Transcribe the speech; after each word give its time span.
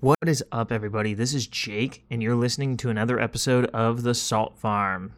What 0.00 0.16
is 0.28 0.44
up, 0.52 0.70
everybody? 0.70 1.12
This 1.12 1.34
is 1.34 1.48
Jake, 1.48 2.04
and 2.08 2.22
you're 2.22 2.36
listening 2.36 2.76
to 2.76 2.88
another 2.88 3.18
episode 3.18 3.64
of 3.74 4.04
The 4.04 4.14
Salt 4.14 4.56
Farm. 4.56 5.12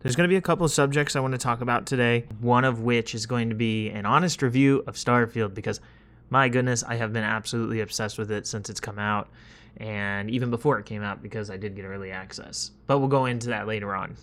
There's 0.00 0.14
going 0.14 0.28
to 0.28 0.30
be 0.30 0.36
a 0.36 0.42
couple 0.42 0.66
of 0.66 0.70
subjects 0.70 1.16
I 1.16 1.20
want 1.20 1.32
to 1.32 1.38
talk 1.38 1.62
about 1.62 1.86
today, 1.86 2.26
one 2.38 2.66
of 2.66 2.82
which 2.82 3.14
is 3.14 3.24
going 3.24 3.48
to 3.48 3.54
be 3.54 3.88
an 3.88 4.04
honest 4.04 4.42
review 4.42 4.84
of 4.86 4.96
Starfield 4.96 5.54
because, 5.54 5.80
my 6.28 6.50
goodness, 6.50 6.84
I 6.86 6.96
have 6.96 7.14
been 7.14 7.24
absolutely 7.24 7.80
obsessed 7.80 8.18
with 8.18 8.30
it 8.30 8.46
since 8.46 8.68
it's 8.68 8.78
come 8.78 8.98
out, 8.98 9.30
and 9.78 10.30
even 10.30 10.50
before 10.50 10.78
it 10.78 10.84
came 10.84 11.02
out 11.02 11.22
because 11.22 11.48
I 11.48 11.56
did 11.56 11.74
get 11.74 11.86
early 11.86 12.10
access. 12.10 12.72
But 12.86 12.98
we'll 12.98 13.08
go 13.08 13.24
into 13.24 13.48
that 13.48 13.66
later 13.66 13.94
on. 13.94 14.16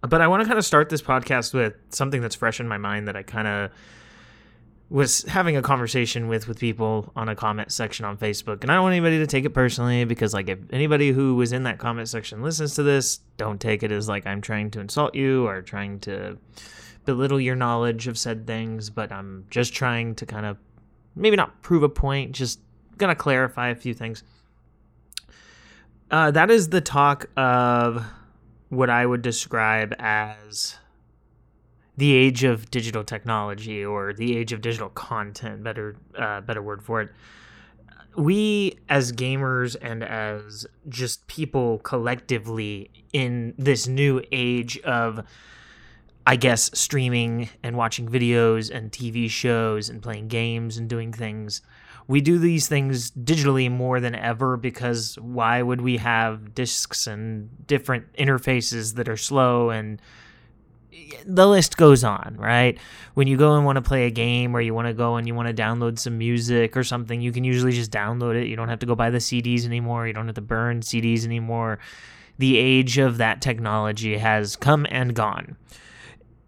But 0.00 0.22
I 0.22 0.26
want 0.26 0.40
to 0.40 0.46
kind 0.46 0.58
of 0.58 0.64
start 0.64 0.88
this 0.88 1.02
podcast 1.02 1.52
with 1.52 1.74
something 1.90 2.22
that's 2.22 2.34
fresh 2.34 2.60
in 2.60 2.68
my 2.68 2.78
mind 2.78 3.08
that 3.08 3.16
I 3.16 3.22
kind 3.22 3.46
of 3.46 3.70
was 4.90 5.22
having 5.22 5.56
a 5.56 5.62
conversation 5.62 6.28
with 6.28 6.46
with 6.46 6.58
people 6.58 7.12
on 7.16 7.28
a 7.28 7.34
comment 7.34 7.72
section 7.72 8.04
on 8.04 8.16
Facebook, 8.16 8.62
and 8.62 8.70
I 8.70 8.74
don't 8.74 8.84
want 8.84 8.92
anybody 8.92 9.18
to 9.18 9.26
take 9.26 9.44
it 9.44 9.50
personally 9.50 10.04
because 10.04 10.34
like 10.34 10.48
if 10.48 10.58
anybody 10.70 11.10
who 11.10 11.36
was 11.36 11.52
in 11.52 11.62
that 11.64 11.78
comment 11.78 12.08
section 12.08 12.42
listens 12.42 12.74
to 12.74 12.82
this, 12.82 13.20
don't 13.36 13.60
take 13.60 13.82
it 13.82 13.90
as 13.90 14.08
like 14.08 14.26
I'm 14.26 14.40
trying 14.40 14.70
to 14.72 14.80
insult 14.80 15.14
you 15.14 15.46
or 15.46 15.62
trying 15.62 16.00
to 16.00 16.38
belittle 17.04 17.40
your 17.40 17.56
knowledge 17.56 18.06
of 18.08 18.18
said 18.18 18.46
things, 18.46 18.90
but 18.90 19.10
I'm 19.10 19.46
just 19.50 19.74
trying 19.74 20.14
to 20.16 20.26
kind 20.26 20.46
of 20.46 20.58
maybe 21.16 21.36
not 21.36 21.62
prove 21.62 21.82
a 21.82 21.88
point, 21.88 22.32
just 22.32 22.60
gonna 22.98 23.14
clarify 23.14 23.68
a 23.68 23.74
few 23.74 23.94
things. 23.94 24.22
Uh, 26.10 26.30
that 26.30 26.50
is 26.50 26.68
the 26.68 26.80
talk 26.80 27.26
of 27.36 28.04
what 28.68 28.90
I 28.90 29.04
would 29.06 29.22
describe 29.22 29.94
as 29.98 30.76
the 31.96 32.12
age 32.14 32.44
of 32.44 32.70
digital 32.70 33.04
technology 33.04 33.84
or 33.84 34.12
the 34.12 34.36
age 34.36 34.52
of 34.52 34.60
digital 34.60 34.88
content 34.90 35.62
better 35.62 35.96
uh, 36.18 36.40
better 36.40 36.62
word 36.62 36.82
for 36.82 37.00
it. 37.00 37.10
We 38.16 38.78
as 38.88 39.12
gamers 39.12 39.76
and 39.80 40.04
as 40.04 40.66
just 40.88 41.26
people 41.26 41.78
collectively 41.78 42.90
in 43.12 43.54
this 43.56 43.86
new 43.86 44.22
age 44.32 44.78
of 44.80 45.24
i 46.26 46.36
guess 46.36 46.70
streaming 46.78 47.48
and 47.62 47.76
watching 47.76 48.08
videos 48.08 48.70
and 48.74 48.90
tv 48.90 49.30
shows 49.30 49.88
and 49.88 50.02
playing 50.02 50.28
games 50.28 50.76
and 50.76 50.88
doing 50.88 51.12
things 51.12 51.62
we 52.06 52.20
do 52.20 52.38
these 52.38 52.68
things 52.68 53.10
digitally 53.12 53.70
more 53.70 54.00
than 54.00 54.14
ever 54.14 54.56
because 54.56 55.18
why 55.20 55.62
would 55.62 55.80
we 55.80 55.96
have 55.96 56.54
discs 56.54 57.06
and 57.06 57.66
different 57.66 58.12
interfaces 58.14 58.94
that 58.94 59.08
are 59.08 59.16
slow 59.16 59.70
and 59.70 60.02
the 61.26 61.46
list 61.46 61.76
goes 61.76 62.04
on, 62.04 62.36
right? 62.38 62.78
When 63.14 63.26
you 63.26 63.36
go 63.36 63.54
and 63.54 63.64
want 63.64 63.76
to 63.76 63.82
play 63.82 64.06
a 64.06 64.10
game 64.10 64.54
or 64.54 64.60
you 64.60 64.74
want 64.74 64.88
to 64.88 64.94
go 64.94 65.16
and 65.16 65.26
you 65.26 65.34
want 65.34 65.48
to 65.48 65.54
download 65.54 65.98
some 65.98 66.18
music 66.18 66.76
or 66.76 66.84
something, 66.84 67.20
you 67.20 67.32
can 67.32 67.44
usually 67.44 67.72
just 67.72 67.90
download 67.90 68.34
it. 68.40 68.48
You 68.48 68.56
don't 68.56 68.68
have 68.68 68.80
to 68.80 68.86
go 68.86 68.94
buy 68.94 69.10
the 69.10 69.18
CDs 69.18 69.64
anymore. 69.64 70.06
You 70.06 70.12
don't 70.12 70.26
have 70.26 70.34
to 70.34 70.40
burn 70.40 70.80
CDs 70.80 71.24
anymore. 71.24 71.78
The 72.38 72.56
age 72.58 72.98
of 72.98 73.18
that 73.18 73.40
technology 73.40 74.18
has 74.18 74.56
come 74.56 74.86
and 74.90 75.14
gone. 75.14 75.56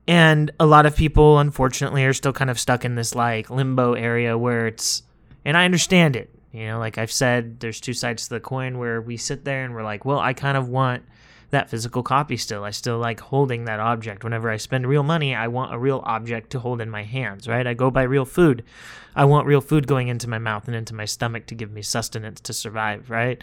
And 0.08 0.50
a 0.60 0.66
lot 0.66 0.86
of 0.86 0.96
people, 0.96 1.38
unfortunately, 1.38 2.04
are 2.04 2.12
still 2.12 2.32
kind 2.32 2.50
of 2.50 2.60
stuck 2.60 2.84
in 2.84 2.94
this 2.94 3.14
like 3.14 3.50
limbo 3.50 3.94
area 3.94 4.36
where 4.38 4.66
it's, 4.68 5.02
and 5.44 5.56
I 5.56 5.64
understand 5.64 6.16
it. 6.16 6.32
You 6.52 6.68
know, 6.68 6.78
like 6.78 6.96
I've 6.96 7.12
said, 7.12 7.60
there's 7.60 7.80
two 7.80 7.92
sides 7.92 8.24
to 8.24 8.34
the 8.34 8.40
coin 8.40 8.78
where 8.78 9.00
we 9.00 9.16
sit 9.16 9.44
there 9.44 9.64
and 9.64 9.74
we're 9.74 9.84
like, 9.84 10.04
well, 10.04 10.18
I 10.18 10.32
kind 10.32 10.56
of 10.56 10.68
want 10.68 11.02
that 11.50 11.70
physical 11.70 12.02
copy 12.02 12.36
still. 12.36 12.64
I 12.64 12.70
still 12.70 12.98
like 12.98 13.20
holding 13.20 13.64
that 13.64 13.80
object. 13.80 14.24
Whenever 14.24 14.50
I 14.50 14.56
spend 14.56 14.86
real 14.86 15.02
money, 15.02 15.34
I 15.34 15.48
want 15.48 15.72
a 15.72 15.78
real 15.78 16.02
object 16.04 16.50
to 16.50 16.58
hold 16.58 16.80
in 16.80 16.90
my 16.90 17.04
hands, 17.04 17.46
right? 17.46 17.66
I 17.66 17.74
go 17.74 17.90
buy 17.90 18.02
real 18.02 18.24
food. 18.24 18.64
I 19.14 19.24
want 19.24 19.46
real 19.46 19.60
food 19.60 19.86
going 19.86 20.08
into 20.08 20.28
my 20.28 20.38
mouth 20.38 20.66
and 20.66 20.76
into 20.76 20.94
my 20.94 21.04
stomach 21.04 21.46
to 21.46 21.54
give 21.54 21.70
me 21.70 21.82
sustenance 21.82 22.40
to 22.42 22.52
survive, 22.52 23.10
right? 23.10 23.42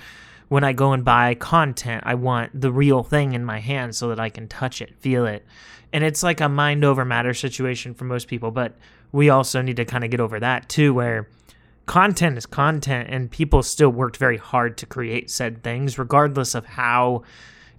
When 0.50 0.64
I 0.64 0.74
go 0.74 0.92
and 0.92 1.06
buy 1.06 1.34
content, 1.36 2.04
I 2.06 2.16
want 2.16 2.60
the 2.60 2.72
real 2.72 3.04
thing 3.04 3.34
in 3.34 3.46
my 3.46 3.60
hands 3.60 3.98
so 3.98 4.10
that 4.10 4.20
I 4.20 4.30
can 4.30 4.48
touch 4.48 4.82
it, 4.82 4.96
feel 5.00 5.26
it. 5.26 5.46
And 5.94 6.04
it's 6.04 6.24
like 6.24 6.42
a 6.42 6.50
mind 6.50 6.84
over 6.84 7.06
matter 7.06 7.34
situation 7.34 7.94
for 7.94 8.04
most 8.06 8.28
people, 8.28 8.52
but 8.52 8.76
we 9.12 9.30
also 9.30 9.62
need 9.62 9.78
to 9.78 9.86
kind 9.86 10.04
of 10.04 10.10
get 10.10 10.20
over 10.20 10.40
that 10.40 10.68
too, 10.68 10.94
where 10.94 11.30
content 11.86 12.38
is 12.38 12.46
content 12.46 13.10
and 13.10 13.32
people 13.32 13.64
still 13.64 13.90
worked 13.90 14.18
very 14.18 14.38
hard 14.38 14.78
to 14.78 14.86
create 14.86 15.30
said 15.30 15.64
things, 15.64 15.98
regardless 15.98 16.56
of 16.56 16.66
how 16.66 17.24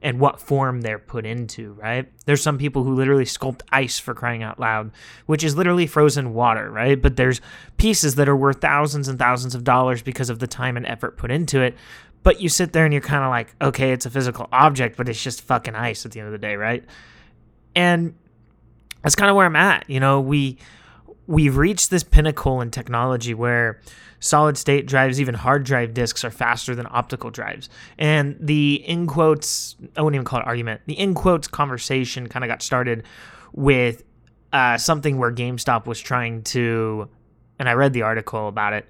and 0.04 0.20
what 0.20 0.38
form 0.38 0.82
they're 0.82 0.98
put 0.98 1.24
into, 1.24 1.72
right? 1.72 2.06
There's 2.26 2.42
some 2.42 2.58
people 2.58 2.84
who 2.84 2.94
literally 2.94 3.24
sculpt 3.24 3.62
ice 3.72 3.98
for 3.98 4.12
crying 4.12 4.42
out 4.42 4.60
loud, 4.60 4.92
which 5.24 5.42
is 5.42 5.56
literally 5.56 5.86
frozen 5.86 6.34
water, 6.34 6.70
right? 6.70 7.00
But 7.00 7.16
there's 7.16 7.40
pieces 7.78 8.16
that 8.16 8.28
are 8.28 8.36
worth 8.36 8.60
thousands 8.60 9.08
and 9.08 9.18
thousands 9.18 9.54
of 9.54 9.64
dollars 9.64 10.02
because 10.02 10.28
of 10.28 10.40
the 10.40 10.46
time 10.46 10.76
and 10.76 10.84
effort 10.84 11.16
put 11.16 11.30
into 11.30 11.62
it. 11.62 11.74
But 12.22 12.38
you 12.38 12.50
sit 12.50 12.74
there 12.74 12.84
and 12.84 12.92
you're 12.92 13.00
kind 13.00 13.24
of 13.24 13.30
like, 13.30 13.54
okay, 13.62 13.92
it's 13.92 14.04
a 14.04 14.10
physical 14.10 14.46
object, 14.52 14.98
but 14.98 15.08
it's 15.08 15.22
just 15.22 15.40
fucking 15.40 15.74
ice 15.74 16.04
at 16.04 16.12
the 16.12 16.20
end 16.20 16.26
of 16.26 16.32
the 16.32 16.38
day, 16.38 16.56
right? 16.56 16.84
And 17.74 18.14
that's 19.02 19.14
kind 19.14 19.30
of 19.30 19.36
where 19.36 19.46
I'm 19.46 19.56
at. 19.56 19.88
You 19.88 20.00
know, 20.00 20.20
we 20.20 20.58
we've 21.26 21.56
reached 21.56 21.90
this 21.90 22.02
pinnacle 22.02 22.60
in 22.60 22.70
technology 22.70 23.34
where 23.34 23.80
solid 24.20 24.56
state 24.56 24.86
drives, 24.86 25.20
even 25.20 25.34
hard 25.34 25.64
drive 25.64 25.94
disks, 25.94 26.24
are 26.24 26.30
faster 26.30 26.74
than 26.74 26.86
optical 26.90 27.30
drives. 27.30 27.68
And 27.98 28.36
the 28.40 28.76
in 28.86 29.06
quotes, 29.06 29.76
I 29.96 30.02
wouldn't 30.02 30.16
even 30.16 30.24
call 30.24 30.40
it 30.40 30.46
argument, 30.46 30.82
the 30.86 30.98
in 30.98 31.14
quotes 31.14 31.48
conversation 31.48 32.28
kind 32.28 32.44
of 32.44 32.48
got 32.48 32.62
started 32.62 33.04
with 33.52 34.04
uh, 34.52 34.78
something 34.78 35.18
where 35.18 35.32
GameStop 35.32 35.86
was 35.86 36.00
trying 36.00 36.42
to, 36.44 37.08
and 37.58 37.68
I 37.68 37.72
read 37.72 37.92
the 37.92 38.02
article 38.02 38.48
about 38.48 38.72
it. 38.72 38.88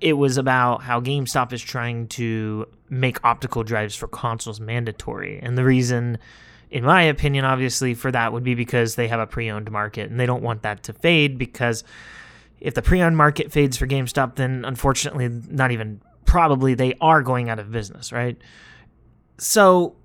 It 0.00 0.14
was 0.14 0.36
about 0.36 0.82
how 0.82 1.00
GameStop 1.00 1.52
is 1.52 1.62
trying 1.62 2.08
to 2.08 2.66
make 2.88 3.22
optical 3.24 3.62
drives 3.62 3.94
for 3.94 4.08
consoles 4.08 4.58
mandatory. 4.60 5.38
And 5.42 5.56
the 5.56 5.64
reason, 5.64 6.18
in 6.70 6.84
my 6.84 7.02
opinion, 7.02 7.44
obviously, 7.44 7.94
for 7.94 8.12
that 8.12 8.32
would 8.32 8.44
be 8.44 8.54
because 8.54 8.94
they 8.94 9.08
have 9.08 9.20
a 9.20 9.26
pre 9.26 9.50
owned 9.50 9.70
market 9.70 10.10
and 10.10 10.18
they 10.18 10.26
don't 10.26 10.42
want 10.42 10.62
that 10.62 10.82
to 10.84 10.92
fade 10.92 11.38
because 11.38 11.84
if 12.60 12.74
the 12.74 12.82
pre-owned 12.82 13.16
market 13.16 13.50
fades 13.50 13.76
for 13.76 13.86
GameStop, 13.86 14.36
then 14.36 14.64
unfortunately, 14.64 15.28
not 15.28 15.70
even 15.70 16.00
probably 16.26 16.74
they 16.74 16.94
are 17.00 17.22
going 17.22 17.48
out 17.48 17.58
of 17.58 17.72
business, 17.72 18.12
right? 18.12 18.36
So 19.38 19.96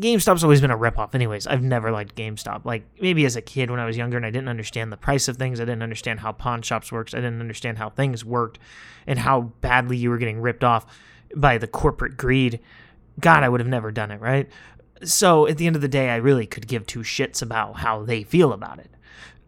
GameStop's 0.00 0.42
always 0.42 0.60
been 0.60 0.72
a 0.72 0.76
ripoff, 0.76 1.14
anyways. 1.14 1.46
I've 1.46 1.62
never 1.62 1.92
liked 1.92 2.16
GameStop. 2.16 2.64
Like 2.64 2.84
maybe 3.00 3.24
as 3.24 3.36
a 3.36 3.42
kid 3.42 3.70
when 3.70 3.80
I 3.80 3.86
was 3.86 3.96
younger 3.96 4.16
and 4.16 4.26
I 4.26 4.30
didn't 4.30 4.48
understand 4.48 4.92
the 4.92 4.96
price 4.96 5.28
of 5.28 5.36
things, 5.36 5.60
I 5.60 5.64
didn't 5.64 5.82
understand 5.82 6.20
how 6.20 6.32
pawn 6.32 6.62
shops 6.62 6.90
works, 6.90 7.14
I 7.14 7.18
didn't 7.18 7.40
understand 7.40 7.78
how 7.78 7.90
things 7.90 8.24
worked, 8.24 8.58
and 9.06 9.18
how 9.18 9.52
badly 9.60 9.96
you 9.96 10.10
were 10.10 10.18
getting 10.18 10.40
ripped 10.40 10.64
off 10.64 10.84
by 11.36 11.58
the 11.58 11.68
corporate 11.68 12.16
greed. 12.16 12.60
God, 13.20 13.42
I 13.42 13.48
would 13.48 13.60
have 13.60 13.68
never 13.68 13.90
done 13.92 14.10
it, 14.10 14.20
right? 14.20 14.48
So 15.04 15.46
at 15.46 15.58
the 15.58 15.66
end 15.66 15.76
of 15.76 15.82
the 15.82 15.88
day, 15.88 16.10
I 16.10 16.16
really 16.16 16.46
could 16.46 16.66
give 16.66 16.86
two 16.86 17.00
shits 17.00 17.42
about 17.42 17.78
how 17.78 18.04
they 18.04 18.22
feel 18.22 18.52
about 18.52 18.78
it. 18.78 18.90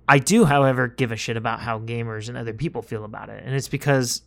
I 0.08 0.18
do, 0.18 0.44
however, 0.44 0.88
give 0.88 1.12
a 1.12 1.16
shit 1.16 1.36
about 1.36 1.60
how 1.60 1.78
gamers 1.78 2.28
and 2.28 2.36
other 2.36 2.52
people 2.52 2.82
feel 2.82 3.04
about 3.04 3.28
it. 3.28 3.42
And 3.44 3.54
it's 3.54 3.68
because 3.68 4.22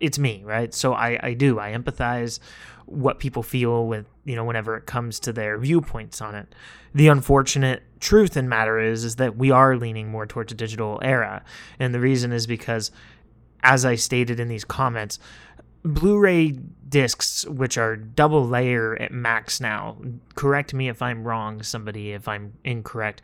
it's 0.00 0.18
me, 0.18 0.42
right? 0.44 0.72
So 0.72 0.94
I, 0.94 1.18
I 1.22 1.34
do. 1.34 1.58
I 1.58 1.72
empathize 1.72 2.38
what 2.86 3.18
people 3.18 3.42
feel 3.42 3.86
with, 3.86 4.06
you 4.24 4.36
know, 4.36 4.44
whenever 4.44 4.76
it 4.76 4.86
comes 4.86 5.20
to 5.20 5.32
their 5.32 5.58
viewpoints 5.58 6.22
on 6.22 6.34
it. 6.34 6.54
The 6.94 7.08
unfortunate 7.08 7.82
truth 8.00 8.36
and 8.36 8.48
matter 8.48 8.78
is 8.78 9.04
is 9.04 9.16
that 9.16 9.36
we 9.36 9.50
are 9.50 9.76
leaning 9.76 10.08
more 10.08 10.26
towards 10.26 10.52
a 10.52 10.54
digital 10.54 10.98
era. 11.02 11.44
And 11.78 11.94
the 11.94 12.00
reason 12.00 12.32
is 12.32 12.46
because 12.46 12.90
as 13.62 13.84
I 13.84 13.96
stated 13.96 14.40
in 14.40 14.48
these 14.48 14.64
comments, 14.64 15.18
Blu-ray 15.94 16.58
discs, 16.88 17.46
which 17.46 17.76
are 17.76 17.96
double 17.96 18.46
layer 18.46 18.96
at 19.00 19.12
max 19.12 19.60
now, 19.60 19.96
correct 20.34 20.72
me 20.72 20.88
if 20.88 21.02
I'm 21.02 21.24
wrong, 21.24 21.62
somebody 21.62 22.12
if 22.12 22.28
I'm 22.28 22.54
incorrect, 22.64 23.22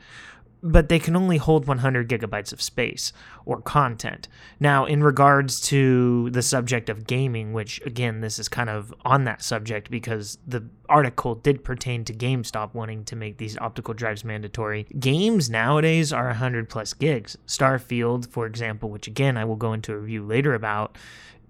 but 0.63 0.89
they 0.89 0.99
can 0.99 1.15
only 1.15 1.37
hold 1.37 1.67
100 1.67 2.09
gigabytes 2.09 2.51
of 2.51 2.63
space 2.63 3.13
or 3.45 3.61
content. 3.61 4.29
Now, 4.59 4.87
in 4.87 5.03
regards 5.03 5.61
to 5.69 6.31
the 6.31 6.41
subject 6.41 6.89
of 6.89 7.07
gaming, 7.07 7.53
which 7.53 7.83
again, 7.85 8.23
this 8.23 8.39
is 8.39 8.49
kind 8.49 8.71
of 8.71 8.95
on 9.05 9.25
that 9.25 9.43
subject 9.43 9.91
because 9.91 10.39
the 10.47 10.65
article 10.89 11.35
did 11.35 11.65
pertain 11.65 12.03
to 12.07 12.15
GameStop 12.15 12.73
wanting 12.73 13.05
to 13.05 13.17
make 13.17 13.37
these 13.37 13.59
optical 13.59 13.93
drives 13.93 14.25
mandatory. 14.25 14.87
Games 14.99 15.51
nowadays 15.51 16.15
are 16.15 16.29
100 16.29 16.71
plus 16.71 16.95
gigs. 16.95 17.37
Starfield, 17.47 18.31
for 18.31 18.47
example, 18.47 18.89
which 18.89 19.07
again 19.07 19.37
I 19.37 19.45
will 19.45 19.57
go 19.57 19.75
into 19.75 19.93
a 19.93 19.99
review 19.99 20.25
later 20.25 20.55
about, 20.55 20.97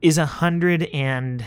is 0.01 0.19
a 0.19 0.23
100 0.23 0.85
and 0.85 1.45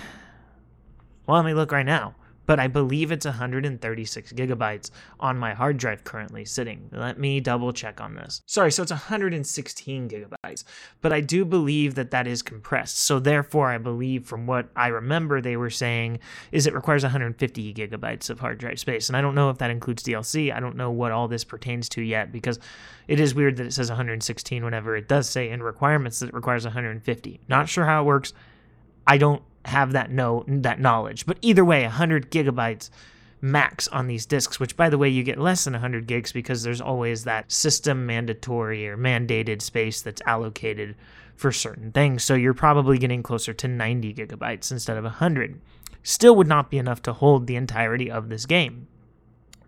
well, 1.25 1.37
let 1.37 1.45
me 1.45 1.53
look 1.53 1.71
right 1.71 1.85
now 1.85 2.15
but 2.47 2.59
I 2.59 2.67
believe 2.67 3.11
it's 3.11 3.25
136 3.25 4.33
gigabytes 4.33 4.89
on 5.19 5.37
my 5.37 5.53
hard 5.53 5.77
drive 5.77 6.03
currently 6.03 6.45
sitting. 6.45 6.89
Let 6.91 7.19
me 7.19 7.39
double 7.39 7.73
check 7.73 8.01
on 8.01 8.15
this. 8.15 8.41
Sorry, 8.47 8.71
so 8.71 8.81
it's 8.81 8.91
116 8.91 10.09
gigabytes, 10.09 10.63
but 11.01 11.13
I 11.13 11.21
do 11.21 11.45
believe 11.45 11.93
that 11.95 12.09
that 12.11 12.25
is 12.25 12.41
compressed. 12.41 12.99
So 12.99 13.19
therefore, 13.19 13.69
I 13.69 13.77
believe 13.77 14.25
from 14.25 14.47
what 14.47 14.69
I 14.75 14.87
remember 14.87 15.41
they 15.41 15.57
were 15.57 15.69
saying 15.69 16.19
is 16.51 16.65
it 16.65 16.73
requires 16.73 17.03
150 17.03 17.73
gigabytes 17.73 18.29
of 18.29 18.39
hard 18.39 18.57
drive 18.57 18.79
space. 18.79 19.09
And 19.09 19.17
I 19.17 19.21
don't 19.21 19.35
know 19.35 19.49
if 19.49 19.57
that 19.57 19.69
includes 19.69 20.03
DLC. 20.03 20.53
I 20.53 20.61
don't 20.61 20.77
know 20.77 20.89
what 20.89 21.11
all 21.11 21.27
this 21.27 21.43
pertains 21.43 21.89
to 21.89 22.01
yet 22.01 22.31
because 22.31 22.59
it 23.09 23.19
is 23.19 23.35
weird 23.35 23.57
that 23.57 23.67
it 23.67 23.73
says 23.73 23.89
116 23.89 24.63
whenever 24.63 24.95
it 24.95 25.09
does 25.09 25.29
say 25.29 25.49
in 25.49 25.61
requirements 25.61 26.19
that 26.19 26.29
it 26.29 26.33
requires 26.33 26.63
150. 26.63 27.41
Not 27.49 27.67
sure 27.67 27.85
how 27.85 28.03
it 28.03 28.05
works. 28.05 28.31
I 29.05 29.17
don't 29.17 29.41
have 29.67 29.91
that 29.93 30.11
know 30.11 30.43
that 30.47 30.79
knowledge. 30.79 31.25
But 31.25 31.37
either 31.41 31.65
way, 31.65 31.83
100 31.83 32.31
gigabytes 32.31 32.89
max 33.41 33.87
on 33.89 34.07
these 34.07 34.25
disks, 34.25 34.59
which 34.59 34.75
by 34.75 34.89
the 34.89 34.97
way, 34.97 35.09
you 35.09 35.23
get 35.23 35.37
less 35.37 35.63
than 35.63 35.73
100 35.73 36.07
gigs 36.07 36.31
because 36.31 36.63
there's 36.63 36.81
always 36.81 37.23
that 37.23 37.51
system 37.51 38.05
mandatory 38.05 38.87
or 38.87 38.97
mandated 38.97 39.61
space 39.61 40.01
that's 40.01 40.21
allocated 40.25 40.95
for 41.35 41.51
certain 41.51 41.91
things. 41.91 42.23
So 42.23 42.33
you're 42.33 42.53
probably 42.53 42.97
getting 42.97 43.21
closer 43.21 43.53
to 43.53 43.67
90 43.67 44.13
gigabytes 44.13 44.71
instead 44.71 44.97
of 44.97 45.03
100. 45.03 45.61
Still 46.03 46.35
would 46.35 46.47
not 46.47 46.71
be 46.71 46.77
enough 46.77 47.01
to 47.03 47.13
hold 47.13 47.47
the 47.47 47.55
entirety 47.55 48.09
of 48.09 48.29
this 48.29 48.45
game. 48.45 48.87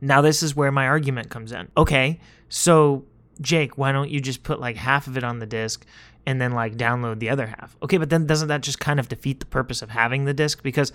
Now, 0.02 0.22
this 0.22 0.42
is 0.42 0.56
where 0.56 0.72
my 0.72 0.88
argument 0.88 1.30
comes 1.30 1.52
in. 1.52 1.68
Okay, 1.76 2.20
so 2.48 3.04
Jake, 3.42 3.78
why 3.78 3.92
don't 3.92 4.10
you 4.10 4.20
just 4.20 4.44
put 4.44 4.60
like 4.60 4.76
half 4.76 5.08
of 5.08 5.18
it 5.18 5.24
on 5.24 5.40
the 5.40 5.46
disk 5.46 5.86
and 6.30 6.40
then 6.40 6.52
like 6.52 6.78
download 6.78 7.18
the 7.18 7.30
other 7.30 7.48
half? 7.48 7.76
Okay, 7.82 7.98
but 7.98 8.12
then 8.12 8.28
doesn't 8.28 8.50
that 8.50 8.62
just 8.62 8.80
kind 8.80 9.00
of 9.00 9.10
defeat 9.10 9.40
the 9.40 9.48
purpose 9.48 9.82
of 9.82 9.90
having 9.90 10.26
the 10.26 10.34
disk? 10.34 10.62
Because 10.62 10.94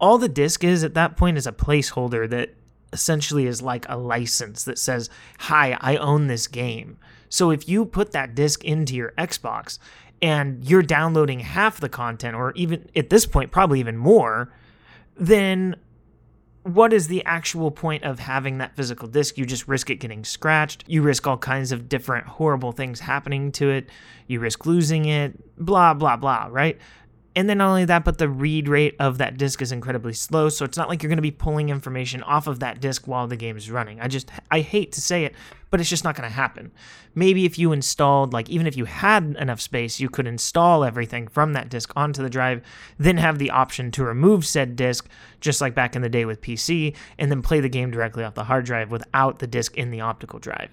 all 0.00 0.18
the 0.18 0.28
disk 0.28 0.62
is 0.62 0.84
at 0.84 0.94
that 0.94 1.16
point 1.16 1.36
is 1.36 1.48
a 1.48 1.52
placeholder 1.52 2.30
that 2.30 2.54
essentially 2.92 3.46
is 3.46 3.60
like 3.60 3.84
a 3.88 3.96
license 3.96 4.62
that 4.62 4.78
says, 4.78 5.10
Hi, 5.40 5.76
I 5.80 5.96
own 5.96 6.28
this 6.28 6.46
game. 6.46 6.96
So 7.28 7.50
if 7.50 7.68
you 7.68 7.84
put 7.84 8.12
that 8.12 8.36
disk 8.36 8.64
into 8.64 8.94
your 8.94 9.12
Xbox 9.18 9.80
and 10.22 10.64
you're 10.64 10.82
downloading 10.82 11.40
half 11.40 11.80
the 11.80 11.88
content, 11.88 12.36
or 12.36 12.52
even 12.52 12.88
at 12.94 13.10
this 13.10 13.26
point, 13.26 13.50
probably 13.50 13.80
even 13.80 13.96
more, 13.96 14.52
then 15.16 15.74
what 16.62 16.92
is 16.92 17.08
the 17.08 17.24
actual 17.24 17.70
point 17.70 18.04
of 18.04 18.18
having 18.18 18.58
that 18.58 18.76
physical 18.76 19.08
disc? 19.08 19.38
You 19.38 19.46
just 19.46 19.68
risk 19.68 19.90
it 19.90 19.96
getting 19.96 20.24
scratched. 20.24 20.84
You 20.86 21.02
risk 21.02 21.26
all 21.26 21.38
kinds 21.38 21.72
of 21.72 21.88
different 21.88 22.26
horrible 22.26 22.72
things 22.72 23.00
happening 23.00 23.52
to 23.52 23.70
it. 23.70 23.88
You 24.26 24.40
risk 24.40 24.66
losing 24.66 25.06
it, 25.06 25.56
blah, 25.56 25.94
blah, 25.94 26.16
blah, 26.16 26.48
right? 26.50 26.78
And 27.38 27.48
then 27.48 27.58
not 27.58 27.68
only 27.68 27.84
that, 27.84 28.04
but 28.04 28.18
the 28.18 28.28
read 28.28 28.66
rate 28.66 28.96
of 28.98 29.18
that 29.18 29.36
disk 29.36 29.62
is 29.62 29.70
incredibly 29.70 30.12
slow. 30.12 30.48
So 30.48 30.64
it's 30.64 30.76
not 30.76 30.88
like 30.88 31.04
you're 31.04 31.08
going 31.08 31.18
to 31.18 31.22
be 31.22 31.30
pulling 31.30 31.68
information 31.68 32.20
off 32.24 32.48
of 32.48 32.58
that 32.58 32.80
disk 32.80 33.06
while 33.06 33.28
the 33.28 33.36
game 33.36 33.56
is 33.56 33.70
running. 33.70 34.00
I 34.00 34.08
just, 34.08 34.28
I 34.50 34.58
hate 34.58 34.90
to 34.94 35.00
say 35.00 35.24
it, 35.24 35.36
but 35.70 35.78
it's 35.78 35.88
just 35.88 36.02
not 36.02 36.16
going 36.16 36.28
to 36.28 36.34
happen. 36.34 36.72
Maybe 37.14 37.44
if 37.44 37.56
you 37.56 37.70
installed, 37.70 38.32
like, 38.32 38.50
even 38.50 38.66
if 38.66 38.76
you 38.76 38.86
had 38.86 39.36
enough 39.38 39.60
space, 39.60 40.00
you 40.00 40.08
could 40.08 40.26
install 40.26 40.82
everything 40.82 41.28
from 41.28 41.52
that 41.52 41.68
disk 41.68 41.92
onto 41.94 42.24
the 42.24 42.28
drive, 42.28 42.60
then 42.98 43.18
have 43.18 43.38
the 43.38 43.52
option 43.52 43.92
to 43.92 44.02
remove 44.02 44.44
said 44.44 44.74
disk, 44.74 45.08
just 45.40 45.60
like 45.60 45.76
back 45.76 45.94
in 45.94 46.02
the 46.02 46.08
day 46.08 46.24
with 46.24 46.40
PC, 46.40 46.96
and 47.20 47.30
then 47.30 47.40
play 47.40 47.60
the 47.60 47.68
game 47.68 47.92
directly 47.92 48.24
off 48.24 48.34
the 48.34 48.42
hard 48.42 48.64
drive 48.64 48.90
without 48.90 49.38
the 49.38 49.46
disk 49.46 49.76
in 49.76 49.92
the 49.92 50.00
optical 50.00 50.40
drive. 50.40 50.70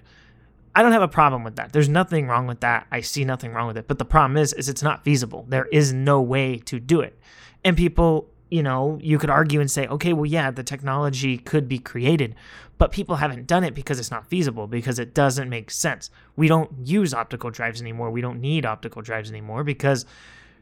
I 0.76 0.82
don't 0.82 0.92
have 0.92 1.00
a 1.00 1.08
problem 1.08 1.42
with 1.42 1.56
that. 1.56 1.72
There's 1.72 1.88
nothing 1.88 2.26
wrong 2.26 2.46
with 2.46 2.60
that. 2.60 2.86
I 2.92 3.00
see 3.00 3.24
nothing 3.24 3.54
wrong 3.54 3.66
with 3.66 3.78
it. 3.78 3.88
But 3.88 3.98
the 3.98 4.04
problem 4.04 4.36
is, 4.36 4.52
is 4.52 4.68
it's 4.68 4.82
not 4.82 5.04
feasible. 5.04 5.46
There 5.48 5.64
is 5.72 5.90
no 5.94 6.20
way 6.20 6.58
to 6.66 6.78
do 6.78 7.00
it. 7.00 7.18
And 7.64 7.78
people, 7.78 8.28
you 8.50 8.62
know, 8.62 8.98
you 9.00 9.18
could 9.18 9.30
argue 9.30 9.58
and 9.58 9.70
say, 9.70 9.86
okay, 9.86 10.12
well, 10.12 10.26
yeah, 10.26 10.50
the 10.50 10.62
technology 10.62 11.38
could 11.38 11.66
be 11.66 11.78
created, 11.78 12.34
but 12.76 12.92
people 12.92 13.16
haven't 13.16 13.46
done 13.46 13.64
it 13.64 13.74
because 13.74 13.98
it's 13.98 14.10
not 14.10 14.28
feasible, 14.28 14.66
because 14.66 14.98
it 14.98 15.14
doesn't 15.14 15.48
make 15.48 15.70
sense. 15.70 16.10
We 16.36 16.46
don't 16.46 16.70
use 16.84 17.14
optical 17.14 17.50
drives 17.50 17.80
anymore. 17.80 18.10
We 18.10 18.20
don't 18.20 18.42
need 18.42 18.66
optical 18.66 19.00
drives 19.00 19.30
anymore 19.30 19.64
because 19.64 20.04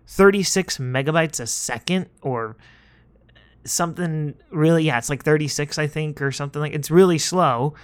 36 0.07 0.79
megabytes 0.79 1.41
a 1.41 1.47
second 1.49 2.07
or 2.23 2.57
something 3.65 4.35
really, 4.53 4.85
yeah, 4.85 4.99
it's 4.99 5.11
like 5.11 5.25
36, 5.25 5.77
I 5.77 5.89
think, 5.89 6.23
or 6.23 6.31
something 6.31 6.63
like 6.63 6.73
it's 6.73 6.89
really 6.93 7.19
slow 7.19 7.75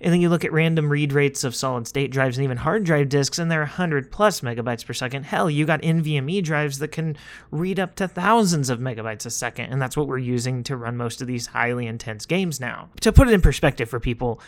and 0.00 0.12
then 0.12 0.20
you 0.20 0.28
look 0.28 0.44
at 0.44 0.52
random 0.52 0.90
read 0.90 1.12
rates 1.12 1.44
of 1.44 1.54
solid 1.54 1.88
state 1.88 2.10
drives 2.10 2.36
and 2.36 2.44
even 2.44 2.58
hard 2.58 2.84
drive 2.84 3.08
disks, 3.08 3.38
and 3.38 3.50
they're 3.50 3.60
100 3.60 4.10
plus 4.10 4.40
megabytes 4.40 4.84
per 4.84 4.92
second. 4.92 5.24
Hell, 5.24 5.50
you 5.50 5.64
got 5.64 5.82
NVMe 5.82 6.42
drives 6.42 6.78
that 6.78 6.88
can 6.88 7.16
read 7.50 7.80
up 7.80 7.94
to 7.96 8.06
thousands 8.06 8.68
of 8.68 8.78
megabytes 8.78 9.26
a 9.26 9.30
second, 9.30 9.72
and 9.72 9.80
that's 9.80 9.96
what 9.96 10.06
we're 10.06 10.18
using 10.18 10.62
to 10.64 10.76
run 10.76 10.96
most 10.96 11.20
of 11.20 11.26
these 11.26 11.46
highly 11.46 11.86
intense 11.86 12.26
games 12.26 12.60
now. 12.60 12.90
To 13.00 13.12
put 13.12 13.28
it 13.28 13.34
in 13.34 13.40
perspective 13.40 13.88
for 13.88 14.00
people, 14.00 14.40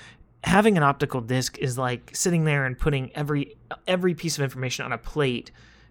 having 0.44 0.76
an 0.76 0.82
optical 0.82 1.20
disk 1.20 1.58
is 1.58 1.78
like 1.78 2.10
sitting 2.14 2.44
there 2.44 2.64
and 2.64 2.78
putting 2.78 3.10
every 3.16 3.56
every 3.86 4.14
piece 4.14 4.38
of 4.38 4.44
information 4.44 4.84
on 4.84 4.92
a 4.92 4.98
plate 4.98 5.50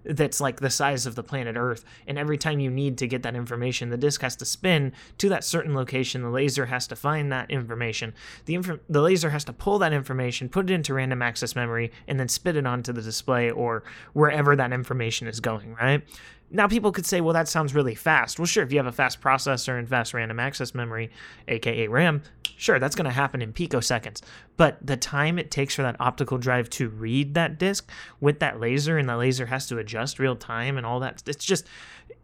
that's 0.09 0.41
like 0.41 0.59
the 0.59 0.69
size 0.69 1.05
of 1.05 1.15
the 1.15 1.23
planet 1.23 1.55
Earth. 1.57 1.83
And 2.07 2.17
every 2.17 2.37
time 2.37 2.59
you 2.59 2.69
need 2.69 2.97
to 2.99 3.07
get 3.07 3.23
that 3.23 3.35
information, 3.35 3.89
the 3.89 3.97
disk 3.97 4.21
has 4.21 4.35
to 4.37 4.45
spin 4.45 4.93
to 5.17 5.29
that 5.29 5.43
certain 5.43 5.75
location. 5.75 6.21
The 6.21 6.29
laser 6.29 6.65
has 6.67 6.87
to 6.87 6.95
find 6.95 7.31
that 7.31 7.51
information. 7.51 8.13
The, 8.45 8.55
inf- 8.55 8.79
the 8.89 9.01
laser 9.01 9.29
has 9.29 9.43
to 9.45 9.53
pull 9.53 9.79
that 9.79 9.93
information, 9.93 10.49
put 10.49 10.69
it 10.69 10.73
into 10.73 10.93
random 10.93 11.21
access 11.21 11.55
memory, 11.55 11.91
and 12.07 12.19
then 12.19 12.27
spit 12.27 12.55
it 12.55 12.65
onto 12.65 12.93
the 12.93 13.01
display 13.01 13.51
or 13.51 13.83
wherever 14.13 14.55
that 14.55 14.73
information 14.73 15.27
is 15.27 15.39
going, 15.39 15.75
right? 15.75 16.03
Now, 16.49 16.67
people 16.67 16.93
could 16.93 17.05
say, 17.05 17.19
well, 17.19 17.33
that 17.33 17.49
sounds 17.49 17.75
really 17.75 17.95
fast. 17.95 18.39
Well, 18.39 18.45
sure, 18.45 18.63
if 18.63 18.71
you 18.71 18.77
have 18.77 18.87
a 18.87 18.91
fast 18.91 19.19
processor 19.19 19.77
and 19.77 19.87
fast 19.87 20.13
random 20.13 20.39
access 20.39 20.73
memory, 20.73 21.11
aka 21.49 21.87
RAM, 21.87 22.23
sure, 22.55 22.79
that's 22.79 22.95
going 22.95 23.05
to 23.05 23.11
happen 23.11 23.41
in 23.41 23.51
picoseconds. 23.51 24.21
But 24.55 24.77
the 24.81 24.95
time 24.95 25.37
it 25.39 25.51
takes 25.51 25.75
for 25.75 25.81
that 25.81 25.97
optical 25.99 26.37
drive 26.37 26.69
to 26.71 26.87
read 26.87 27.33
that 27.33 27.59
disk 27.59 27.91
with 28.21 28.39
that 28.39 28.61
laser, 28.61 28.97
and 28.97 29.09
the 29.09 29.17
laser 29.17 29.47
has 29.47 29.67
to 29.67 29.77
adjust 29.77 30.19
real 30.19 30.37
time 30.37 30.77
and 30.77 30.85
all 30.85 31.01
that, 31.01 31.21
it's 31.27 31.43
just 31.43 31.65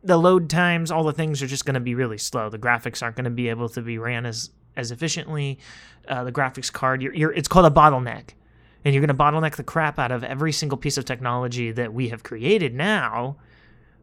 the 0.03 0.17
load 0.17 0.49
times, 0.49 0.89
all 0.89 1.03
the 1.03 1.11
things 1.11 1.43
are 1.43 1.47
just 1.47 1.65
going 1.65 1.73
to 1.73 1.81
be 1.81 1.95
really 1.95 2.17
slow. 2.17 2.49
The 2.49 2.57
graphics 2.57 3.03
aren't 3.03 3.17
going 3.17 3.25
to 3.25 3.29
be 3.29 3.49
able 3.49 3.67
to 3.69 3.81
be 3.81 3.97
ran 3.97 4.25
as, 4.25 4.51
as 4.77 4.91
efficiently. 4.91 5.59
Uh, 6.07 6.23
the 6.23 6.31
graphics 6.31 6.71
card, 6.71 7.01
you're, 7.01 7.13
you're, 7.13 7.33
it's 7.33 7.49
called 7.49 7.65
a 7.65 7.75
bottleneck. 7.75 8.29
And 8.85 8.93
you're 8.93 9.05
going 9.05 9.15
to 9.15 9.23
bottleneck 9.23 9.55
the 9.55 9.63
crap 9.63 9.97
out 9.97 10.11
of 10.11 10.23
every 10.23 10.51
single 10.51 10.77
piece 10.77 10.97
of 10.97 11.05
technology 11.05 11.71
that 11.71 11.93
we 11.93 12.09
have 12.09 12.23
created 12.23 12.73
now 12.73 13.37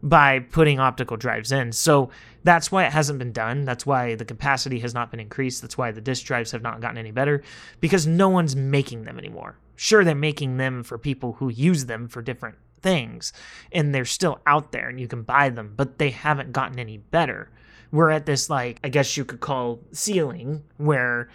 by 0.03 0.39
putting 0.39 0.81
optical 0.81 1.17
drives 1.17 1.53
in. 1.53 1.73
So 1.73 2.11
that's 2.43 2.73
why 2.73 2.87
it 2.87 2.93
hasn't 2.93 3.19
been 3.19 3.33
done. 3.33 3.65
That's 3.65 3.85
why 3.85 4.15
the 4.15 4.25
capacity 4.25 4.79
has 4.81 4.95
not 4.95 5.11
been 5.11 5.21
increased. 5.21 5.63
That's 5.63 5.77
why 5.77 5.91
the 5.91 6.01
disk 6.01 6.25
drives 6.25 6.53
have 6.53 6.63
not 6.63 6.81
gotten 6.81 6.99
any 6.99 7.11
better 7.11 7.43
because 7.81 8.07
no 8.07 8.29
one's 8.29 8.57
making 8.57 9.05
them 9.05 9.19
anymore. 9.19 9.57
Sure, 9.77 10.05
they're 10.05 10.15
making 10.15 10.57
them 10.57 10.83
for 10.83 10.99
people 10.99 11.35
who 11.35 11.49
use 11.49 11.87
them 11.87 12.09
for 12.09 12.23
different 12.23 12.57
things 12.81 13.33
and 13.73 13.95
they're 13.95 14.05
still 14.05 14.41
out 14.47 14.73
there 14.73 14.89
and 14.89 14.99
you 15.01 15.09
can 15.09 15.23
buy 15.23 15.51
them, 15.51 15.75
but 15.77 15.99
they 15.99 16.11
haven't 16.11 16.53
gotten 16.53 16.79
any 16.79 16.97
better. 16.97 17.51
We're 17.93 18.11
at 18.11 18.25
this, 18.25 18.49
like, 18.49 18.79
I 18.85 18.89
guess 18.89 19.17
you 19.17 19.25
could 19.25 19.41
call 19.41 19.81
ceiling 19.93 20.63
where 20.77 21.29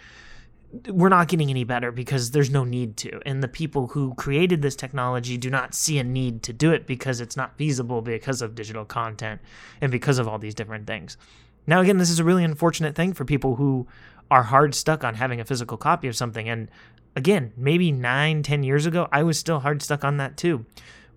we're 0.88 1.08
not 1.08 1.28
getting 1.28 1.50
any 1.50 1.64
better 1.64 1.92
because 1.92 2.32
there's 2.32 2.50
no 2.50 2.64
need 2.64 2.96
to. 2.98 3.20
And 3.24 3.42
the 3.42 3.48
people 3.48 3.88
who 3.88 4.14
created 4.14 4.62
this 4.62 4.76
technology 4.76 5.36
do 5.36 5.50
not 5.50 5.74
see 5.74 5.98
a 5.98 6.04
need 6.04 6.42
to 6.44 6.52
do 6.52 6.72
it 6.72 6.86
because 6.86 7.20
it's 7.20 7.36
not 7.36 7.56
feasible 7.56 8.02
because 8.02 8.42
of 8.42 8.54
digital 8.54 8.84
content 8.84 9.40
and 9.80 9.92
because 9.92 10.18
of 10.18 10.28
all 10.28 10.38
these 10.38 10.54
different 10.54 10.86
things. 10.86 11.16
Now, 11.66 11.80
again, 11.80 11.98
this 11.98 12.10
is 12.10 12.18
a 12.18 12.24
really 12.24 12.44
unfortunate 12.44 12.94
thing 12.94 13.12
for 13.12 13.24
people 13.24 13.56
who 13.56 13.86
are 14.30 14.44
hard 14.44 14.74
stuck 14.74 15.04
on 15.04 15.14
having 15.14 15.40
a 15.40 15.44
physical 15.44 15.76
copy 15.76 16.08
of 16.08 16.16
something. 16.16 16.48
And 16.48 16.68
again, 17.14 17.52
maybe 17.56 17.92
nine, 17.92 18.42
ten 18.42 18.62
years 18.62 18.86
ago, 18.86 19.08
I 19.12 19.22
was 19.22 19.38
still 19.38 19.60
hard 19.60 19.82
stuck 19.82 20.04
on 20.04 20.16
that 20.18 20.36
too. 20.36 20.66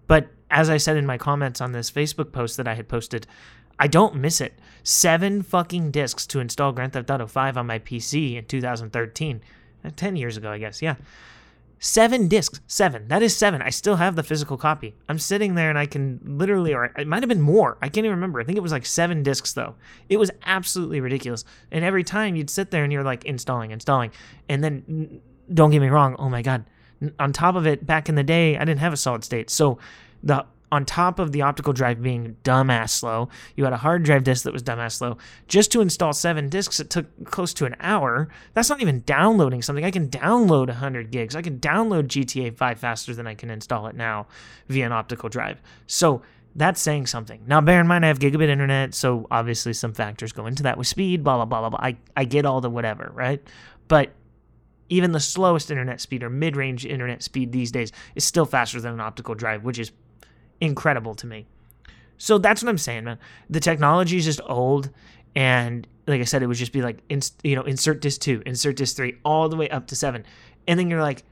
But 0.08 0.28
as 0.50 0.70
I 0.70 0.78
said 0.78 0.98
in 0.98 1.06
my 1.06 1.18
comments 1.18 1.62
on 1.62 1.72
this 1.72 1.92
Facebook 1.92 2.32
post 2.32 2.58
that 2.58 2.68
I 2.68 2.76
had 2.76 2.88
posted, 2.88 3.28
I 3.80 3.88
don't 3.88 4.16
miss 4.16 4.42
it. 4.42 4.54
Seven 4.84 5.42
fucking 5.42 5.92
discs 5.92 6.28
to 6.28 6.40
install 6.40 6.72
Grand 6.72 6.94
Theft 6.94 7.10
Auto 7.10 7.28
5 7.28 7.58
on 7.58 7.68
my 7.68 7.80
PC 7.80 8.36
in 8.36 8.46
2013. 8.46 9.42
Uh, 9.84 9.90
10 9.96 10.16
years 10.18 10.36
ago, 10.36 10.52
I 10.52 10.58
guess, 10.58 10.82
yeah. 10.82 10.96
Seven 11.82 12.28
discs. 12.28 12.60
Seven. 12.68 13.08
That 13.08 13.24
is 13.24 13.36
seven. 13.36 13.62
I 13.62 13.70
still 13.70 13.96
have 13.96 14.18
the 14.18 14.24
physical 14.24 14.58
copy. 14.58 14.96
I'm 15.08 15.18
sitting 15.18 15.56
there 15.56 15.70
and 15.70 15.80
I 15.80 15.86
can 15.86 16.20
literally, 16.26 16.74
or 16.74 16.86
it 16.86 17.08
might 17.08 17.24
have 17.24 17.30
been 17.30 17.40
more. 17.40 17.78
I 17.82 17.88
can't 17.88 18.06
even 18.06 18.18
remember. 18.18 18.42
I 18.42 18.44
think 18.44 18.58
it 18.58 18.62
was 18.62 18.74
like 18.74 18.86
seven 18.86 19.24
discs, 19.24 19.54
though. 19.54 19.76
It 20.10 20.18
was 20.18 20.30
absolutely 20.46 21.00
ridiculous. 21.00 21.46
And 21.72 21.86
every 21.86 22.04
time 22.04 22.36
you'd 22.36 22.50
sit 22.50 22.72
there 22.72 22.84
and 22.84 22.92
you're 22.92 23.04
like 23.04 23.24
installing, 23.24 23.72
installing. 23.72 24.12
And 24.50 24.62
then, 24.62 25.22
don't 25.54 25.72
get 25.72 25.80
me 25.80 25.88
wrong, 25.88 26.18
oh 26.20 26.30
my 26.30 26.42
God. 26.42 26.66
On 27.18 27.32
top 27.32 27.56
of 27.56 27.66
it, 27.66 27.86
back 27.86 28.10
in 28.10 28.16
the 28.16 28.24
day, 28.24 28.58
I 28.58 28.66
didn't 28.66 28.82
have 28.82 28.92
a 28.92 28.98
solid 28.98 29.24
state. 29.24 29.50
So 29.50 29.80
the 30.22 30.46
on 30.72 30.86
top 30.86 31.20
of 31.20 31.32
the 31.32 31.42
optical 31.42 31.74
drive 31.74 32.02
being 32.02 32.38
dumbass 32.44 32.92
slow, 32.92 33.30
you 33.56 33.64
had 33.64 33.74
a 33.74 33.78
hard 33.78 34.04
drive 34.04 34.24
disk 34.24 34.44
that 34.44 34.54
was 34.54 34.64
dumbass 34.64 34.94
slow. 34.94 35.18
Just 35.48 35.72
to 35.72 35.82
install 35.82 36.14
seven 36.14 36.50
disks, 36.50 36.80
it 36.80 36.90
took 36.90 37.08
close 37.26 37.54
to 37.56 37.66
an 37.66 37.76
hour. 37.80 38.30
That's 38.54 38.70
not 38.70 38.82
even 38.82 39.02
downloading 39.02 39.62
something. 39.62 39.86
I 39.86 39.92
can 39.92 40.10
download 40.10 40.68
100 40.68 41.12
gigs. 41.12 41.36
I 41.36 41.42
can 41.42 41.60
download 41.60 42.08
GTA 42.08 42.56
5 42.56 42.80
faster 42.80 43.14
than 43.14 43.28
I 43.28 43.36
can 43.36 43.50
install 43.50 43.88
it 43.88 43.96
now 43.96 44.28
via 44.68 44.86
an 44.86 44.92
optical 44.92 45.30
drive. 45.30 45.62
So 45.88 46.22
that's 46.56 46.82
saying 46.82 47.08
something. 47.08 47.42
Now, 47.48 47.62
bear 47.62 47.80
in 47.80 47.88
mind, 47.88 48.06
I 48.06 48.10
have 48.10 48.20
gigabit 48.20 48.50
internet, 48.50 48.94
so 48.94 49.28
obviously 49.32 49.74
some 49.74 49.94
factors 49.94 50.32
go 50.32 50.46
into 50.46 50.64
that 50.64 50.78
with 50.78 50.88
speed, 50.88 51.24
blah, 51.24 51.36
blah, 51.44 51.46
blah, 51.46 51.70
blah. 51.70 51.80
I, 51.80 51.98
I 52.16 52.26
get 52.26 52.46
all 52.46 52.62
the 52.62 52.70
whatever, 52.70 53.12
right? 53.14 53.42
But 53.88 54.12
even 54.90 55.12
the 55.12 55.20
slowest 55.20 55.70
internet 55.72 56.02
speed 56.02 56.24
or 56.24 56.30
mid 56.30 56.56
range 56.56 56.86
internet 56.86 57.24
speed 57.24 57.52
these 57.52 57.72
days 57.72 57.92
is 58.16 58.24
still 58.24 58.46
faster 58.46 58.82
than 58.82 58.94
an 58.94 59.00
optical 59.00 59.36
drive, 59.36 59.64
which 59.64 59.80
is 59.80 59.92
incredible 60.62 61.16
to 61.16 61.28
me. 61.28 61.48
So 62.18 62.38
that's 62.38 62.62
what 62.62 62.70
I'm 62.70 62.78
saying, 62.78 63.06
man. 63.06 63.18
The 63.50 63.60
technology 63.60 64.18
is 64.18 64.26
just 64.26 64.42
old, 64.46 64.90
and 65.36 65.88
like 66.06 66.22
I 66.22 66.26
said, 66.26 66.44
it 66.44 66.48
would 66.48 66.58
just 66.58 66.74
be 66.74 66.82
like, 66.82 67.00
you 67.44 67.56
know, 67.56 67.64
insert 67.64 68.02
disc 68.02 68.22
two, 68.22 68.42
insert 68.46 68.76
disc 68.76 68.96
three, 68.96 69.16
all 69.24 69.48
the 69.48 69.56
way 69.56 69.70
up 69.70 69.88
to 69.88 69.96
seven, 69.96 70.26
and 70.68 70.80
then 70.80 70.90
you're 70.90 71.02
like, 71.02 71.24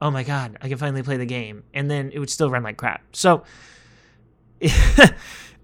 oh 0.00 0.10
my 0.10 0.24
god, 0.24 0.58
I 0.60 0.68
can 0.68 0.78
finally 0.78 1.02
play 1.02 1.16
the 1.16 1.26
game, 1.26 1.62
and 1.72 1.90
then 1.90 2.10
it 2.12 2.18
would 2.18 2.30
still 2.30 2.50
run 2.50 2.62
like 2.62 2.76
crap. 2.76 3.02
So. 3.12 3.44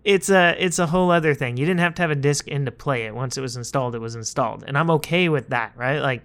it's 0.04 0.28
a 0.30 0.56
it's 0.58 0.78
a 0.78 0.86
whole 0.86 1.10
other 1.10 1.34
thing. 1.34 1.56
You 1.56 1.66
didn't 1.66 1.80
have 1.80 1.94
to 1.96 2.02
have 2.02 2.10
a 2.10 2.16
disc 2.16 2.48
in 2.48 2.64
to 2.64 2.72
play 2.72 3.04
it. 3.04 3.14
Once 3.14 3.36
it 3.36 3.42
was 3.42 3.56
installed, 3.56 3.94
it 3.94 4.00
was 4.00 4.16
installed, 4.16 4.64
and 4.66 4.76
I'm 4.76 4.90
okay 4.90 5.28
with 5.28 5.50
that, 5.50 5.72
right? 5.76 6.00
Like 6.00 6.24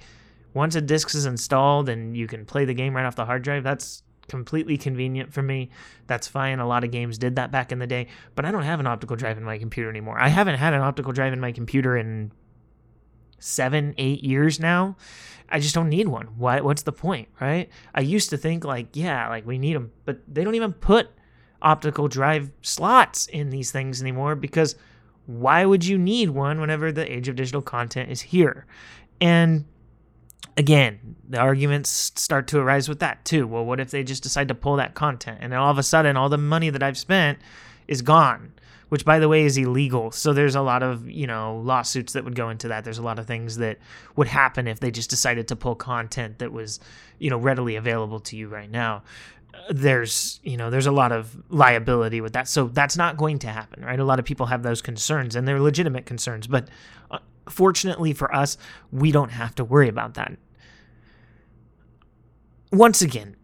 once 0.54 0.76
a 0.76 0.82
disc 0.82 1.14
is 1.16 1.26
installed 1.26 1.90
and 1.90 2.16
you 2.16 2.28
can 2.28 2.46
play 2.46 2.66
the 2.66 2.74
game 2.74 2.96
right 2.96 3.06
off 3.06 3.16
the 3.16 3.26
hard 3.26 3.44
drive, 3.44 3.64
that's 3.64 4.03
completely 4.28 4.78
convenient 4.78 5.34
for 5.34 5.42
me. 5.42 5.70
That's 6.08 6.28
fine. 6.28 6.60
A 6.60 6.68
lot 6.68 6.84
of 6.84 6.92
games 6.92 7.18
did 7.18 7.36
that 7.36 7.52
back 7.52 7.72
in 7.72 7.80
the 7.80 7.88
day, 7.88 8.08
but 8.36 8.46
I 8.46 8.52
don't 8.52 8.64
have 8.64 8.80
an 8.80 8.88
optical 8.88 9.16
drive 9.16 9.38
in 9.38 9.44
my 9.44 9.58
computer 9.58 9.90
anymore. 9.90 10.20
I 10.20 10.30
haven't 10.30 10.56
had 10.56 10.74
an 10.74 10.82
optical 10.82 11.12
drive 11.12 11.34
in 11.34 11.40
my 11.40 11.52
computer 11.52 11.98
in 11.98 12.32
seven, 13.40 13.94
eight 13.98 14.24
years 14.24 14.60
now. 14.60 14.96
I 15.50 15.60
just 15.60 15.76
don't 15.76 15.90
need 15.90 16.08
one. 16.08 16.28
Why? 16.38 16.62
What's 16.62 16.84
the 16.84 16.94
point, 16.94 17.28
right? 17.40 17.70
I 17.94 18.02
used 18.02 18.30
to 18.32 18.38
think 18.38 18.64
like, 18.64 18.88
yeah, 18.94 19.28
like 19.30 19.46
we 19.46 19.58
need 19.58 19.76
them, 19.76 19.92
but 20.06 20.20
they 20.28 20.44
don't 20.44 20.56
even 20.56 20.74
put 20.74 21.10
optical 21.62 22.08
drive 22.08 22.52
slots 22.62 23.28
in 23.28 23.50
these 23.50 23.72
things 23.72 24.02
anymore 24.02 24.36
because 24.36 24.76
why 25.26 25.66
would 25.66 25.86
you 25.86 25.98
need 25.98 26.30
one 26.30 26.60
whenever 26.60 26.92
the 26.92 27.10
age 27.12 27.28
of 27.28 27.36
digital 27.36 27.62
content 27.62 28.12
is 28.12 28.22
here? 28.22 28.66
And 29.22 29.66
again, 30.58 31.16
the 31.28 31.40
arguments 31.40 31.90
start 32.16 32.48
to 32.48 32.60
arise 32.60 32.88
with 32.88 33.00
that 33.00 33.26
too. 33.26 33.48
Well, 33.48 33.66
what 33.66 33.80
if 33.80 33.92
they 33.92 34.04
just 34.04 34.24
decide 34.24 34.48
to 34.50 34.56
pull 34.56 34.76
that 34.78 34.94
content 34.94 35.40
and 35.42 35.52
then 35.52 35.60
all 35.60 35.72
of 35.72 35.78
a 35.78 35.84
sudden 35.84 36.18
all 36.18 36.30
the 36.30 36.38
money 36.38 36.70
that 36.70 36.84
I've 36.84 36.98
spent 36.98 37.40
is 37.88 38.02
gone? 38.02 38.54
Which, 38.90 39.06
by 39.06 39.18
the 39.18 39.28
way, 39.28 39.44
is 39.44 39.58
illegal. 39.58 40.12
So 40.12 40.34
there's 40.34 40.54
a 40.54 40.62
lot 40.62 40.84
of 40.84 41.10
you 41.10 41.26
know 41.26 41.58
lawsuits 41.58 42.14
that 42.14 42.24
would 42.24 42.36
go 42.36 42.50
into 42.50 42.68
that. 42.68 42.84
There's 42.84 43.00
a 43.00 43.04
lot 43.04 43.18
of 43.18 43.26
things 43.26 43.58
that 43.58 43.80
would 44.16 44.28
happen 44.28 44.68
if 44.68 44.80
they 44.80 44.92
just 44.92 45.10
decided 45.10 45.48
to 45.48 45.56
pull 45.56 45.76
content 45.76 46.40
that 46.40 46.52
was 46.52 46.80
you 47.18 47.32
know 47.32 47.38
readily 47.38 47.76
available 47.76 48.20
to 48.20 48.38
you 48.38 48.48
right 48.48 48.70
now 48.70 49.02
there's 49.70 50.40
you 50.44 50.58
know 50.58 50.70
there's 50.70 50.88
a 50.88 50.92
lot 50.92 51.12
of 51.12 51.36
liability 51.50 52.22
with 52.22 52.34
that 52.34 52.48
so 52.48 52.68
that's 52.68 52.98
not 52.98 53.18
going 53.18 53.40
to 53.40 53.48
happen 53.48 53.84
right 53.84 54.00
a 54.00 54.04
lot 54.04 54.20
of 54.20 54.26
people 54.26 54.48
have 54.48 54.64
those 54.64 54.82
concerns 54.82 55.36
and 55.36 55.48
they're 55.48 55.60
legitimate 55.60 56.06
concerns 56.06 56.48
but 56.48 56.68
uh, 57.12 57.20
fortunately 57.50 58.14
for 58.14 58.34
us 58.34 58.58
we 58.92 59.12
don't 59.12 59.32
have 59.32 59.54
to 59.56 59.64
worry 59.64 59.90
about 59.90 60.14
that 60.16 60.38
once 62.72 63.02
again 63.02 63.36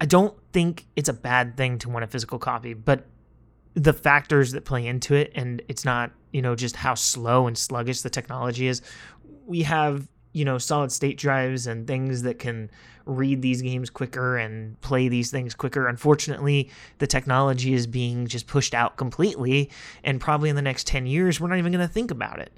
i 0.00 0.06
don't 0.06 0.34
think 0.52 0.86
it's 0.96 1.08
a 1.08 1.12
bad 1.12 1.56
thing 1.56 1.78
to 1.78 1.88
want 1.88 2.04
a 2.04 2.08
physical 2.08 2.38
copy 2.38 2.74
but 2.74 3.06
the 3.74 3.92
factors 3.92 4.52
that 4.52 4.64
play 4.64 4.86
into 4.86 5.14
it 5.14 5.30
and 5.34 5.62
it's 5.68 5.84
not 5.84 6.10
you 6.32 6.42
know 6.42 6.54
just 6.54 6.76
how 6.76 6.94
slow 6.94 7.46
and 7.46 7.56
sluggish 7.56 8.02
the 8.02 8.10
technology 8.10 8.66
is 8.66 8.82
we 9.46 9.62
have 9.62 10.08
you 10.32 10.44
know 10.44 10.58
solid 10.58 10.92
state 10.92 11.16
drives 11.16 11.66
and 11.66 11.86
things 11.86 12.22
that 12.22 12.38
can 12.38 12.70
read 13.08 13.40
these 13.40 13.62
games 13.62 13.90
quicker 13.90 14.36
and 14.36 14.78
play 14.82 15.08
these 15.08 15.30
things 15.30 15.54
quicker. 15.54 15.88
Unfortunately, 15.88 16.70
the 16.98 17.06
technology 17.06 17.72
is 17.72 17.86
being 17.86 18.26
just 18.26 18.46
pushed 18.46 18.74
out 18.74 18.96
completely, 18.96 19.70
and 20.04 20.20
probably 20.20 20.50
in 20.50 20.56
the 20.56 20.62
next 20.62 20.86
10 20.86 21.06
years, 21.06 21.40
we're 21.40 21.48
not 21.48 21.58
even 21.58 21.72
going 21.72 21.86
to 21.86 21.92
think 21.92 22.10
about 22.10 22.38
it. 22.38 22.52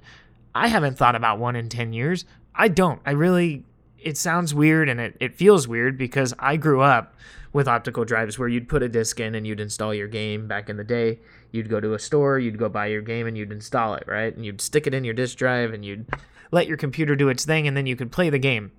I 0.53 0.67
haven't 0.67 0.97
thought 0.97 1.15
about 1.15 1.39
one 1.39 1.55
in 1.55 1.69
10 1.69 1.93
years. 1.93 2.25
I 2.53 2.67
don't. 2.67 3.01
I 3.05 3.11
really, 3.11 3.63
it 3.97 4.17
sounds 4.17 4.53
weird 4.53 4.89
and 4.89 4.99
it, 4.99 5.17
it 5.19 5.35
feels 5.35 5.67
weird 5.67 5.97
because 5.97 6.33
I 6.39 6.57
grew 6.57 6.81
up 6.81 7.15
with 7.53 7.67
optical 7.67 8.05
drives 8.05 8.39
where 8.39 8.47
you'd 8.47 8.69
put 8.69 8.83
a 8.83 8.89
disc 8.89 9.19
in 9.19 9.35
and 9.35 9.45
you'd 9.45 9.59
install 9.59 9.93
your 9.93 10.07
game 10.07 10.47
back 10.47 10.69
in 10.69 10.77
the 10.77 10.83
day. 10.83 11.19
You'd 11.51 11.69
go 11.69 11.79
to 11.79 11.93
a 11.93 11.99
store, 11.99 12.39
you'd 12.39 12.57
go 12.57 12.69
buy 12.69 12.87
your 12.87 13.01
game, 13.01 13.27
and 13.27 13.37
you'd 13.37 13.51
install 13.51 13.93
it, 13.95 14.05
right? 14.07 14.33
And 14.33 14.45
you'd 14.45 14.61
stick 14.61 14.87
it 14.87 14.93
in 14.93 15.03
your 15.03 15.13
disk 15.13 15.37
drive 15.37 15.73
and 15.73 15.83
you'd 15.83 16.05
let 16.51 16.67
your 16.67 16.77
computer 16.77 17.15
do 17.15 17.29
its 17.29 17.45
thing, 17.45 17.67
and 17.67 17.75
then 17.75 17.85
you 17.85 17.95
could 17.95 18.11
play 18.11 18.29
the 18.29 18.39
game. 18.39 18.71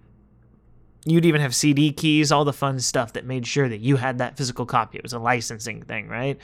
You'd 1.05 1.25
even 1.25 1.41
have 1.41 1.55
CD 1.55 1.91
keys, 1.91 2.31
all 2.31 2.45
the 2.45 2.53
fun 2.53 2.79
stuff 2.79 3.15
that 3.15 3.25
made 3.25 3.47
sure 3.47 3.69
that 3.69 3.81
you 3.81 3.97
had 3.97 4.19
that 4.19 4.37
physical 4.37 4.67
copy. 4.67 4.99
It 4.99 5.03
was 5.03 5.13
a 5.13 5.19
licensing 5.19 5.83
thing, 5.83 6.09
right? 6.09 6.39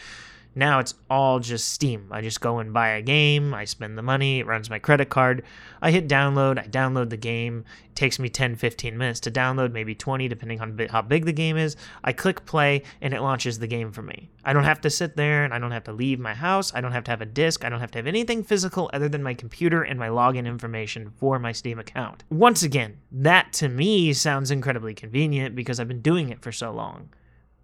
Now 0.58 0.80
it's 0.80 0.94
all 1.08 1.38
just 1.38 1.68
Steam. 1.68 2.08
I 2.10 2.20
just 2.20 2.40
go 2.40 2.58
and 2.58 2.72
buy 2.72 2.88
a 2.88 3.00
game, 3.00 3.54
I 3.54 3.64
spend 3.64 3.96
the 3.96 4.02
money, 4.02 4.40
it 4.40 4.46
runs 4.46 4.68
my 4.68 4.80
credit 4.80 5.08
card. 5.08 5.44
I 5.80 5.92
hit 5.92 6.08
download, 6.08 6.58
I 6.58 6.66
download 6.66 7.10
the 7.10 7.16
game. 7.16 7.64
It 7.84 7.94
takes 7.94 8.18
me 8.18 8.28
10, 8.28 8.56
15 8.56 8.98
minutes 8.98 9.20
to 9.20 9.30
download, 9.30 9.70
maybe 9.70 9.94
20, 9.94 10.26
depending 10.26 10.60
on 10.60 10.76
how 10.90 11.00
big 11.00 11.26
the 11.26 11.32
game 11.32 11.56
is. 11.56 11.76
I 12.02 12.12
click 12.12 12.44
play, 12.44 12.82
and 13.00 13.14
it 13.14 13.20
launches 13.20 13.60
the 13.60 13.68
game 13.68 13.92
for 13.92 14.02
me. 14.02 14.30
I 14.44 14.52
don't 14.52 14.64
have 14.64 14.80
to 14.80 14.90
sit 14.90 15.14
there, 15.14 15.44
and 15.44 15.54
I 15.54 15.60
don't 15.60 15.70
have 15.70 15.84
to 15.84 15.92
leave 15.92 16.18
my 16.18 16.34
house. 16.34 16.74
I 16.74 16.80
don't 16.80 16.90
have 16.90 17.04
to 17.04 17.12
have 17.12 17.20
a 17.20 17.26
disc. 17.26 17.64
I 17.64 17.68
don't 17.68 17.78
have 17.78 17.92
to 17.92 17.98
have 17.98 18.08
anything 18.08 18.42
physical 18.42 18.90
other 18.92 19.08
than 19.08 19.22
my 19.22 19.34
computer 19.34 19.84
and 19.84 19.96
my 19.96 20.08
login 20.08 20.44
information 20.44 21.12
for 21.18 21.38
my 21.38 21.52
Steam 21.52 21.78
account. 21.78 22.24
Once 22.30 22.64
again, 22.64 22.96
that 23.12 23.52
to 23.52 23.68
me 23.68 24.12
sounds 24.12 24.50
incredibly 24.50 24.92
convenient 24.92 25.54
because 25.54 25.78
I've 25.78 25.86
been 25.86 26.02
doing 26.02 26.30
it 26.30 26.42
for 26.42 26.50
so 26.50 26.72
long. 26.72 27.10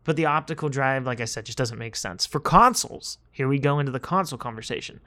But 0.04 0.16
the 0.16 0.26
optical 0.26 0.68
drive, 0.68 1.06
like 1.06 1.20
I 1.20 1.24
said, 1.24 1.46
just 1.46 1.58
doesn't 1.58 1.78
make 1.78 1.96
sense. 1.96 2.26
For 2.26 2.40
consoles, 2.40 3.18
here 3.30 3.48
we 3.48 3.58
go 3.58 3.78
into 3.78 3.92
the 3.92 4.00
console 4.00 4.38
conversation. 4.38 5.00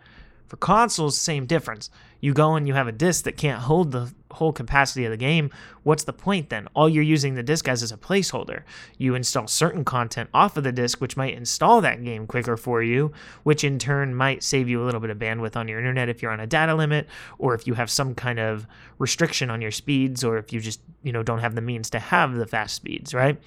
For 0.48 0.58
consoles, 0.58 1.20
same 1.20 1.46
difference. 1.46 1.90
You 2.22 2.34
go 2.34 2.56
and 2.56 2.68
you 2.68 2.74
have 2.74 2.88
a 2.88 2.94
disc 2.94 3.26
that 3.26 3.36
can't 3.36 3.62
hold 3.64 3.92
the 3.92 4.14
whole 4.32 4.54
capacity 4.54 5.04
of 5.04 5.12
the 5.12 5.18
game. 5.18 5.52
What's 5.84 6.06
the 6.06 6.14
point 6.14 6.50
then? 6.50 6.68
All 6.74 6.88
you're 6.88 7.04
using 7.04 7.36
the 7.36 7.44
disc 7.44 7.68
as 7.68 7.84
is 7.84 7.92
a 7.92 7.98
placeholder. 7.98 8.64
You 8.98 9.14
install 9.14 9.48
certain 9.48 9.84
content 9.84 10.30
off 10.34 10.56
of 10.56 10.64
the 10.64 10.72
disc, 10.72 11.02
which 11.02 11.18
might 11.18 11.34
install 11.34 11.82
that 11.82 12.04
game 12.04 12.28
quicker 12.28 12.56
for 12.56 12.82
you, 12.82 13.12
which 13.44 13.64
in 13.66 13.78
turn 13.78 14.16
might 14.16 14.42
save 14.42 14.70
you 14.70 14.82
a 14.82 14.86
little 14.86 15.02
bit 15.02 15.10
of 15.10 15.20
bandwidth 15.20 15.58
on 15.58 15.68
your 15.68 15.80
internet 15.80 16.08
if 16.08 16.22
you're 16.22 16.32
on 16.32 16.40
a 16.40 16.48
data 16.48 16.76
limit, 16.76 17.08
or 17.38 17.54
if 17.54 17.68
you 17.68 17.74
have 17.74 17.92
some 17.92 18.16
kind 18.16 18.40
of 18.40 18.66
restriction 19.00 19.50
on 19.50 19.62
your 19.62 19.72
speeds, 19.72 20.24
or 20.24 20.38
if 20.38 20.54
you 20.54 20.62
just 20.62 20.80
you 21.04 21.12
know 21.12 21.24
don't 21.24 21.40
have 21.40 21.56
the 21.56 21.62
means 21.62 21.90
to 21.90 22.00
have 22.00 22.36
the 22.36 22.48
fast 22.48 22.74
speeds, 22.76 23.14
right? 23.14 23.38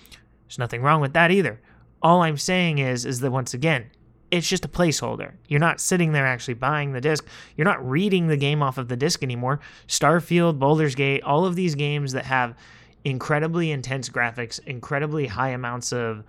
There's 0.50 0.58
nothing 0.58 0.82
wrong 0.82 1.00
with 1.00 1.12
that 1.12 1.30
either. 1.30 1.60
All 2.02 2.22
I'm 2.22 2.36
saying 2.36 2.78
is 2.78 3.06
is 3.06 3.20
that 3.20 3.30
once 3.30 3.54
again, 3.54 3.88
it's 4.32 4.48
just 4.48 4.64
a 4.64 4.68
placeholder. 4.68 5.34
You're 5.46 5.60
not 5.60 5.80
sitting 5.80 6.10
there 6.10 6.26
actually 6.26 6.54
buying 6.54 6.92
the 6.92 7.00
disc. 7.00 7.24
You're 7.56 7.66
not 7.66 7.88
reading 7.88 8.26
the 8.26 8.36
game 8.36 8.60
off 8.60 8.76
of 8.76 8.88
the 8.88 8.96
disc 8.96 9.22
anymore. 9.22 9.60
Starfield, 9.86 10.58
Baldur's 10.58 10.96
Gate, 10.96 11.22
all 11.22 11.46
of 11.46 11.54
these 11.54 11.76
games 11.76 12.12
that 12.14 12.24
have 12.24 12.56
incredibly 13.04 13.70
intense 13.70 14.08
graphics, 14.08 14.58
incredibly 14.66 15.28
high 15.28 15.50
amounts 15.50 15.92
of 15.92 16.24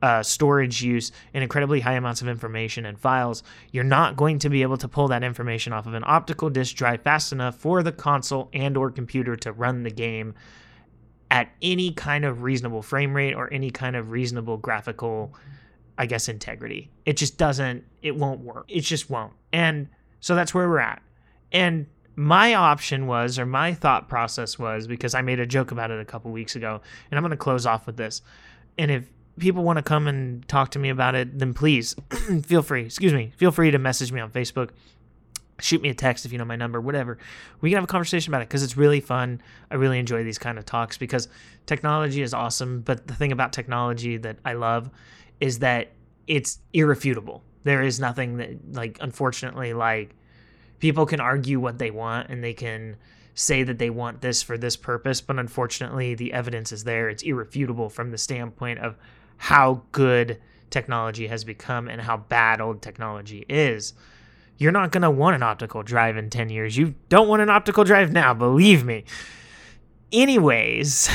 uh, 0.00 0.22
storage 0.22 0.82
use, 0.82 1.12
and 1.34 1.42
incredibly 1.42 1.80
high 1.80 1.92
amounts 1.92 2.22
of 2.22 2.28
information 2.28 2.86
and 2.86 2.98
files, 2.98 3.42
you're 3.72 3.84
not 3.84 4.16
going 4.16 4.38
to 4.38 4.48
be 4.48 4.62
able 4.62 4.78
to 4.78 4.88
pull 4.88 5.08
that 5.08 5.22
information 5.22 5.74
off 5.74 5.86
of 5.86 5.92
an 5.92 6.04
optical 6.06 6.48
disc 6.48 6.74
drive 6.76 7.02
fast 7.02 7.30
enough 7.30 7.56
for 7.56 7.82
the 7.82 7.92
console 7.92 8.48
and 8.54 8.78
or 8.78 8.90
computer 8.90 9.36
to 9.36 9.52
run 9.52 9.82
the 9.82 9.90
game 9.90 10.34
at 11.30 11.50
any 11.62 11.92
kind 11.92 12.24
of 12.24 12.42
reasonable 12.42 12.82
frame 12.82 13.14
rate 13.14 13.34
or 13.34 13.52
any 13.52 13.70
kind 13.70 13.96
of 13.96 14.10
reasonable 14.10 14.56
graphical 14.56 15.34
I 15.98 16.06
guess 16.06 16.30
integrity. 16.30 16.90
It 17.04 17.18
just 17.18 17.36
doesn't 17.36 17.84
it 18.00 18.16
won't 18.16 18.40
work. 18.40 18.64
It 18.68 18.80
just 18.80 19.10
won't. 19.10 19.34
And 19.52 19.88
so 20.20 20.34
that's 20.34 20.54
where 20.54 20.68
we're 20.68 20.78
at. 20.78 21.02
And 21.52 21.86
my 22.16 22.54
option 22.54 23.06
was 23.06 23.38
or 23.38 23.44
my 23.44 23.74
thought 23.74 24.08
process 24.08 24.58
was 24.58 24.86
because 24.86 25.14
I 25.14 25.20
made 25.20 25.40
a 25.40 25.46
joke 25.46 25.72
about 25.72 25.90
it 25.90 26.00
a 26.00 26.04
couple 26.04 26.30
weeks 26.30 26.56
ago 26.56 26.80
and 27.10 27.18
I'm 27.18 27.22
going 27.22 27.32
to 27.32 27.36
close 27.36 27.66
off 27.66 27.86
with 27.86 27.96
this. 27.98 28.22
And 28.78 28.90
if 28.90 29.10
people 29.38 29.62
want 29.62 29.76
to 29.76 29.82
come 29.82 30.06
and 30.08 30.46
talk 30.48 30.70
to 30.70 30.78
me 30.78 30.88
about 30.88 31.14
it, 31.14 31.38
then 31.38 31.52
please 31.52 31.94
feel 32.44 32.62
free. 32.62 32.86
Excuse 32.86 33.12
me. 33.12 33.32
Feel 33.36 33.50
free 33.50 33.70
to 33.70 33.78
message 33.78 34.10
me 34.10 34.20
on 34.20 34.30
Facebook 34.30 34.70
shoot 35.60 35.82
me 35.82 35.88
a 35.88 35.94
text 35.94 36.24
if 36.24 36.32
you 36.32 36.38
know 36.38 36.44
my 36.44 36.56
number, 36.56 36.80
whatever. 36.80 37.18
We 37.60 37.70
can 37.70 37.76
have 37.76 37.84
a 37.84 37.86
conversation 37.86 38.30
about 38.30 38.42
it 38.42 38.48
because 38.48 38.62
it's 38.62 38.76
really 38.76 39.00
fun. 39.00 39.40
I 39.70 39.76
really 39.76 39.98
enjoy 39.98 40.24
these 40.24 40.38
kind 40.38 40.58
of 40.58 40.64
talks 40.64 40.96
because 40.98 41.28
technology 41.66 42.22
is 42.22 42.34
awesome. 42.34 42.80
But 42.80 43.06
the 43.06 43.14
thing 43.14 43.32
about 43.32 43.52
technology 43.52 44.16
that 44.18 44.38
I 44.44 44.54
love 44.54 44.90
is 45.40 45.60
that 45.60 45.92
it's 46.26 46.58
irrefutable. 46.72 47.42
There 47.64 47.82
is 47.82 48.00
nothing 48.00 48.36
that, 48.38 48.74
like, 48.74 48.98
unfortunately, 49.00 49.72
like, 49.74 50.14
people 50.78 51.06
can 51.06 51.20
argue 51.20 51.60
what 51.60 51.78
they 51.78 51.90
want 51.90 52.30
and 52.30 52.42
they 52.42 52.54
can 52.54 52.96
say 53.34 53.62
that 53.62 53.78
they 53.78 53.90
want 53.90 54.20
this 54.20 54.42
for 54.42 54.58
this 54.58 54.76
purpose. 54.76 55.20
But 55.20 55.38
unfortunately, 55.38 56.14
the 56.14 56.32
evidence 56.32 56.72
is 56.72 56.84
there. 56.84 57.08
It's 57.08 57.22
irrefutable 57.22 57.88
from 57.88 58.10
the 58.10 58.18
standpoint 58.18 58.80
of 58.80 58.96
how 59.36 59.82
good 59.92 60.40
technology 60.70 61.26
has 61.26 61.44
become 61.44 61.88
and 61.88 62.00
how 62.00 62.16
bad 62.16 62.60
old 62.60 62.80
technology 62.82 63.44
is 63.48 63.92
you're 64.60 64.72
not 64.72 64.92
going 64.92 65.02
to 65.02 65.10
want 65.10 65.34
an 65.34 65.42
optical 65.42 65.82
drive 65.82 66.18
in 66.18 66.28
10 66.28 66.50
years. 66.50 66.76
You 66.76 66.94
don't 67.08 67.28
want 67.28 67.40
an 67.40 67.48
optical 67.48 67.82
drive 67.82 68.12
now, 68.12 68.34
believe 68.34 68.84
me. 68.84 69.04
Anyways, 70.12 71.08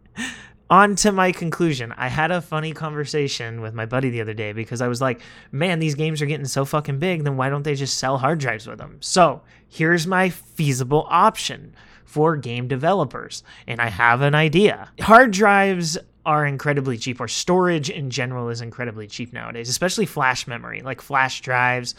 on 0.70 0.96
to 0.96 1.12
my 1.12 1.32
conclusion. 1.32 1.92
I 1.98 2.08
had 2.08 2.30
a 2.30 2.40
funny 2.40 2.72
conversation 2.72 3.60
with 3.60 3.74
my 3.74 3.84
buddy 3.84 4.08
the 4.08 4.22
other 4.22 4.32
day 4.32 4.54
because 4.54 4.80
I 4.80 4.88
was 4.88 5.02
like, 5.02 5.20
man, 5.52 5.80
these 5.80 5.94
games 5.94 6.22
are 6.22 6.26
getting 6.26 6.46
so 6.46 6.64
fucking 6.64 6.98
big, 6.98 7.24
then 7.24 7.36
why 7.36 7.50
don't 7.50 7.62
they 7.62 7.74
just 7.74 7.98
sell 7.98 8.16
hard 8.16 8.38
drives 8.38 8.66
with 8.66 8.78
them? 8.78 8.96
So 9.00 9.42
here's 9.68 10.06
my 10.06 10.30
feasible 10.30 11.06
option 11.10 11.76
for 12.06 12.36
game 12.36 12.68
developers, 12.68 13.42
and 13.66 13.82
I 13.82 13.90
have 13.90 14.22
an 14.22 14.34
idea. 14.34 14.90
Hard 15.00 15.30
drives 15.30 15.98
are 16.24 16.46
incredibly 16.46 16.96
cheap, 16.96 17.20
or 17.20 17.26
storage 17.26 17.90
in 17.90 18.10
general 18.10 18.48
is 18.48 18.60
incredibly 18.60 19.06
cheap 19.06 19.32
nowadays, 19.32 19.68
especially 19.68 20.06
flash 20.06 20.46
memory, 20.46 20.80
like 20.80 21.00
flash 21.00 21.40
drives 21.40 21.94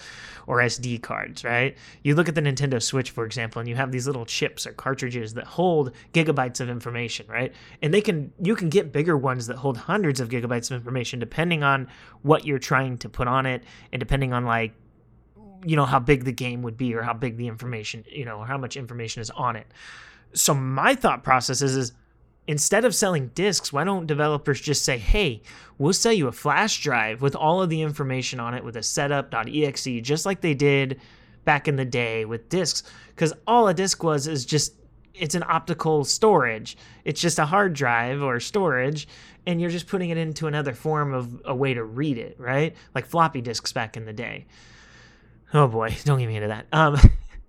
or 0.48 0.60
SD 0.60 1.02
cards, 1.02 1.44
right? 1.44 1.76
You 2.04 2.16
look 2.16 2.30
at 2.30 2.36
the 2.36 2.42
Nintendo 2.42 2.82
Switch, 2.82 3.12
for 3.12 3.26
example, 3.26 3.60
and 3.60 3.68
you 3.68 3.76
have 3.76 3.92
these 3.92 4.08
little 4.08 4.26
chips 4.26 4.66
or 4.66 4.72
cartridges 4.74 5.34
that 5.34 5.46
hold 5.46 5.92
gigabytes 6.14 6.62
of 6.62 6.70
information, 6.70 7.26
right? 7.28 7.54
And 7.82 7.94
they 7.94 8.02
can 8.02 8.32
you 8.42 8.56
can 8.56 8.70
get 8.70 8.94
bigger 8.94 9.18
ones 9.18 9.48
that 9.48 9.58
hold 9.58 9.78
hundreds 9.78 10.20
of 10.20 10.30
gigabytes 10.30 10.72
of 10.72 10.78
information 10.78 11.20
depending 11.20 11.64
on 11.64 11.88
what 12.22 12.46
you're 12.46 12.60
trying 12.60 12.98
to 13.00 13.10
put 13.10 13.28
on 13.28 13.46
it 13.46 13.64
and 13.92 14.00
depending 14.00 14.32
on 14.32 14.46
like 14.46 14.74
you 15.66 15.76
know 15.76 15.86
how 15.86 16.00
big 16.00 16.24
the 16.24 16.32
game 16.32 16.62
would 16.62 16.78
be 16.78 16.94
or 16.94 17.02
how 17.02 17.14
big 17.14 17.38
the 17.38 17.48
information 17.48 18.04
you 18.10 18.26
know 18.26 18.40
or 18.40 18.46
how 18.46 18.58
much 18.58 18.76
information 18.76 19.22
is 19.22 19.30
on 19.32 19.56
it 19.56 19.68
so 20.34 20.54
my 20.54 20.96
thought 20.96 21.24
process 21.24 21.62
is, 21.62 21.76
is 21.76 21.94
instead 22.48 22.84
of 22.86 22.94
selling 22.94 23.28
discs 23.30 23.72
why 23.72 23.84
don't 23.84 24.06
developers 24.06 24.60
just 24.60 24.84
say 24.84 24.98
hey 24.98 25.42
we'll 25.78 25.94
sell 25.94 26.12
you 26.12 26.28
a 26.28 26.32
flash 26.32 26.82
drive 26.82 27.22
with 27.22 27.36
all 27.36 27.62
of 27.62 27.70
the 27.70 27.82
information 27.82 28.40
on 28.40 28.54
it 28.54 28.64
with 28.64 28.76
a 28.76 28.84
setup.exe 28.84 30.02
just 30.02 30.26
like 30.26 30.42
they 30.42 30.54
did 30.54 31.00
back 31.46 31.68
in 31.68 31.76
the 31.76 31.86
day 31.86 32.26
with 32.26 32.50
discs. 32.50 32.84
Because 33.10 33.34
all 33.48 33.68
a 33.68 33.74
disc 33.74 34.04
was 34.04 34.28
is 34.28 34.46
just 34.46 34.76
it's 35.14 35.36
an 35.36 35.44
optical 35.48 36.04
storage. 36.04 36.76
It's 37.06 37.22
just 37.22 37.38
a 37.38 37.46
hard 37.46 37.74
drive 37.74 38.24
or 38.24 38.40
storage 38.40 39.08
and 39.46 39.62
you're 39.62 39.70
just 39.70 39.88
putting 39.88 40.10
it 40.10 40.18
into 40.18 40.48
another 40.48 40.74
form 40.74 41.14
of 41.14 41.42
a 41.46 41.54
way 41.54 41.74
to 41.74 41.84
read 41.84 42.18
it 42.18 42.36
right? 42.40 42.76
Like 42.96 43.06
floppy 43.06 43.42
disks 43.42 43.72
back 43.72 43.98
in 43.98 44.06
the 44.06 44.14
day. 44.14 44.46
Oh 45.54 45.68
boy. 45.68 45.96
Don't 46.06 46.20
get 46.20 46.28
me 46.28 46.38
into 46.38 46.48
that. 46.48 46.68
Um 46.72 46.98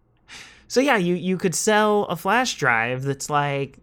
so 0.68 0.80
yeah 0.80 0.96
you 0.96 1.14
you 1.14 1.38
could 1.38 1.54
sell 1.54 2.04
a 2.04 2.16
flash 2.16 2.56
drive 2.56 3.02
that's 3.02 3.30
like 3.30 3.78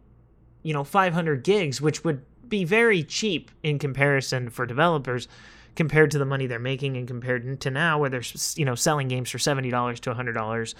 you 0.63 0.73
know 0.73 0.83
500 0.83 1.43
gigs 1.43 1.81
which 1.81 2.03
would 2.03 2.23
be 2.47 2.63
very 2.63 3.03
cheap 3.03 3.51
in 3.63 3.79
comparison 3.79 4.49
for 4.49 4.65
developers 4.65 5.27
compared 5.75 6.11
to 6.11 6.17
the 6.17 6.25
money 6.25 6.47
they're 6.47 6.59
making 6.59 6.97
and 6.97 7.07
compared 7.07 7.61
to 7.61 7.71
now 7.71 7.97
where 7.97 8.09
they're 8.09 8.23
you 8.55 8.65
know 8.65 8.75
selling 8.75 9.07
games 9.07 9.29
for 9.29 9.37
$70 9.37 9.99
to 9.99 10.13
$100 10.13 10.73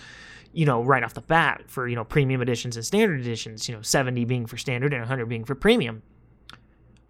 you 0.53 0.65
know 0.65 0.83
right 0.83 1.03
off 1.03 1.13
the 1.13 1.21
bat 1.21 1.63
for 1.67 1.87
you 1.87 1.95
know 1.95 2.03
premium 2.03 2.41
editions 2.41 2.75
and 2.75 2.85
standard 2.85 3.19
editions 3.21 3.69
you 3.69 3.75
know 3.75 3.81
70 3.81 4.25
being 4.25 4.45
for 4.45 4.57
standard 4.57 4.93
and 4.93 5.01
100 5.01 5.27
being 5.27 5.45
for 5.45 5.55
premium 5.55 6.01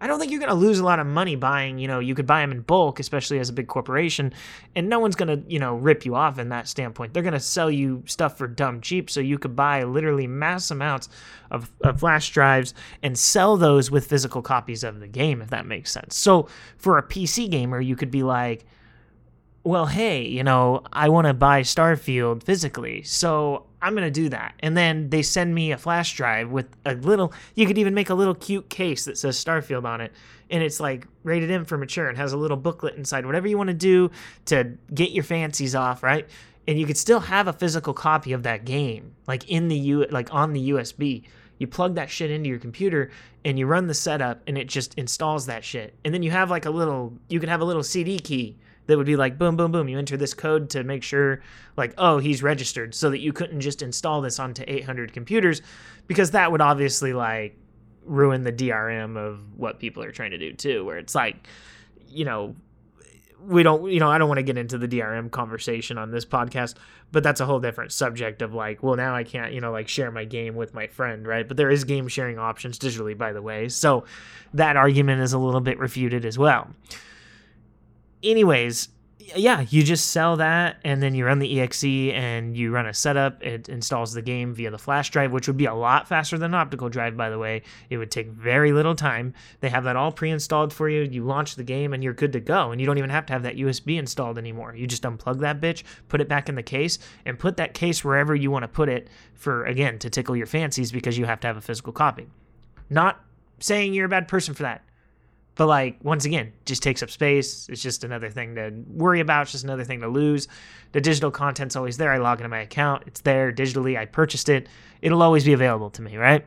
I 0.02 0.08
don't 0.08 0.18
think 0.18 0.32
you're 0.32 0.40
going 0.40 0.50
to 0.50 0.56
lose 0.56 0.80
a 0.80 0.84
lot 0.84 0.98
of 0.98 1.06
money 1.06 1.36
buying, 1.36 1.78
you 1.78 1.86
know, 1.86 2.00
you 2.00 2.16
could 2.16 2.26
buy 2.26 2.40
them 2.40 2.50
in 2.50 2.62
bulk, 2.62 2.98
especially 2.98 3.38
as 3.38 3.48
a 3.48 3.52
big 3.52 3.68
corporation, 3.68 4.32
and 4.74 4.88
no 4.88 4.98
one's 4.98 5.14
going 5.14 5.28
to, 5.28 5.48
you 5.48 5.60
know, 5.60 5.76
rip 5.76 6.04
you 6.04 6.16
off 6.16 6.40
in 6.40 6.48
that 6.48 6.66
standpoint. 6.66 7.14
They're 7.14 7.22
going 7.22 7.34
to 7.34 7.40
sell 7.40 7.70
you 7.70 8.02
stuff 8.06 8.36
for 8.36 8.48
dumb 8.48 8.80
cheap 8.80 9.08
so 9.08 9.20
you 9.20 9.38
could 9.38 9.54
buy 9.54 9.84
literally 9.84 10.26
mass 10.26 10.72
amounts 10.72 11.08
of, 11.52 11.70
of 11.82 12.00
flash 12.00 12.32
drives 12.32 12.74
and 13.04 13.16
sell 13.16 13.56
those 13.56 13.92
with 13.92 14.08
physical 14.08 14.42
copies 14.42 14.82
of 14.82 14.98
the 14.98 15.06
game, 15.06 15.40
if 15.40 15.50
that 15.50 15.66
makes 15.66 15.92
sense. 15.92 16.16
So 16.16 16.48
for 16.78 16.98
a 16.98 17.02
PC 17.04 17.48
gamer, 17.48 17.80
you 17.80 17.94
could 17.94 18.10
be 18.10 18.24
like, 18.24 18.66
well, 19.64 19.86
hey, 19.86 20.26
you 20.26 20.42
know, 20.42 20.82
I 20.92 21.08
want 21.08 21.28
to 21.28 21.34
buy 21.34 21.62
Starfield 21.62 22.42
physically, 22.42 23.02
so 23.02 23.66
I'm 23.80 23.94
going 23.94 24.06
to 24.06 24.10
do 24.10 24.28
that. 24.30 24.54
And 24.60 24.76
then 24.76 25.10
they 25.10 25.22
send 25.22 25.54
me 25.54 25.70
a 25.70 25.78
flash 25.78 26.14
drive 26.14 26.50
with 26.50 26.66
a 26.84 26.94
little, 26.94 27.32
you 27.54 27.66
could 27.66 27.78
even 27.78 27.94
make 27.94 28.10
a 28.10 28.14
little 28.14 28.34
cute 28.34 28.68
case 28.68 29.04
that 29.04 29.18
says 29.18 29.42
Starfield 29.42 29.84
on 29.84 30.00
it. 30.00 30.12
And 30.50 30.62
it's 30.62 30.80
like 30.80 31.06
rated 31.22 31.50
M 31.50 31.64
for 31.64 31.78
mature 31.78 32.08
and 32.08 32.18
has 32.18 32.32
a 32.32 32.36
little 32.36 32.56
booklet 32.56 32.96
inside, 32.96 33.24
whatever 33.24 33.46
you 33.46 33.56
want 33.56 33.68
to 33.68 33.74
do 33.74 34.10
to 34.46 34.76
get 34.92 35.12
your 35.12 35.24
fancies 35.24 35.74
off, 35.74 36.02
right? 36.02 36.28
And 36.66 36.78
you 36.78 36.86
could 36.86 36.96
still 36.96 37.20
have 37.20 37.46
a 37.46 37.52
physical 37.52 37.94
copy 37.94 38.32
of 38.32 38.42
that 38.42 38.64
game, 38.64 39.14
like 39.26 39.48
in 39.48 39.68
the 39.68 39.78
U, 39.78 40.06
like 40.10 40.32
on 40.34 40.52
the 40.52 40.70
USB. 40.70 41.22
You 41.58 41.68
plug 41.68 41.94
that 41.94 42.10
shit 42.10 42.32
into 42.32 42.48
your 42.48 42.58
computer 42.58 43.10
and 43.44 43.56
you 43.56 43.66
run 43.66 43.86
the 43.86 43.94
setup 43.94 44.42
and 44.48 44.58
it 44.58 44.66
just 44.66 44.94
installs 44.94 45.46
that 45.46 45.64
shit. 45.64 45.94
And 46.04 46.12
then 46.12 46.24
you 46.24 46.32
have 46.32 46.50
like 46.50 46.66
a 46.66 46.70
little, 46.70 47.12
you 47.28 47.38
can 47.38 47.48
have 47.48 47.60
a 47.60 47.64
little 47.64 47.84
CD 47.84 48.18
key 48.18 48.56
that 48.86 48.96
would 48.96 49.06
be 49.06 49.16
like 49.16 49.38
boom 49.38 49.56
boom 49.56 49.72
boom 49.72 49.88
you 49.88 49.98
enter 49.98 50.16
this 50.16 50.34
code 50.34 50.70
to 50.70 50.82
make 50.84 51.02
sure 51.02 51.40
like 51.76 51.94
oh 51.98 52.18
he's 52.18 52.42
registered 52.42 52.94
so 52.94 53.10
that 53.10 53.20
you 53.20 53.32
couldn't 53.32 53.60
just 53.60 53.82
install 53.82 54.20
this 54.20 54.38
onto 54.38 54.64
800 54.66 55.12
computers 55.12 55.62
because 56.06 56.32
that 56.32 56.50
would 56.50 56.60
obviously 56.60 57.12
like 57.12 57.56
ruin 58.04 58.42
the 58.42 58.52
DRM 58.52 59.16
of 59.16 59.40
what 59.56 59.78
people 59.78 60.02
are 60.02 60.12
trying 60.12 60.32
to 60.32 60.38
do 60.38 60.52
too 60.52 60.84
where 60.84 60.98
it's 60.98 61.14
like 61.14 61.46
you 62.08 62.24
know 62.24 62.54
we 63.46 63.62
don't 63.62 63.90
you 63.90 64.00
know 64.00 64.08
I 64.08 64.18
don't 64.18 64.28
want 64.28 64.38
to 64.38 64.44
get 64.44 64.56
into 64.56 64.78
the 64.78 64.88
DRM 64.88 65.30
conversation 65.30 65.98
on 65.98 66.10
this 66.10 66.24
podcast 66.24 66.74
but 67.10 67.22
that's 67.22 67.40
a 67.40 67.46
whole 67.46 67.60
different 67.60 67.92
subject 67.92 68.42
of 68.42 68.54
like 68.54 68.82
well 68.82 68.96
now 68.96 69.14
I 69.14 69.24
can't 69.24 69.52
you 69.52 69.60
know 69.60 69.72
like 69.72 69.88
share 69.88 70.10
my 70.10 70.24
game 70.24 70.54
with 70.54 70.74
my 70.74 70.86
friend 70.86 71.26
right? 71.26 71.46
But 71.46 71.56
there 71.56 71.70
is 71.70 71.84
game 71.84 72.08
sharing 72.08 72.38
options 72.38 72.78
digitally 72.78 73.16
by 73.16 73.32
the 73.32 73.42
way 73.42 73.68
so 73.68 74.04
that 74.54 74.76
argument 74.76 75.22
is 75.22 75.32
a 75.32 75.38
little 75.38 75.60
bit 75.60 75.78
refuted 75.78 76.24
as 76.24 76.38
well 76.38 76.70
anyways, 78.22 78.88
yeah, 79.36 79.64
you 79.68 79.82
just 79.82 80.10
sell 80.10 80.36
that 80.36 80.78
and 80.84 81.02
then 81.02 81.14
you 81.14 81.24
run 81.24 81.38
the 81.38 81.60
exe 81.60 81.84
and 81.84 82.56
you 82.56 82.72
run 82.72 82.86
a 82.86 82.94
setup. 82.94 83.42
It 83.42 83.68
installs 83.68 84.12
the 84.12 84.22
game 84.22 84.54
via 84.54 84.70
the 84.70 84.78
flash 84.78 85.10
drive, 85.10 85.32
which 85.32 85.46
would 85.46 85.56
be 85.56 85.66
a 85.66 85.74
lot 85.74 86.08
faster 86.08 86.36
than 86.38 86.52
an 86.52 86.54
optical 86.54 86.88
drive, 86.88 87.16
by 87.16 87.30
the 87.30 87.38
way. 87.38 87.62
It 87.90 87.98
would 87.98 88.10
take 88.10 88.28
very 88.28 88.72
little 88.72 88.94
time. 88.94 89.34
They 89.60 89.68
have 89.68 89.84
that 89.84 89.96
all 89.96 90.12
pre 90.12 90.30
installed 90.30 90.72
for 90.72 90.88
you. 90.88 91.02
You 91.02 91.24
launch 91.24 91.56
the 91.56 91.64
game 91.64 91.92
and 91.92 92.02
you're 92.02 92.12
good 92.12 92.32
to 92.32 92.40
go. 92.40 92.72
And 92.72 92.80
you 92.80 92.86
don't 92.86 92.98
even 92.98 93.10
have 93.10 93.26
to 93.26 93.32
have 93.32 93.42
that 93.44 93.56
USB 93.56 93.98
installed 93.98 94.38
anymore. 94.38 94.74
You 94.74 94.86
just 94.86 95.02
unplug 95.02 95.40
that 95.40 95.60
bitch, 95.60 95.82
put 96.08 96.20
it 96.20 96.28
back 96.28 96.48
in 96.48 96.54
the 96.54 96.62
case, 96.62 96.98
and 97.24 97.38
put 97.38 97.56
that 97.56 97.74
case 97.74 98.04
wherever 98.04 98.34
you 98.34 98.50
want 98.50 98.64
to 98.64 98.68
put 98.68 98.88
it 98.88 99.08
for, 99.34 99.64
again, 99.66 99.98
to 100.00 100.10
tickle 100.10 100.36
your 100.36 100.46
fancies 100.46 100.92
because 100.92 101.18
you 101.18 101.26
have 101.26 101.40
to 101.40 101.46
have 101.46 101.56
a 101.56 101.62
physical 101.62 101.92
copy. 101.92 102.28
Not 102.90 103.24
saying 103.60 103.94
you're 103.94 104.06
a 104.06 104.10
bad 104.10 104.28
person 104.28 104.54
for 104.54 104.64
that. 104.64 104.84
But 105.54 105.66
like 105.66 105.98
once 106.02 106.24
again, 106.24 106.52
just 106.64 106.82
takes 106.82 107.02
up 107.02 107.10
space. 107.10 107.68
It's 107.68 107.82
just 107.82 108.04
another 108.04 108.30
thing 108.30 108.54
to 108.54 108.72
worry 108.88 109.20
about. 109.20 109.42
It's 109.42 109.52
just 109.52 109.64
another 109.64 109.84
thing 109.84 110.00
to 110.00 110.08
lose. 110.08 110.48
The 110.92 111.00
digital 111.00 111.30
content's 111.30 111.76
always 111.76 111.96
there. 111.98 112.12
I 112.12 112.18
log 112.18 112.38
into 112.38 112.48
my 112.48 112.60
account. 112.60 113.04
It's 113.06 113.20
there 113.20 113.52
digitally. 113.52 113.98
I 113.98 114.06
purchased 114.06 114.48
it. 114.48 114.68
It'll 115.02 115.22
always 115.22 115.44
be 115.44 115.52
available 115.52 115.90
to 115.90 116.02
me, 116.02 116.16
right? 116.16 116.46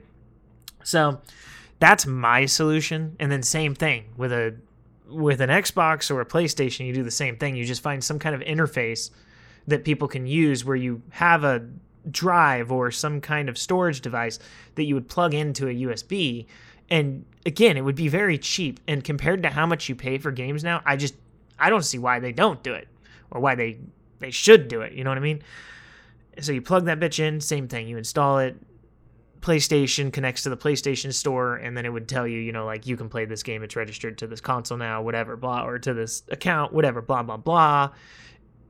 So 0.84 1.22
that's 1.80 2.06
my 2.06 2.46
solution. 2.46 3.16
And 3.20 3.32
then 3.32 3.44
same 3.44 3.76
thing 3.76 4.06
with 4.18 4.32
a 4.32 4.56
with 5.08 5.40
an 5.42 5.50
Xbox 5.50 6.10
or 6.10 6.22
a 6.22 6.26
PlayStation, 6.26 6.88
you 6.88 6.94
do 6.94 7.04
the 7.04 7.12
same 7.12 7.38
thing. 7.38 7.56
You 7.56 7.66
just 7.66 7.82
find 7.82 8.04
some 8.04 8.18
kind 8.18 8.34
of 8.34 8.42
interface 8.42 9.12
that 9.68 9.84
people 9.84 10.08
can 10.08 10.26
use 10.26 10.66
where 10.66 10.76
you 10.76 11.02
have 11.12 11.44
a 11.44 11.68
drive 12.10 12.72
or 12.72 12.92
some 12.92 13.22
kind 13.22 13.50
of 13.50 13.58
storage 13.58 14.02
device 14.02 14.40
that 14.76 14.84
you 14.84 14.96
would 14.96 15.10
plug 15.10 15.34
into 15.34 15.68
a 15.68 15.74
USB 15.74 16.46
and 16.90 17.26
again, 17.46 17.78
it 17.78 17.82
would 17.82 17.96
be 17.96 18.08
very 18.08 18.38
cheap. 18.38 18.80
And 18.88 19.04
compared 19.04 19.44
to 19.44 19.50
how 19.50 19.66
much 19.66 19.90
you 19.90 19.96
pay 19.96 20.18
for 20.18 20.32
games 20.32 20.64
now, 20.64 20.82
I 20.86 20.96
just 20.96 21.16
I 21.60 21.70
don't 21.70 21.84
see 21.84 21.98
why 21.98 22.20
they 22.20 22.32
don't 22.32 22.62
do 22.64 22.74
it 22.74 22.88
or 23.32 23.40
why 23.42 23.56
they 23.56 23.80
they 24.20 24.32
should 24.32 24.68
do 24.68 24.82
it. 24.82 24.94
You 24.94 25.04
know 25.04 25.10
what 25.10 25.18
I 25.18 25.22
mean? 25.22 25.42
So 26.40 26.52
you 26.52 26.62
plug 26.62 26.86
that 26.86 27.00
bitch 27.00 27.20
in, 27.20 27.40
same 27.40 27.68
thing. 27.68 27.88
You 27.88 27.98
install 27.98 28.40
it. 28.40 28.58
PlayStation 29.40 30.12
connects 30.12 30.44
to 30.44 30.50
the 30.50 30.58
PlayStation 30.58 31.14
Store, 31.14 31.56
and 31.56 31.78
then 31.78 31.86
it 31.86 31.90
would 31.94 32.10
tell 32.10 32.28
you, 32.28 32.40
you 32.40 32.52
know, 32.52 32.66
like 32.66 32.88
you 32.88 32.98
can 32.98 33.10
play 33.10 33.26
this 33.26 33.44
game. 33.44 33.62
It's 33.62 33.76
registered 33.76 34.18
to 34.18 34.28
this 34.28 34.42
console 34.42 34.78
now, 34.78 35.04
whatever, 35.04 35.38
blah, 35.38 35.66
or 35.66 35.78
to 35.80 35.94
this 35.94 36.24
account, 36.32 36.74
whatever, 36.74 37.00
blah, 37.02 37.22
blah, 37.22 37.38
blah. 37.38 37.92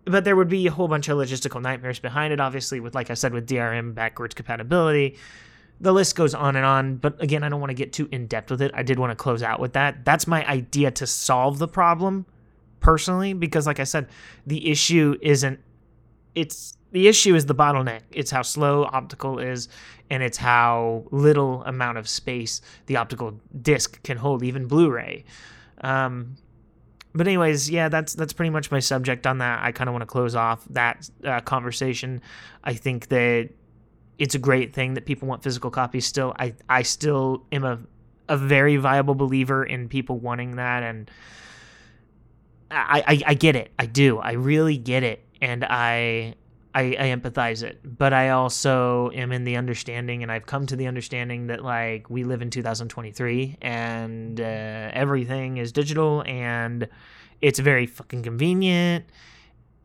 But 0.03 0.25
there 0.25 0.35
would 0.35 0.49
be 0.49 0.67
a 0.67 0.71
whole 0.71 0.89
bunch 0.89 1.07
of 1.07 1.17
logistical 1.17 1.61
nightmares 1.61 1.99
behind 1.99 2.33
it, 2.33 2.41
obviously, 2.41 2.81
with, 2.81 2.93
like 2.93 3.09
I 3.09 3.13
said, 3.13 3.33
with 3.33 3.47
DRM 3.47 3.95
backwards 3.95 4.35
compatibility 4.35 5.17
the 5.79 5.91
list 5.91 6.15
goes 6.15 6.33
on 6.33 6.55
and 6.55 6.65
on, 6.65 6.95
but 6.97 7.21
again, 7.21 7.43
I 7.43 7.49
don't 7.49 7.59
want 7.59 7.71
to 7.71 7.75
get 7.75 7.91
too 7.91 8.07
in 8.11 8.27
depth 8.27 8.51
with 8.51 8.61
it. 8.61 8.71
I 8.73 8.83
did 8.83 8.97
want 8.97 9.11
to 9.11 9.15
close 9.15 9.43
out 9.43 9.59
with 9.59 9.73
that. 9.73 10.05
That's 10.05 10.25
my 10.25 10.47
idea 10.47 10.91
to 10.91 11.07
solve 11.07 11.59
the 11.59 11.67
problem 11.67 12.25
personally, 12.79 13.33
because 13.33 13.67
like 13.67 13.79
I 13.79 13.83
said, 13.83 14.07
the 14.45 14.69
issue 14.69 15.17
isn't 15.21 15.59
it's 16.35 16.77
the 16.91 17.07
issue 17.07 17.35
is 17.35 17.45
the 17.45 17.55
bottleneck. 17.55 18.01
It's 18.11 18.31
how 18.31 18.41
slow 18.41 18.85
optical 18.85 19.39
is, 19.39 19.67
and 20.09 20.23
it's 20.23 20.37
how 20.37 21.05
little 21.11 21.63
amount 21.63 21.97
of 21.97 22.07
space 22.07 22.61
the 22.85 22.95
optical 22.95 23.39
disc 23.61 24.01
can 24.03 24.17
hold, 24.17 24.43
even 24.43 24.67
Blu-ray. 24.67 25.25
Um, 25.81 26.37
but 27.13 27.27
anyways, 27.27 27.69
yeah, 27.69 27.89
that's 27.89 28.13
that's 28.13 28.33
pretty 28.33 28.49
much 28.49 28.71
my 28.71 28.79
subject 28.79 29.27
on 29.27 29.39
that. 29.39 29.61
I 29.63 29.71
kind 29.71 29.89
of 29.89 29.93
want 29.93 30.03
to 30.03 30.07
close 30.07 30.35
off 30.35 30.65
that 30.69 31.09
uh, 31.25 31.41
conversation. 31.41 32.21
I 32.63 32.73
think 32.73 33.07
that 33.09 33.49
it's 34.17 34.35
a 34.35 34.39
great 34.39 34.73
thing 34.73 34.93
that 34.93 35.05
people 35.05 35.27
want 35.27 35.43
physical 35.43 35.69
copies 35.69 36.05
still. 36.05 36.33
I, 36.39 36.55
I 36.69 36.83
still 36.83 37.45
am 37.51 37.63
a, 37.63 37.79
a 38.29 38.37
very 38.37 38.77
viable 38.77 39.15
believer 39.15 39.63
in 39.63 39.89
people 39.89 40.19
wanting 40.19 40.55
that. 40.55 40.83
And 40.83 41.11
I, 42.71 43.03
I, 43.07 43.21
I 43.27 43.33
get 43.33 43.55
it. 43.55 43.71
I 43.77 43.85
do. 43.85 44.19
I 44.19 44.33
really 44.33 44.77
get 44.77 45.03
it. 45.03 45.23
And 45.41 45.65
I, 45.65 46.35
I, 46.73 46.81
I 46.81 47.15
empathize 47.15 47.63
it. 47.63 47.79
But 47.83 48.13
I 48.13 48.29
also 48.29 49.11
am 49.11 49.31
in 49.31 49.43
the 49.43 49.57
understanding, 49.57 50.23
and 50.23 50.31
I've 50.31 50.45
come 50.45 50.65
to 50.67 50.75
the 50.75 50.87
understanding 50.87 51.47
that, 51.47 51.63
like, 51.63 52.09
we 52.09 52.23
live 52.23 52.41
in 52.41 52.49
2023 52.49 53.57
and 53.61 54.39
uh, 54.39 54.43
everything 54.43 55.57
is 55.57 55.71
digital 55.71 56.23
and 56.25 56.87
it's 57.41 57.59
very 57.59 57.85
fucking 57.85 58.23
convenient 58.23 59.05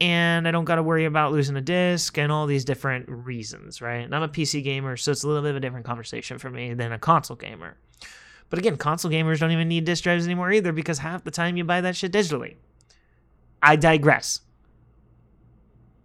and 0.00 0.48
I 0.48 0.50
don't 0.50 0.64
got 0.64 0.76
to 0.76 0.82
worry 0.82 1.04
about 1.04 1.32
losing 1.32 1.56
a 1.56 1.60
disc 1.60 2.16
and 2.16 2.32
all 2.32 2.46
these 2.46 2.64
different 2.64 3.06
reasons, 3.08 3.82
right? 3.82 4.04
And 4.04 4.14
I'm 4.14 4.22
a 4.22 4.28
PC 4.28 4.64
gamer, 4.64 4.96
so 4.96 5.12
it's 5.12 5.22
a 5.22 5.26
little 5.26 5.42
bit 5.42 5.50
of 5.50 5.56
a 5.56 5.60
different 5.60 5.84
conversation 5.84 6.38
for 6.38 6.48
me 6.48 6.72
than 6.72 6.92
a 6.92 6.98
console 6.98 7.36
gamer. 7.36 7.76
But 8.48 8.58
again, 8.58 8.76
console 8.76 9.10
gamers 9.10 9.40
don't 9.40 9.50
even 9.52 9.68
need 9.68 9.84
disc 9.84 10.02
drives 10.02 10.24
anymore 10.24 10.52
either 10.52 10.72
because 10.72 10.98
half 10.98 11.22
the 11.22 11.30
time 11.30 11.56
you 11.56 11.64
buy 11.64 11.82
that 11.82 11.96
shit 11.96 12.12
digitally. 12.12 12.56
I 13.62 13.76
digress. 13.76 14.40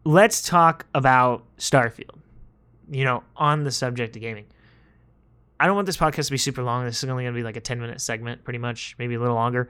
Let's 0.04 0.42
talk 0.42 0.86
about 0.94 1.46
Starfield. 1.58 2.20
You 2.92 3.04
know, 3.04 3.24
on 3.36 3.64
the 3.64 3.72
subject 3.72 4.16
of 4.16 4.22
gaming. 4.22 4.46
I 5.60 5.66
don't 5.66 5.76
want 5.76 5.86
this 5.86 5.98
podcast 5.98 6.26
to 6.26 6.32
be 6.32 6.38
super 6.38 6.62
long. 6.62 6.86
This 6.86 7.02
is 7.02 7.10
only 7.10 7.24
going 7.24 7.34
to 7.34 7.40
be 7.40 7.44
like 7.44 7.56
a 7.56 7.62
10 7.62 7.80
minute 7.80 8.02
segment, 8.02 8.44
pretty 8.44 8.60
much, 8.60 8.96
maybe 9.00 9.16
a 9.16 9.20
little 9.20 9.36
longer. 9.36 9.70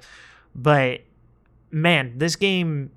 But 0.53 1.01
man, 1.71 2.17
this 2.17 2.35
game 2.35 2.91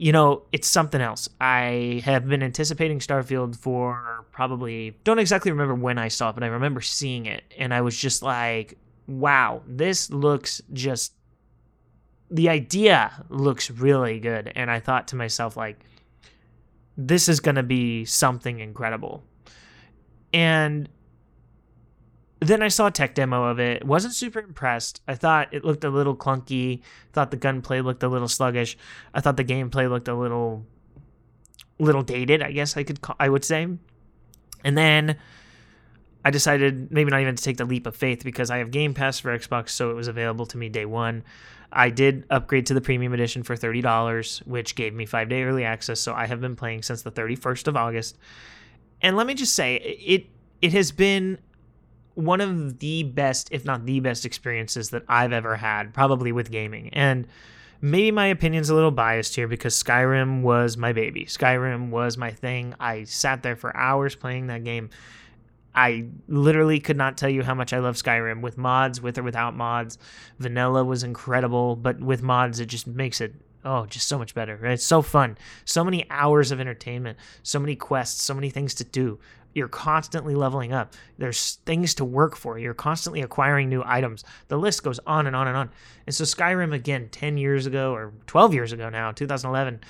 you 0.00 0.12
know, 0.12 0.44
it's 0.50 0.66
something 0.66 1.02
else. 1.02 1.28
I 1.42 2.00
have 2.06 2.26
been 2.26 2.42
anticipating 2.42 3.00
Starfield 3.00 3.54
for 3.54 4.24
probably, 4.32 4.96
don't 5.04 5.18
exactly 5.18 5.50
remember 5.50 5.74
when 5.74 5.98
I 5.98 6.08
saw 6.08 6.30
it, 6.30 6.32
but 6.32 6.42
I 6.42 6.46
remember 6.46 6.80
seeing 6.80 7.26
it. 7.26 7.44
And 7.58 7.74
I 7.74 7.82
was 7.82 7.94
just 7.94 8.22
like, 8.22 8.78
wow, 9.06 9.60
this 9.66 10.08
looks 10.08 10.62
just, 10.72 11.12
the 12.30 12.48
idea 12.48 13.12
looks 13.28 13.70
really 13.70 14.18
good. 14.20 14.50
And 14.56 14.70
I 14.70 14.80
thought 14.80 15.08
to 15.08 15.16
myself, 15.16 15.54
like, 15.54 15.84
this 16.96 17.28
is 17.28 17.40
going 17.40 17.56
to 17.56 17.62
be 17.62 18.06
something 18.06 18.58
incredible. 18.58 19.22
And 20.32 20.88
then 22.48 22.62
I 22.62 22.68
saw 22.68 22.86
a 22.86 22.90
tech 22.90 23.14
demo 23.14 23.44
of 23.44 23.60
it. 23.60 23.84
Wasn't 23.84 24.14
super 24.14 24.40
impressed. 24.40 25.02
I 25.06 25.14
thought 25.14 25.52
it 25.52 25.64
looked 25.64 25.84
a 25.84 25.90
little 25.90 26.16
clunky. 26.16 26.80
Thought 27.12 27.30
the 27.30 27.36
gunplay 27.36 27.80
looked 27.82 28.02
a 28.02 28.08
little 28.08 28.28
sluggish. 28.28 28.78
I 29.12 29.20
thought 29.20 29.36
the 29.36 29.44
gameplay 29.44 29.88
looked 29.88 30.08
a 30.08 30.14
little 30.14 30.64
little 31.78 32.02
dated, 32.02 32.42
I 32.42 32.52
guess 32.52 32.76
I 32.76 32.82
could 32.82 33.00
call, 33.00 33.16
I 33.18 33.28
would 33.28 33.44
say. 33.44 33.66
And 34.64 34.76
then 34.76 35.16
I 36.24 36.30
decided 36.30 36.92
maybe 36.92 37.10
not 37.10 37.20
even 37.20 37.36
to 37.36 37.42
take 37.42 37.56
the 37.56 37.64
leap 37.64 37.86
of 37.86 37.96
faith 37.96 38.22
because 38.22 38.50
I 38.50 38.58
have 38.58 38.70
Game 38.70 38.92
Pass 38.92 39.18
for 39.18 39.36
Xbox, 39.36 39.70
so 39.70 39.90
it 39.90 39.94
was 39.94 40.08
available 40.08 40.46
to 40.46 40.58
me 40.58 40.68
day 40.68 40.84
one. 40.84 41.24
I 41.72 41.88
did 41.88 42.26
upgrade 42.30 42.66
to 42.66 42.74
the 42.74 42.80
premium 42.80 43.14
edition 43.14 43.42
for 43.42 43.56
$30, 43.56 44.46
which 44.46 44.74
gave 44.74 44.92
me 44.92 45.06
five 45.06 45.28
day 45.28 45.42
early 45.44 45.64
access. 45.64 46.00
So 46.00 46.12
I 46.12 46.26
have 46.26 46.40
been 46.40 46.56
playing 46.56 46.82
since 46.82 47.02
the 47.02 47.12
31st 47.12 47.68
of 47.68 47.76
August. 47.76 48.18
And 49.00 49.16
let 49.16 49.26
me 49.26 49.34
just 49.34 49.54
say, 49.54 49.76
it 49.76 50.26
it 50.60 50.72
has 50.74 50.92
been 50.92 51.38
one 52.20 52.40
of 52.40 52.78
the 52.78 53.02
best, 53.02 53.48
if 53.50 53.64
not 53.64 53.86
the 53.86 54.00
best, 54.00 54.24
experiences 54.24 54.90
that 54.90 55.04
I've 55.08 55.32
ever 55.32 55.56
had, 55.56 55.92
probably 55.94 56.32
with 56.32 56.50
gaming. 56.50 56.90
And 56.92 57.26
maybe 57.80 58.10
my 58.10 58.26
opinion's 58.26 58.70
a 58.70 58.74
little 58.74 58.90
biased 58.90 59.34
here 59.34 59.48
because 59.48 59.80
Skyrim 59.80 60.42
was 60.42 60.76
my 60.76 60.92
baby. 60.92 61.24
Skyrim 61.24 61.90
was 61.90 62.16
my 62.16 62.30
thing. 62.30 62.74
I 62.78 63.04
sat 63.04 63.42
there 63.42 63.56
for 63.56 63.76
hours 63.76 64.14
playing 64.14 64.48
that 64.48 64.64
game. 64.64 64.90
I 65.74 66.06
literally 66.28 66.80
could 66.80 66.96
not 66.96 67.16
tell 67.16 67.28
you 67.28 67.42
how 67.42 67.54
much 67.54 67.72
I 67.72 67.78
love 67.78 67.94
Skyrim 67.94 68.40
with 68.40 68.58
mods, 68.58 69.00
with 69.00 69.18
or 69.18 69.22
without 69.22 69.54
mods. 69.54 69.98
Vanilla 70.38 70.84
was 70.84 71.04
incredible, 71.04 71.76
but 71.76 72.00
with 72.00 72.22
mods, 72.22 72.58
it 72.60 72.66
just 72.66 72.86
makes 72.86 73.20
it 73.20 73.34
oh, 73.64 73.86
just 73.86 74.08
so 74.08 74.18
much 74.18 74.34
better. 74.34 74.64
It's 74.66 74.84
so 74.84 75.02
fun. 75.02 75.36
So 75.64 75.84
many 75.84 76.08
hours 76.10 76.50
of 76.50 76.60
entertainment, 76.60 77.18
so 77.42 77.58
many 77.58 77.76
quests, 77.76 78.22
so 78.22 78.34
many 78.34 78.50
things 78.50 78.74
to 78.74 78.84
do 78.84 79.18
you're 79.54 79.68
constantly 79.68 80.34
leveling 80.34 80.72
up. 80.72 80.94
There's 81.18 81.56
things 81.66 81.94
to 81.94 82.04
work 82.04 82.36
for. 82.36 82.58
You're 82.58 82.74
constantly 82.74 83.22
acquiring 83.22 83.68
new 83.68 83.82
items. 83.84 84.24
The 84.48 84.56
list 84.56 84.82
goes 84.82 85.00
on 85.06 85.26
and 85.26 85.34
on 85.34 85.48
and 85.48 85.56
on. 85.56 85.70
And 86.06 86.14
so 86.14 86.24
Skyrim 86.24 86.72
again 86.72 87.08
10 87.10 87.36
years 87.36 87.66
ago 87.66 87.92
or 87.92 88.12
12 88.26 88.54
years 88.54 88.72
ago 88.72 88.88
now, 88.88 89.12
2011, 89.12 89.80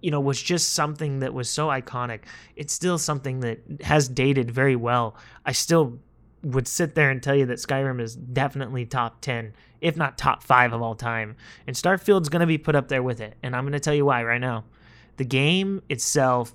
you 0.00 0.10
know, 0.10 0.20
was 0.20 0.42
just 0.42 0.72
something 0.72 1.20
that 1.20 1.32
was 1.32 1.48
so 1.48 1.68
iconic. 1.68 2.20
It's 2.56 2.72
still 2.72 2.98
something 2.98 3.40
that 3.40 3.60
has 3.82 4.08
dated 4.08 4.50
very 4.50 4.76
well. 4.76 5.16
I 5.46 5.52
still 5.52 5.98
would 6.44 6.68
sit 6.68 6.94
there 6.94 7.10
and 7.10 7.22
tell 7.22 7.34
you 7.34 7.46
that 7.46 7.58
Skyrim 7.58 8.00
is 8.00 8.14
definitely 8.14 8.84
top 8.84 9.20
10, 9.20 9.54
if 9.80 9.96
not 9.96 10.18
top 10.18 10.42
5 10.42 10.72
of 10.72 10.82
all 10.82 10.94
time. 10.94 11.36
And 11.66 11.76
Starfield's 11.76 12.28
going 12.28 12.40
to 12.40 12.46
be 12.46 12.58
put 12.58 12.74
up 12.74 12.88
there 12.88 13.02
with 13.02 13.20
it. 13.20 13.36
And 13.42 13.56
I'm 13.56 13.64
going 13.64 13.72
to 13.72 13.80
tell 13.80 13.94
you 13.94 14.06
why 14.06 14.22
right 14.22 14.40
now. 14.40 14.64
The 15.16 15.24
game 15.24 15.82
itself 15.88 16.54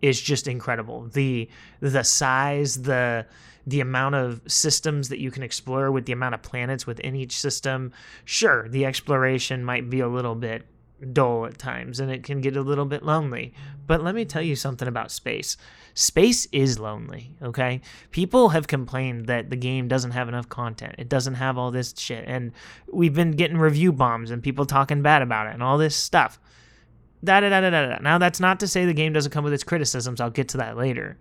is 0.00 0.20
just 0.20 0.48
incredible. 0.48 1.08
The 1.12 1.48
the 1.80 2.02
size, 2.02 2.82
the 2.82 3.26
the 3.66 3.80
amount 3.80 4.14
of 4.14 4.42
systems 4.46 5.08
that 5.08 5.18
you 5.18 5.30
can 5.30 5.42
explore 5.42 5.90
with 5.90 6.06
the 6.06 6.12
amount 6.12 6.34
of 6.34 6.42
planets 6.42 6.86
within 6.86 7.14
each 7.14 7.38
system. 7.38 7.92
Sure, 8.24 8.68
the 8.68 8.84
exploration 8.84 9.64
might 9.64 9.88
be 9.88 10.00
a 10.00 10.08
little 10.08 10.34
bit 10.34 10.66
dull 11.12 11.46
at 11.46 11.58
times 11.58 12.00
and 12.00 12.10
it 12.10 12.22
can 12.22 12.40
get 12.40 12.56
a 12.56 12.62
little 12.62 12.84
bit 12.84 13.02
lonely. 13.02 13.52
But 13.86 14.02
let 14.02 14.14
me 14.14 14.24
tell 14.24 14.42
you 14.42 14.56
something 14.56 14.88
about 14.88 15.10
space. 15.10 15.56
Space 15.94 16.46
is 16.50 16.78
lonely, 16.78 17.32
okay? 17.42 17.80
People 18.10 18.48
have 18.50 18.66
complained 18.66 19.26
that 19.26 19.50
the 19.50 19.56
game 19.56 19.86
doesn't 19.86 20.12
have 20.12 20.28
enough 20.28 20.48
content. 20.48 20.96
It 20.98 21.08
doesn't 21.08 21.34
have 21.34 21.58
all 21.58 21.70
this 21.70 21.94
shit. 21.96 22.24
And 22.26 22.52
we've 22.90 23.14
been 23.14 23.32
getting 23.32 23.58
review 23.58 23.92
bombs 23.92 24.30
and 24.30 24.42
people 24.42 24.66
talking 24.66 25.02
bad 25.02 25.22
about 25.22 25.46
it 25.46 25.54
and 25.54 25.62
all 25.62 25.78
this 25.78 25.94
stuff. 25.94 26.40
Da, 27.22 27.40
da, 27.40 27.48
da, 27.48 27.60
da, 27.60 27.70
da. 27.70 27.98
Now, 28.00 28.18
that's 28.18 28.40
not 28.40 28.60
to 28.60 28.68
say 28.68 28.84
the 28.84 28.92
game 28.92 29.12
doesn't 29.12 29.32
come 29.32 29.44
with 29.44 29.52
its 29.52 29.64
criticisms. 29.64 30.20
I'll 30.20 30.30
get 30.30 30.48
to 30.48 30.56
that 30.58 30.76
later. 30.76 31.16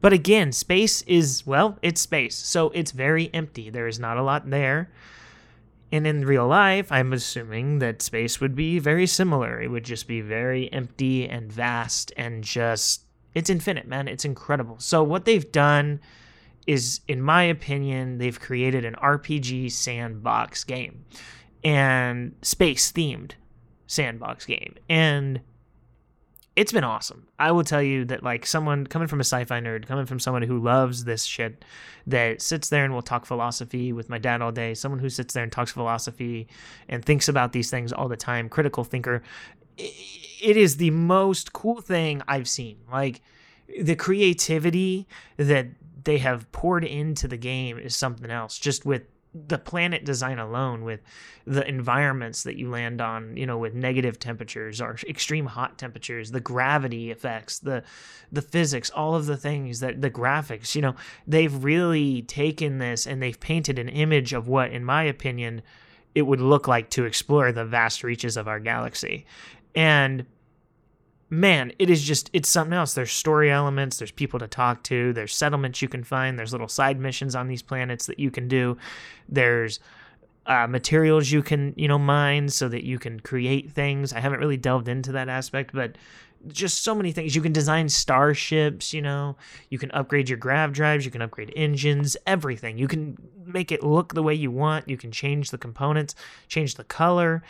But 0.00 0.12
again, 0.12 0.52
space 0.52 1.02
is, 1.02 1.46
well, 1.46 1.78
it's 1.82 2.00
space. 2.00 2.36
So 2.36 2.70
it's 2.70 2.92
very 2.92 3.30
empty. 3.34 3.70
There 3.70 3.88
is 3.88 3.98
not 3.98 4.16
a 4.16 4.22
lot 4.22 4.48
there. 4.48 4.90
And 5.90 6.06
in 6.06 6.26
real 6.26 6.46
life, 6.46 6.92
I'm 6.92 7.12
assuming 7.12 7.78
that 7.78 8.02
space 8.02 8.40
would 8.40 8.54
be 8.54 8.78
very 8.78 9.06
similar. 9.06 9.60
It 9.60 9.68
would 9.68 9.84
just 9.84 10.06
be 10.06 10.20
very 10.20 10.70
empty 10.72 11.28
and 11.28 11.50
vast 11.50 12.12
and 12.16 12.44
just, 12.44 13.04
it's 13.34 13.48
infinite, 13.48 13.88
man. 13.88 14.06
It's 14.06 14.24
incredible. 14.24 14.76
So 14.78 15.02
what 15.02 15.24
they've 15.24 15.50
done 15.50 16.00
is, 16.66 17.00
in 17.08 17.22
my 17.22 17.44
opinion, 17.44 18.18
they've 18.18 18.38
created 18.38 18.84
an 18.84 18.94
RPG 18.96 19.72
sandbox 19.72 20.64
game 20.64 21.06
and 21.64 22.34
space 22.42 22.92
themed 22.92 23.32
sandbox 23.86 24.44
game. 24.44 24.74
And 24.90 25.40
it's 26.58 26.72
been 26.72 26.82
awesome. 26.82 27.28
I 27.38 27.52
will 27.52 27.62
tell 27.62 27.80
you 27.80 28.04
that 28.06 28.24
like 28.24 28.44
someone 28.44 28.84
coming 28.84 29.06
from 29.06 29.20
a 29.20 29.24
sci-fi 29.24 29.60
nerd, 29.60 29.86
coming 29.86 30.06
from 30.06 30.18
someone 30.18 30.42
who 30.42 30.58
loves 30.58 31.04
this 31.04 31.22
shit, 31.22 31.64
that 32.08 32.42
sits 32.42 32.68
there 32.68 32.84
and 32.84 32.92
will 32.92 33.00
talk 33.00 33.26
philosophy 33.26 33.92
with 33.92 34.08
my 34.08 34.18
dad 34.18 34.42
all 34.42 34.50
day, 34.50 34.74
someone 34.74 34.98
who 34.98 35.08
sits 35.08 35.34
there 35.34 35.44
and 35.44 35.52
talks 35.52 35.70
philosophy 35.70 36.48
and 36.88 37.04
thinks 37.04 37.28
about 37.28 37.52
these 37.52 37.70
things 37.70 37.92
all 37.92 38.08
the 38.08 38.16
time, 38.16 38.48
critical 38.48 38.82
thinker. 38.82 39.22
It 39.76 40.56
is 40.56 40.78
the 40.78 40.90
most 40.90 41.52
cool 41.52 41.80
thing 41.80 42.22
I've 42.26 42.48
seen. 42.48 42.78
Like 42.90 43.20
the 43.80 43.94
creativity 43.94 45.06
that 45.36 45.68
they 46.02 46.18
have 46.18 46.50
poured 46.50 46.84
into 46.84 47.28
the 47.28 47.36
game 47.36 47.78
is 47.78 47.94
something 47.94 48.32
else. 48.32 48.58
Just 48.58 48.84
with 48.84 49.02
the 49.34 49.58
planet 49.58 50.04
design 50.04 50.38
alone 50.38 50.84
with 50.84 51.00
the 51.46 51.66
environments 51.68 52.42
that 52.42 52.56
you 52.56 52.70
land 52.70 53.00
on 53.00 53.36
you 53.36 53.46
know 53.46 53.58
with 53.58 53.74
negative 53.74 54.18
temperatures 54.18 54.80
or 54.80 54.96
extreme 55.06 55.46
hot 55.46 55.78
temperatures 55.78 56.30
the 56.30 56.40
gravity 56.40 57.10
effects 57.10 57.58
the 57.58 57.82
the 58.32 58.42
physics 58.42 58.90
all 58.90 59.14
of 59.14 59.26
the 59.26 59.36
things 59.36 59.80
that 59.80 60.00
the 60.00 60.10
graphics 60.10 60.74
you 60.74 60.80
know 60.80 60.94
they've 61.26 61.62
really 61.62 62.22
taken 62.22 62.78
this 62.78 63.06
and 63.06 63.22
they've 63.22 63.38
painted 63.40 63.78
an 63.78 63.88
image 63.88 64.32
of 64.32 64.48
what 64.48 64.70
in 64.70 64.84
my 64.84 65.02
opinion 65.02 65.62
it 66.14 66.26
would 66.26 66.40
look 66.40 66.66
like 66.66 66.90
to 66.90 67.04
explore 67.04 67.52
the 67.52 67.64
vast 67.64 68.02
reaches 68.02 68.36
of 68.36 68.48
our 68.48 68.58
galaxy. 68.58 69.24
And 69.74 70.26
man, 71.30 71.72
it 71.78 71.90
is 71.90 72.02
just 72.02 72.30
it's 72.32 72.48
something 72.48 72.72
else. 72.74 72.94
There's 72.94 73.12
story 73.12 73.50
elements, 73.50 73.98
there's 73.98 74.10
people 74.10 74.38
to 74.38 74.48
talk 74.48 74.82
to, 74.84 75.12
there's 75.12 75.34
settlements 75.34 75.82
you 75.82 75.88
can 75.88 76.04
find, 76.04 76.38
there's 76.38 76.52
little 76.52 76.68
side 76.68 76.98
missions 76.98 77.34
on 77.34 77.48
these 77.48 77.62
planets 77.62 78.06
that 78.06 78.18
you 78.18 78.30
can 78.30 78.48
do. 78.48 78.76
There's 79.28 79.80
uh, 80.46 80.66
materials 80.66 81.30
you 81.30 81.42
can 81.42 81.74
you 81.76 81.86
know 81.86 81.98
mine 81.98 82.48
so 82.48 82.68
that 82.68 82.84
you 82.84 82.98
can 82.98 83.20
create 83.20 83.70
things. 83.70 84.12
I 84.12 84.20
haven't 84.20 84.40
really 84.40 84.56
delved 84.56 84.88
into 84.88 85.12
that 85.12 85.28
aspect, 85.28 85.72
but 85.74 85.96
just 86.46 86.82
so 86.82 86.94
many 86.94 87.12
things. 87.12 87.34
You 87.34 87.42
can 87.42 87.52
design 87.52 87.88
starships, 87.88 88.94
you 88.94 89.02
know, 89.02 89.36
you 89.70 89.78
can 89.78 89.90
upgrade 89.90 90.28
your 90.28 90.38
grav 90.38 90.72
drives, 90.72 91.04
you 91.04 91.10
can 91.10 91.22
upgrade 91.22 91.52
engines, 91.56 92.16
everything. 92.26 92.78
You 92.78 92.88
can 92.88 93.18
make 93.44 93.72
it 93.72 93.82
look 93.82 94.14
the 94.14 94.22
way 94.22 94.34
you 94.34 94.50
want, 94.50 94.88
you 94.88 94.96
can 94.96 95.10
change 95.10 95.50
the 95.50 95.58
components, 95.58 96.14
change 96.46 96.76
the 96.76 96.84
color, 96.84 97.42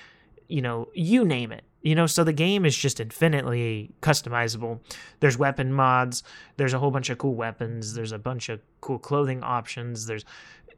you 0.48 0.62
know, 0.62 0.88
you 0.94 1.24
name 1.24 1.52
it. 1.52 1.64
You 1.80 1.94
know, 1.94 2.06
so 2.06 2.24
the 2.24 2.32
game 2.32 2.64
is 2.66 2.76
just 2.76 2.98
infinitely 2.98 3.92
customizable. 4.02 4.80
There's 5.20 5.38
weapon 5.38 5.72
mods, 5.72 6.24
there's 6.56 6.74
a 6.74 6.78
whole 6.78 6.90
bunch 6.90 7.08
of 7.08 7.18
cool 7.18 7.34
weapons, 7.34 7.94
there's 7.94 8.10
a 8.10 8.18
bunch 8.18 8.48
of 8.48 8.60
cool 8.80 8.98
clothing 8.98 9.44
options, 9.44 10.06
there's 10.06 10.24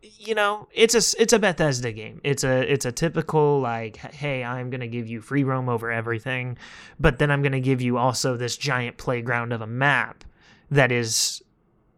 you 0.03 0.35
know, 0.35 0.69
it's 0.73 0.95
a 0.95 1.21
it's 1.21 1.33
a 1.33 1.39
Bethesda 1.39 1.93
game. 1.93 2.21
It's 2.25 2.45
a 2.45 2.73
it's 2.73 2.85
a 2.85 2.93
typical 2.93 3.61
like, 3.61 3.97
hey, 3.97 4.43
I'm 4.43 4.71
gonna 4.71 4.87
give 4.87 5.09
you 5.09 5.21
free 5.21 5.45
roam 5.45 5.69
over 5.69 5.91
everything, 5.91 6.57
but 6.99 7.19
then 7.19 7.31
I'm 7.31 7.43
gonna 7.43 7.61
give 7.61 7.81
you 7.81 7.99
also 7.99 8.37
this 8.37 8.57
giant 8.57 8.97
playground 8.97 9.53
of 9.53 9.61
a 9.61 9.67
map 9.67 10.25
that 10.71 10.91
is 10.91 11.43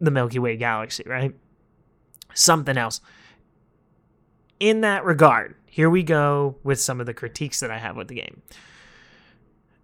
the 0.01 0.11
Milky 0.11 0.39
Way 0.39 0.57
galaxy, 0.57 1.03
right? 1.05 1.33
Something 2.33 2.77
else. 2.77 2.99
In 4.59 4.81
that 4.81 5.05
regard, 5.05 5.55
here 5.65 5.89
we 5.89 6.03
go 6.03 6.57
with 6.63 6.79
some 6.79 6.99
of 6.99 7.05
the 7.05 7.13
critiques 7.13 7.59
that 7.61 7.71
I 7.71 7.77
have 7.77 7.95
with 7.95 8.07
the 8.07 8.15
game 8.15 8.41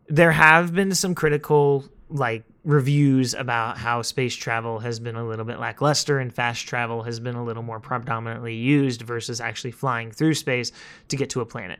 there 0.10 0.32
have 0.32 0.74
been 0.74 0.94
some 0.94 1.16
critical 1.16 1.86
like 2.10 2.44
reviews 2.64 3.34
about 3.36 3.78
how 3.78 4.02
space 4.02 4.36
travel 4.36 4.80
has 4.80 5.00
been 5.00 5.16
a 5.16 5.26
little 5.26 5.46
bit 5.46 5.60
lackluster 5.60 6.20
and 6.20 6.34
fast 6.34 6.68
travel 6.68 7.04
has 7.04 7.20
been 7.20 7.36
a 7.36 7.44
little 7.44 7.64
more 7.64 7.80
predominantly 7.80 8.56
used 8.56 9.04
versus 9.04 9.40
actually 9.40 9.72
flying 9.72 10.12
through 10.12 10.34
space 10.34 10.72
to 11.08 11.16
get 11.16 11.30
to 11.30 11.42
a 11.42 11.46
planet. 11.46 11.80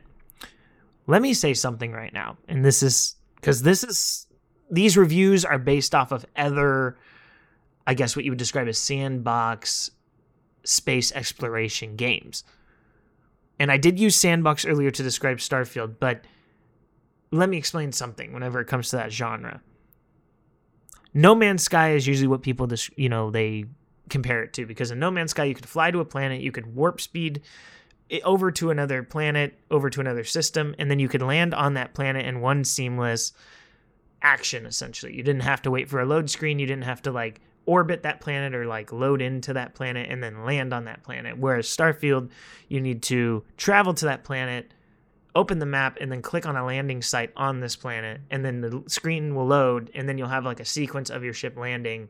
Let 1.06 1.22
me 1.22 1.34
say 1.34 1.54
something 1.54 1.92
right 1.92 2.12
now, 2.12 2.38
and 2.48 2.64
this 2.64 2.82
is 2.82 3.16
because 3.36 3.62
this 3.62 3.82
is 3.82 4.26
these 4.70 4.96
reviews 4.96 5.44
are 5.44 5.58
based 5.58 5.94
off 5.94 6.12
of 6.12 6.24
other, 6.36 6.96
I 7.86 7.94
guess 7.94 8.14
what 8.14 8.24
you 8.24 8.30
would 8.30 8.38
describe 8.38 8.68
as 8.68 8.78
sandbox 8.78 9.90
space 10.62 11.10
exploration 11.12 11.96
games. 11.96 12.44
And 13.58 13.72
I 13.72 13.76
did 13.76 13.98
use 13.98 14.14
sandbox 14.14 14.64
earlier 14.64 14.90
to 14.92 15.02
describe 15.02 15.38
Starfield, 15.38 15.96
but 15.98 16.24
let 17.30 17.48
me 17.48 17.56
explain 17.56 17.92
something 17.92 18.32
whenever 18.32 18.60
it 18.60 18.66
comes 18.66 18.90
to 18.90 18.96
that 18.96 19.12
genre. 19.12 19.60
No 21.12 21.34
Man's 21.34 21.62
Sky 21.62 21.92
is 21.92 22.06
usually 22.06 22.28
what 22.28 22.42
people 22.42 22.66
just, 22.66 22.96
you 22.98 23.08
know, 23.08 23.30
they 23.30 23.64
compare 24.08 24.42
it 24.42 24.52
to 24.54 24.66
because 24.66 24.90
in 24.90 24.98
No 24.98 25.10
Man's 25.10 25.30
Sky 25.30 25.44
you 25.44 25.54
could 25.54 25.68
fly 25.68 25.90
to 25.90 26.00
a 26.00 26.04
planet, 26.04 26.40
you 26.40 26.52
could 26.52 26.74
warp 26.74 27.00
speed 27.00 27.42
over 28.24 28.50
to 28.50 28.70
another 28.70 29.02
planet, 29.02 29.58
over 29.70 29.88
to 29.90 30.00
another 30.00 30.24
system, 30.24 30.74
and 30.78 30.90
then 30.90 30.98
you 30.98 31.08
could 31.08 31.22
land 31.22 31.54
on 31.54 31.74
that 31.74 31.94
planet 31.94 32.26
in 32.26 32.40
one 32.40 32.64
seamless 32.64 33.32
action 34.22 34.66
essentially. 34.66 35.14
You 35.14 35.22
didn't 35.22 35.42
have 35.42 35.62
to 35.62 35.70
wait 35.70 35.88
for 35.88 36.00
a 36.00 36.04
load 36.06 36.28
screen, 36.28 36.58
you 36.58 36.66
didn't 36.66 36.84
have 36.84 37.02
to 37.02 37.12
like 37.12 37.40
orbit 37.66 38.02
that 38.02 38.20
planet 38.20 38.54
or 38.54 38.66
like 38.66 38.92
load 38.92 39.22
into 39.22 39.52
that 39.52 39.74
planet 39.74 40.08
and 40.10 40.22
then 40.22 40.44
land 40.44 40.74
on 40.74 40.84
that 40.86 41.02
planet. 41.02 41.38
Whereas 41.38 41.66
Starfield, 41.66 42.30
you 42.68 42.80
need 42.80 43.02
to 43.04 43.44
travel 43.56 43.94
to 43.94 44.06
that 44.06 44.24
planet, 44.24 44.72
open 45.34 45.58
the 45.58 45.66
map, 45.66 45.98
and 46.00 46.10
then 46.10 46.22
click 46.22 46.46
on 46.46 46.56
a 46.56 46.64
landing 46.64 47.02
site 47.02 47.32
on 47.36 47.60
this 47.60 47.76
planet, 47.76 48.20
and 48.30 48.44
then 48.44 48.60
the 48.60 48.82
screen 48.86 49.34
will 49.34 49.46
load, 49.46 49.90
and 49.94 50.08
then 50.08 50.18
you'll 50.18 50.28
have 50.28 50.44
like 50.44 50.60
a 50.60 50.64
sequence 50.64 51.10
of 51.10 51.24
your 51.24 51.34
ship 51.34 51.56
landing. 51.56 52.08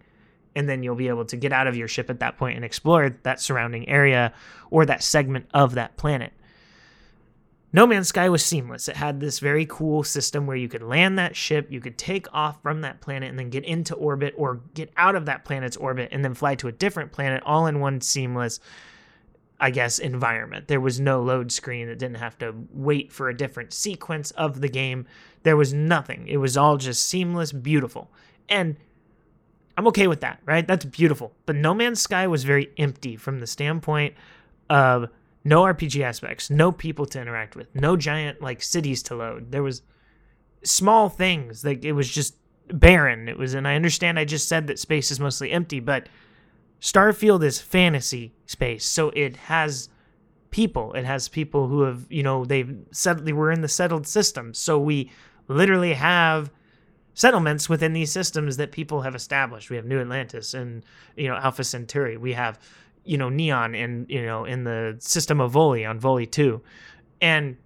And 0.57 0.69
then 0.69 0.83
you'll 0.83 0.97
be 0.97 1.07
able 1.07 1.27
to 1.27 1.37
get 1.37 1.53
out 1.53 1.69
of 1.69 1.77
your 1.77 1.87
ship 1.87 2.11
at 2.11 2.19
that 2.19 2.37
point 2.37 2.57
and 2.57 2.65
explore 2.65 3.17
that 3.23 3.41
surrounding 3.41 3.89
area 3.89 4.33
or 4.69 4.85
that 4.85 5.01
segment 5.01 5.47
of 5.55 5.77
that 5.77 5.97
planet. 5.97 6.33
No 7.73 7.87
Man's 7.87 8.09
Sky 8.09 8.29
was 8.29 8.45
seamless. 8.45 8.89
It 8.89 8.97
had 8.97 9.21
this 9.21 9.39
very 9.39 9.65
cool 9.65 10.03
system 10.03 10.47
where 10.47 10.57
you 10.57 10.69
could 10.69 10.83
land 10.83 11.21
that 11.21 11.37
ship, 11.37 11.69
you 11.71 11.81
could 11.81 11.97
take 11.97 12.27
off 12.35 12.61
from 12.63 12.81
that 12.81 13.01
planet 13.01 13.31
and 13.31 13.39
then 13.39 13.49
get 13.49 13.65
into 13.65 13.95
orbit 13.95 14.35
or 14.37 14.61
get 14.75 14.91
out 14.97 15.15
of 15.15 15.27
that 15.27 15.45
planet's 15.45 15.77
orbit 15.77 16.09
and 16.11 16.25
then 16.25 16.35
fly 16.35 16.57
to 16.57 16.67
a 16.67 16.73
different 16.73 17.13
planet 17.13 17.43
all 17.47 17.69
in 17.69 17.79
one 17.79 18.01
seamless, 18.01 18.59
I 19.61 19.71
guess, 19.71 19.99
environment. 19.99 20.69
There 20.69 20.81
was 20.81 20.99
no 20.99 21.23
load 21.23 21.53
screen 21.53 21.87
that 21.89 21.99
didn't 21.99 22.17
have 22.17 22.39
to 22.39 22.55
wait 22.73 23.13
for 23.13 23.29
a 23.29 23.37
different 23.37 23.73
sequence 23.75 24.31
of 24.33 24.63
the 24.63 24.69
game. 24.69 25.07
There 25.43 25.57
was 25.57 25.75
nothing. 25.75 26.27
It 26.27 26.39
was 26.39 26.57
all 26.57 26.79
just 26.79 27.07
seamless, 27.07 27.53
beautiful. 27.53 28.11
And 28.49 28.77
I'm 29.77 29.87
okay 29.89 30.07
with 30.07 30.21
that, 30.21 30.41
right? 30.47 30.67
That's 30.67 30.87
beautiful. 30.87 31.33
But 31.45 31.57
No 31.57 31.75
Man's 31.75 32.01
Sky 32.01 32.27
was 32.27 32.45
very 32.45 32.71
empty 32.79 33.17
from 33.17 33.39
the 33.39 33.47
standpoint 33.47 34.15
of 34.71 35.09
no 35.45 35.63
RPG 35.63 36.03
aspects, 36.03 36.51
no 36.51 36.73
people 36.73 37.07
to 37.07 37.21
interact 37.21 37.55
with, 37.55 37.75
no 37.75 37.97
giant 37.97 38.41
like 38.41 38.63
cities 38.63 39.03
to 39.05 39.15
load. 39.15 39.53
There 39.53 39.63
was 39.63 39.83
small 40.63 41.09
things 41.09 41.65
like 41.65 41.85
it 41.85 41.93
was 41.93 42.09
just 42.09 42.37
barren. 42.69 43.29
It 43.29 43.39
was, 43.39 43.55
and 43.55 43.69
I 43.69 43.75
understand 43.75 44.19
I 44.19 44.25
just 44.25 44.49
said 44.49 44.67
that 44.67 44.79
space 44.79 45.11
is 45.11 45.21
mostly 45.21 45.51
empty, 45.51 45.81
but 45.81 46.09
Starfield 46.81 47.43
is 47.43 47.61
fantasy 47.61 48.33
space, 48.51 48.85
so 48.85 49.11
it 49.11 49.37
has 49.37 49.89
people. 50.51 50.93
It 50.95 51.05
has 51.05 51.29
people 51.29 51.69
who 51.69 51.83
have, 51.83 52.07
you 52.11 52.23
know, 52.23 52.45
they've 52.45 52.77
settled. 52.91 53.31
Were 53.31 53.53
in 53.53 53.61
the 53.61 53.69
settled 53.69 54.07
systems, 54.07 54.59
so 54.59 54.79
we 54.79 55.11
literally 55.49 55.95
have 55.95 56.51
settlements 57.15 57.69
within 57.69 57.93
these 57.93 58.11
systems 58.11 58.57
that 58.57 58.73
people 58.73 59.03
have 59.03 59.15
established. 59.15 59.71
We 59.71 59.77
have 59.77 59.85
New 59.85 60.01
Atlantis 60.01 60.55
and 60.55 60.85
you 61.17 61.29
know 61.29 61.37
Alpha 61.37 61.65
Centauri. 61.65 62.17
We 62.17 62.33
have 62.33 62.59
you 63.05 63.19
know 63.19 63.29
neon 63.29 63.75
and 63.75 64.11
you 64.11 64.25
know 64.25 64.45
in 64.45 64.65
the 64.65 64.97
system 65.01 65.41
of 65.41 65.53
Volii 65.53 65.89
on 65.89 66.01
Volii 66.01 66.31
2 66.31 66.61
and 67.21 67.57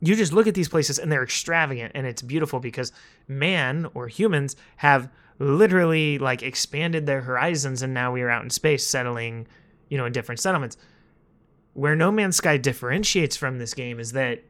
you 0.00 0.14
just 0.14 0.32
look 0.32 0.46
at 0.46 0.54
these 0.54 0.68
places 0.68 0.98
and 0.98 1.10
they're 1.10 1.22
extravagant 1.22 1.92
and 1.94 2.06
it's 2.06 2.22
beautiful 2.22 2.60
because 2.60 2.92
man 3.26 3.86
or 3.94 4.08
humans 4.08 4.56
have 4.76 5.08
literally 5.38 6.18
like 6.18 6.42
expanded 6.42 7.06
their 7.06 7.22
horizons 7.22 7.82
and 7.82 7.94
now 7.94 8.12
we 8.12 8.22
are 8.22 8.30
out 8.30 8.44
in 8.44 8.50
space 8.50 8.86
settling 8.86 9.46
you 9.94 9.98
know 9.98 10.06
in 10.06 10.12
different 10.12 10.40
settlements 10.40 10.76
where 11.74 11.94
no 11.94 12.10
man's 12.10 12.34
sky 12.34 12.56
differentiates 12.56 13.36
from 13.36 13.58
this 13.60 13.74
game 13.74 14.00
is 14.00 14.10
that 14.10 14.42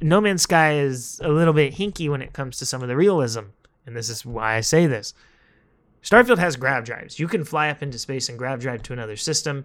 no 0.00 0.20
man's 0.20 0.42
sky 0.42 0.74
is 0.74 1.20
a 1.24 1.28
little 1.28 1.52
bit 1.52 1.74
hinky 1.74 2.08
when 2.08 2.22
it 2.22 2.32
comes 2.32 2.56
to 2.58 2.64
some 2.64 2.80
of 2.80 2.86
the 2.86 2.94
realism 2.94 3.46
and 3.86 3.96
this 3.96 4.08
is 4.08 4.24
why 4.24 4.54
i 4.54 4.60
say 4.60 4.86
this 4.86 5.14
Starfield 6.02 6.38
has 6.38 6.56
grav 6.56 6.84
drives. 6.84 7.18
You 7.18 7.28
can 7.28 7.44
fly 7.44 7.68
up 7.68 7.82
into 7.82 7.98
space 7.98 8.28
and 8.28 8.38
grav 8.38 8.60
drive 8.60 8.82
to 8.84 8.92
another 8.92 9.16
system, 9.16 9.64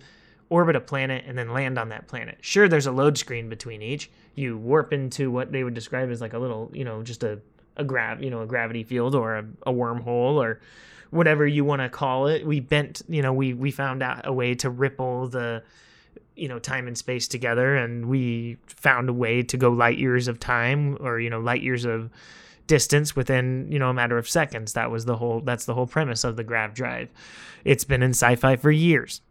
orbit 0.49 0.75
a 0.75 0.81
planet, 0.81 1.23
and 1.25 1.37
then 1.37 1.53
land 1.53 1.79
on 1.79 1.89
that 1.89 2.07
planet. 2.07 2.37
Sure, 2.41 2.67
there's 2.67 2.87
a 2.87 2.91
load 2.91 3.17
screen 3.17 3.47
between 3.47 3.81
each. 3.81 4.11
You 4.35 4.57
warp 4.57 4.91
into 4.91 5.31
what 5.31 5.51
they 5.51 5.63
would 5.63 5.73
describe 5.73 6.09
as 6.09 6.19
like 6.19 6.33
a 6.33 6.39
little, 6.39 6.69
you 6.73 6.83
know, 6.83 7.03
just 7.03 7.23
a, 7.23 7.39
a 7.77 7.85
grav, 7.85 8.21
you 8.21 8.29
know, 8.29 8.41
a 8.41 8.45
gravity 8.45 8.83
field 8.83 9.15
or 9.15 9.37
a, 9.37 9.45
a 9.65 9.71
wormhole 9.71 10.35
or 10.35 10.59
whatever 11.09 11.45
you 11.45 11.63
want 11.63 11.81
to 11.81 11.89
call 11.89 12.27
it. 12.27 12.45
We 12.45 12.59
bent, 12.59 13.01
you 13.07 13.21
know, 13.21 13.33
we 13.33 13.53
we 13.53 13.71
found 13.71 14.03
out 14.03 14.25
a 14.25 14.33
way 14.33 14.55
to 14.55 14.69
ripple 14.69 15.27
the 15.27 15.63
you 16.35 16.47
know 16.47 16.59
time 16.59 16.87
and 16.87 16.97
space 16.97 17.27
together 17.27 17.75
and 17.77 18.07
we 18.07 18.57
found 18.67 19.07
a 19.07 19.13
way 19.13 19.41
to 19.41 19.55
go 19.55 19.69
light 19.69 19.97
years 19.97 20.27
of 20.27 20.37
time 20.37 20.97
or 20.99 21.17
you 21.19 21.29
know 21.29 21.39
light 21.39 21.61
years 21.61 21.85
of 21.85 22.09
distance 22.67 23.15
within 23.15 23.71
you 23.71 23.79
know 23.79 23.89
a 23.89 23.93
matter 23.93 24.17
of 24.17 24.29
seconds. 24.29 24.73
That 24.73 24.91
was 24.91 25.05
the 25.05 25.15
whole 25.15 25.41
that's 25.41 25.65
the 25.65 25.73
whole 25.73 25.87
premise 25.87 26.23
of 26.23 26.35
the 26.35 26.43
grav 26.43 26.73
drive. 26.73 27.09
It's 27.63 27.83
been 27.83 28.03
in 28.03 28.11
sci-fi 28.11 28.57
for 28.57 28.71
years. 28.71 29.21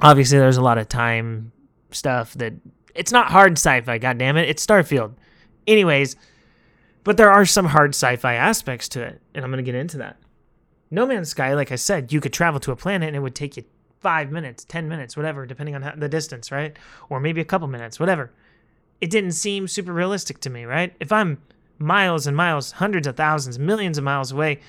Obviously 0.00 0.38
there's 0.38 0.56
a 0.56 0.62
lot 0.62 0.78
of 0.78 0.88
time 0.88 1.52
stuff 1.90 2.34
that 2.34 2.52
it's 2.94 3.12
not 3.12 3.30
hard 3.30 3.52
sci-fi 3.52 3.98
god 3.98 4.18
damn 4.18 4.36
it 4.36 4.48
it's 4.48 4.64
starfield. 4.64 5.14
Anyways 5.66 6.16
but 7.04 7.18
there 7.18 7.30
are 7.30 7.44
some 7.44 7.66
hard 7.66 7.90
sci-fi 7.90 8.34
aspects 8.34 8.88
to 8.88 9.02
it 9.02 9.20
and 9.34 9.44
i'm 9.44 9.50
going 9.50 9.64
to 9.64 9.70
get 9.70 9.78
into 9.78 9.98
that 9.98 10.16
no 10.94 11.06
man's 11.06 11.28
sky 11.28 11.54
like 11.54 11.72
i 11.72 11.76
said 11.76 12.12
you 12.12 12.20
could 12.20 12.32
travel 12.32 12.60
to 12.60 12.72
a 12.72 12.76
planet 12.76 13.08
and 13.08 13.16
it 13.16 13.20
would 13.20 13.34
take 13.34 13.56
you 13.56 13.64
five 14.00 14.30
minutes 14.30 14.64
ten 14.64 14.88
minutes 14.88 15.16
whatever 15.16 15.46
depending 15.46 15.74
on 15.74 15.82
how, 15.82 15.94
the 15.96 16.08
distance 16.08 16.52
right 16.52 16.76
or 17.08 17.20
maybe 17.20 17.40
a 17.40 17.44
couple 17.44 17.66
minutes 17.66 17.98
whatever 17.98 18.30
it 19.00 19.10
didn't 19.10 19.32
seem 19.32 19.66
super 19.66 19.92
realistic 19.92 20.38
to 20.40 20.50
me 20.50 20.64
right 20.64 20.94
if 21.00 21.10
i'm 21.10 21.38
miles 21.78 22.26
and 22.26 22.36
miles, 22.36 22.72
hundreds 22.72 23.06
of 23.06 23.16
thousands, 23.16 23.58
millions 23.58 23.98
of 23.98 24.04
miles 24.04 24.32
away. 24.32 24.60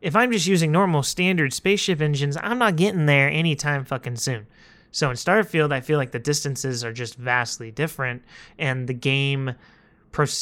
If 0.00 0.14
I'm 0.14 0.32
just 0.32 0.46
using 0.46 0.72
normal 0.72 1.02
standard 1.02 1.52
spaceship 1.52 2.00
engines, 2.00 2.36
I'm 2.42 2.58
not 2.58 2.76
getting 2.76 3.06
there 3.06 3.30
anytime 3.30 3.84
fucking 3.84 4.16
soon. 4.16 4.46
So 4.92 5.10
in 5.10 5.16
Starfield, 5.16 5.72
I 5.72 5.80
feel 5.80 5.98
like 5.98 6.12
the 6.12 6.18
distances 6.18 6.84
are 6.84 6.92
just 6.92 7.16
vastly 7.16 7.70
different, 7.70 8.22
and 8.58 8.88
the 8.88 8.94
game, 8.94 9.54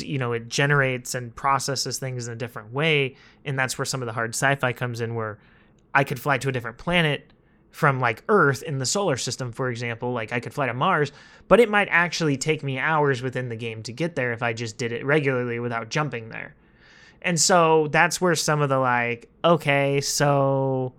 you 0.01 0.19
know, 0.19 0.33
it 0.33 0.49
generates 0.49 1.15
and 1.15 1.35
processes 1.35 1.99
things 1.99 2.27
in 2.27 2.33
a 2.33 2.37
different 2.37 2.73
way, 2.73 3.17
and 3.45 3.59
that's 3.59 3.79
where 3.79 3.85
some 3.85 4.03
of 4.03 4.07
the 4.07 4.13
hard 4.13 4.31
sci-fi 4.31 4.73
comes 4.73 5.01
in, 5.01 5.15
where 5.15 5.39
I 5.95 6.05
could 6.05 6.21
fly 6.21 6.39
to 6.39 6.49
a 6.49 6.53
different 6.53 6.79
planet 6.79 7.33
from 7.71 7.99
like 7.99 8.23
Earth 8.29 8.63
in 8.63 8.79
the 8.79 8.87
solar 8.87 9.17
system, 9.17 9.51
for 9.51 9.69
example. 9.69 10.13
Like 10.13 10.33
I 10.33 10.39
could 10.41 10.55
fly 10.55 10.67
to 10.67 10.75
Mars, 10.75 11.11
but 11.49 11.59
it 11.59 11.69
might 11.69 11.89
actually 11.91 12.37
take 12.37 12.63
me 12.63 12.79
hours 12.79 13.21
within 13.21 13.49
the 13.49 13.57
game 13.57 13.83
to 13.83 13.93
get 13.93 14.15
there 14.15 14.33
if 14.33 14.43
I 14.43 14.53
just 14.53 14.79
did 14.79 14.93
it 14.93 15.05
regularly 15.05 15.59
without 15.59 15.89
jumping 15.89 16.29
there. 16.29 16.55
And 17.23 17.41
so 17.41 17.89
that's 17.89 18.21
where 18.21 18.35
some 18.35 18.61
of 18.61 18.69
the 18.69 18.79
like, 18.79 19.29
okay, 19.45 20.01
so 20.01 20.95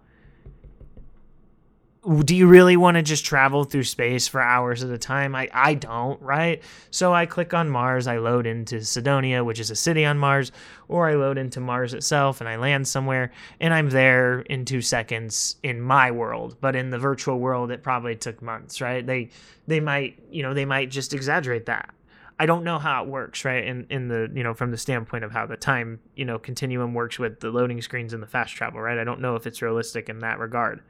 do 2.24 2.36
you 2.36 2.48
really 2.48 2.78
want 2.78 2.96
to 2.96 3.02
just 3.02 3.26
travel 3.26 3.64
through 3.64 3.84
space 3.84 4.28
for 4.28 4.40
hours 4.40 4.84
at 4.84 4.92
a 4.92 4.98
time? 4.98 5.34
I, 5.34 5.50
I 5.52 5.74
don't, 5.74 6.22
right? 6.22 6.62
So 6.92 7.14
I 7.14 7.26
click 7.26 7.54
on 7.54 7.70
Mars, 7.70 8.06
I 8.06 8.18
load 8.18 8.46
into 8.46 8.84
Cydonia, 8.86 9.44
which 9.44 9.60
is 9.60 9.72
a 9.72 9.76
city 9.76 10.06
on 10.06 10.20
Mars, 10.20 10.52
or 10.88 11.10
I 11.10 11.16
load 11.16 11.40
into 11.40 11.60
Mars 11.60 11.96
itself 11.96 12.42
and 12.42 12.50
I 12.50 12.58
land 12.58 12.88
somewhere 12.88 13.32
and 13.60 13.74
I'm 13.74 13.90
there 13.90 14.42
in 14.42 14.66
two 14.66 14.82
seconds 14.82 15.56
in 15.64 15.82
my 15.82 16.12
world. 16.12 16.58
But 16.62 16.76
in 16.76 16.92
the 16.92 17.00
virtual 17.00 17.40
world, 17.40 17.72
it 17.72 17.82
probably 17.82 18.16
took 18.16 18.42
months, 18.42 18.82
right? 18.82 19.06
They 19.06 19.30
they 19.68 19.80
might, 19.80 20.20
you 20.30 20.44
know, 20.44 20.54
they 20.54 20.66
might 20.66 20.92
just 20.92 21.14
exaggerate 21.14 21.66
that. 21.66 21.92
I 22.38 22.46
don't 22.46 22.64
know 22.64 22.78
how 22.78 23.04
it 23.04 23.10
works, 23.10 23.46
right? 23.46 23.64
In 23.64 23.88
in 23.90 24.10
the 24.10 24.30
you 24.32 24.44
know 24.44 24.54
from 24.54 24.70
the 24.70 24.78
standpoint 24.78 25.24
of 25.24 25.32
how 25.32 25.48
the 25.48 25.58
time 25.58 26.00
you 26.16 26.26
know 26.26 26.38
continuum 26.38 26.94
works 26.94 27.18
with 27.18 27.40
the 27.40 27.50
loading 27.50 27.82
screens 27.82 28.14
and 28.14 28.22
the 28.22 28.28
fast 28.28 28.54
travel, 28.54 28.80
right? 28.80 29.00
I 29.00 29.04
don't 29.04 29.22
know 29.22 29.36
if 29.36 29.48
it's 29.48 29.64
realistic 29.64 30.08
in 30.08 30.20
that 30.20 30.38
regard 30.38 30.84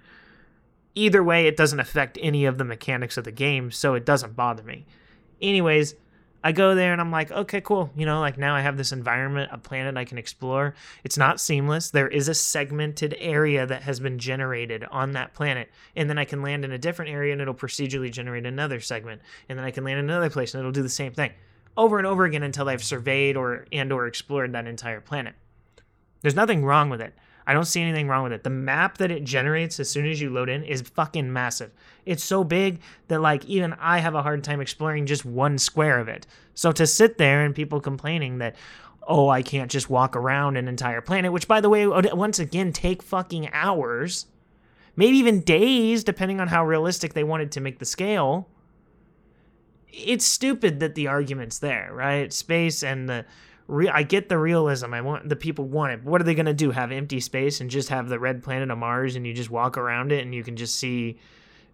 either 0.95 1.23
way, 1.23 1.47
it 1.47 1.57
doesn't 1.57 1.79
affect 1.79 2.17
any 2.21 2.45
of 2.45 2.57
the 2.57 2.65
mechanics 2.65 3.17
of 3.17 3.23
the 3.23 3.31
game, 3.31 3.71
so 3.71 3.93
it 3.93 4.05
doesn't 4.05 4.35
bother 4.35 4.63
me. 4.63 4.85
Anyways, 5.41 5.95
I 6.43 6.51
go 6.51 6.75
there 6.75 6.91
and 6.91 7.01
I'm 7.01 7.11
like, 7.11 7.31
okay, 7.31 7.59
cool. 7.59 7.89
You 7.95 8.05
know, 8.05 8.19
like 8.19 8.37
now 8.37 8.55
I 8.55 8.61
have 8.61 8.77
this 8.77 8.91
environment, 8.91 9.49
a 9.51 9.57
planet 9.57 9.97
I 9.97 10.05
can 10.05 10.19
explore. 10.19 10.75
It's 11.03 11.17
not 11.17 11.41
seamless. 11.41 11.89
There 11.89 12.07
is 12.07 12.29
a 12.29 12.35
segmented 12.35 13.15
area 13.17 13.65
that 13.65 13.81
has 13.81 13.99
been 13.99 14.19
generated 14.19 14.83
on 14.91 15.13
that 15.13 15.33
planet. 15.33 15.71
And 15.95 16.07
then 16.07 16.19
I 16.19 16.25
can 16.25 16.43
land 16.43 16.63
in 16.63 16.71
a 16.71 16.77
different 16.77 17.11
area 17.11 17.33
and 17.33 17.41
it'll 17.41 17.55
procedurally 17.55 18.11
generate 18.11 18.45
another 18.45 18.79
segment. 18.79 19.23
And 19.49 19.57
then 19.57 19.65
I 19.65 19.71
can 19.71 19.83
land 19.83 19.97
in 19.97 20.05
another 20.05 20.29
place 20.29 20.53
and 20.53 20.59
it'll 20.59 20.71
do 20.71 20.83
the 20.83 20.89
same 20.89 21.13
thing 21.13 21.31
over 21.77 21.97
and 21.97 22.07
over 22.07 22.25
again 22.25 22.43
until 22.43 22.69
I've 22.69 22.83
surveyed 22.83 23.35
or 23.35 23.65
and 23.71 23.91
or 23.91 24.05
explored 24.05 24.53
that 24.53 24.67
entire 24.67 25.01
planet. 25.01 25.33
There's 26.21 26.35
nothing 26.35 26.63
wrong 26.63 26.91
with 26.91 27.01
it. 27.01 27.15
I 27.47 27.53
don't 27.53 27.65
see 27.65 27.81
anything 27.81 28.07
wrong 28.07 28.23
with 28.23 28.31
it. 28.31 28.43
The 28.43 28.49
map 28.49 28.97
that 28.97 29.11
it 29.11 29.23
generates 29.23 29.79
as 29.79 29.89
soon 29.89 30.07
as 30.07 30.19
you 30.19 30.29
load 30.31 30.49
in 30.49 30.63
is 30.63 30.81
fucking 30.81 31.31
massive. 31.31 31.71
It's 32.05 32.23
so 32.23 32.43
big 32.43 32.79
that 33.07 33.21
like 33.21 33.45
even 33.45 33.73
I 33.73 33.99
have 33.99 34.15
a 34.15 34.23
hard 34.23 34.43
time 34.43 34.61
exploring 34.61 35.05
just 35.05 35.25
one 35.25 35.57
square 35.57 35.99
of 35.99 36.07
it. 36.07 36.25
So 36.55 36.71
to 36.71 36.87
sit 36.87 37.17
there 37.17 37.45
and 37.45 37.53
people 37.53 37.79
complaining 37.79 38.39
that 38.39 38.55
oh, 39.07 39.29
I 39.29 39.43
can't 39.43 39.69
just 39.69 39.89
walk 39.89 40.15
around 40.15 40.57
an 40.57 40.67
entire 40.67 41.01
planet, 41.01 41.31
which 41.31 41.47
by 41.47 41.61
the 41.61 41.69
way 41.69 41.85
once 41.85 42.39
again 42.39 42.73
take 42.73 43.03
fucking 43.03 43.49
hours, 43.53 44.25
maybe 44.95 45.17
even 45.17 45.41
days 45.41 46.03
depending 46.03 46.39
on 46.39 46.47
how 46.47 46.65
realistic 46.65 47.13
they 47.13 47.23
wanted 47.23 47.51
to 47.51 47.61
make 47.61 47.79
the 47.79 47.85
scale. 47.85 48.49
It's 49.89 50.25
stupid 50.25 50.79
that 50.79 50.95
the 50.95 51.07
argument's 51.07 51.59
there, 51.59 51.91
right? 51.93 52.33
Space 52.33 52.83
and 52.83 53.07
the 53.07 53.25
re- 53.67 53.89
I 53.89 54.03
get 54.03 54.29
the 54.29 54.37
realism. 54.37 54.93
I 54.93 55.01
want 55.01 55.29
the 55.29 55.35
people 55.35 55.65
want 55.65 55.93
it. 55.93 56.03
What 56.03 56.21
are 56.21 56.23
they 56.23 56.35
going 56.35 56.45
to 56.45 56.53
do? 56.53 56.71
Have 56.71 56.91
empty 56.91 57.19
space 57.19 57.61
and 57.61 57.69
just 57.69 57.89
have 57.89 58.09
the 58.09 58.19
red 58.19 58.43
planet 58.43 58.69
of 58.69 58.77
Mars 58.77 59.15
and 59.15 59.25
you 59.25 59.33
just 59.33 59.49
walk 59.49 59.77
around 59.77 60.11
it 60.11 60.23
and 60.23 60.33
you 60.33 60.43
can 60.43 60.55
just 60.55 60.75
see 60.75 61.17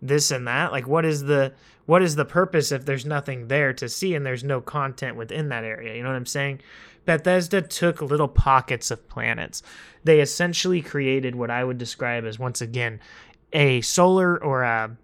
this 0.02 0.32
and 0.32 0.48
that? 0.48 0.72
Like 0.72 0.88
what 0.88 1.06
is 1.06 1.24
the 1.24 1.54
what 1.86 2.02
is 2.02 2.16
the 2.16 2.26
purpose 2.26 2.72
if 2.72 2.86
there's 2.86 3.06
nothing 3.06 3.48
there 3.48 3.74
to 3.74 3.90
see 3.90 4.16
and 4.16 4.26
there's 4.26 4.44
no 4.44 4.62
content 4.62 5.18
within 5.18 5.50
that 5.50 5.64
area? 5.64 5.96
You 5.96 6.04
know 6.04 6.10
what 6.10 6.16
I'm 6.16 6.26
saying? 6.26 6.62
Bethesda 7.06 7.62
took 7.62 8.02
little 8.02 8.28
pockets 8.28 8.92
of 8.92 9.10
planets. 9.10 9.64
They 10.04 10.22
essentially 10.22 10.82
created 10.82 11.36
what 11.36 11.50
I 11.50 11.64
would 11.64 11.78
describe 11.78 12.26
as 12.26 12.38
once 12.38 12.62
again 12.62 13.00
a 13.54 13.82
solar 13.82 14.42
or 14.42 14.64
a 14.64 14.98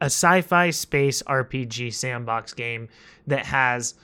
a 0.00 0.04
sci-fi 0.04 0.70
space 0.70 1.22
RPG 1.24 1.92
sandbox 1.92 2.54
game 2.54 2.88
that 3.26 3.46
has 3.46 3.94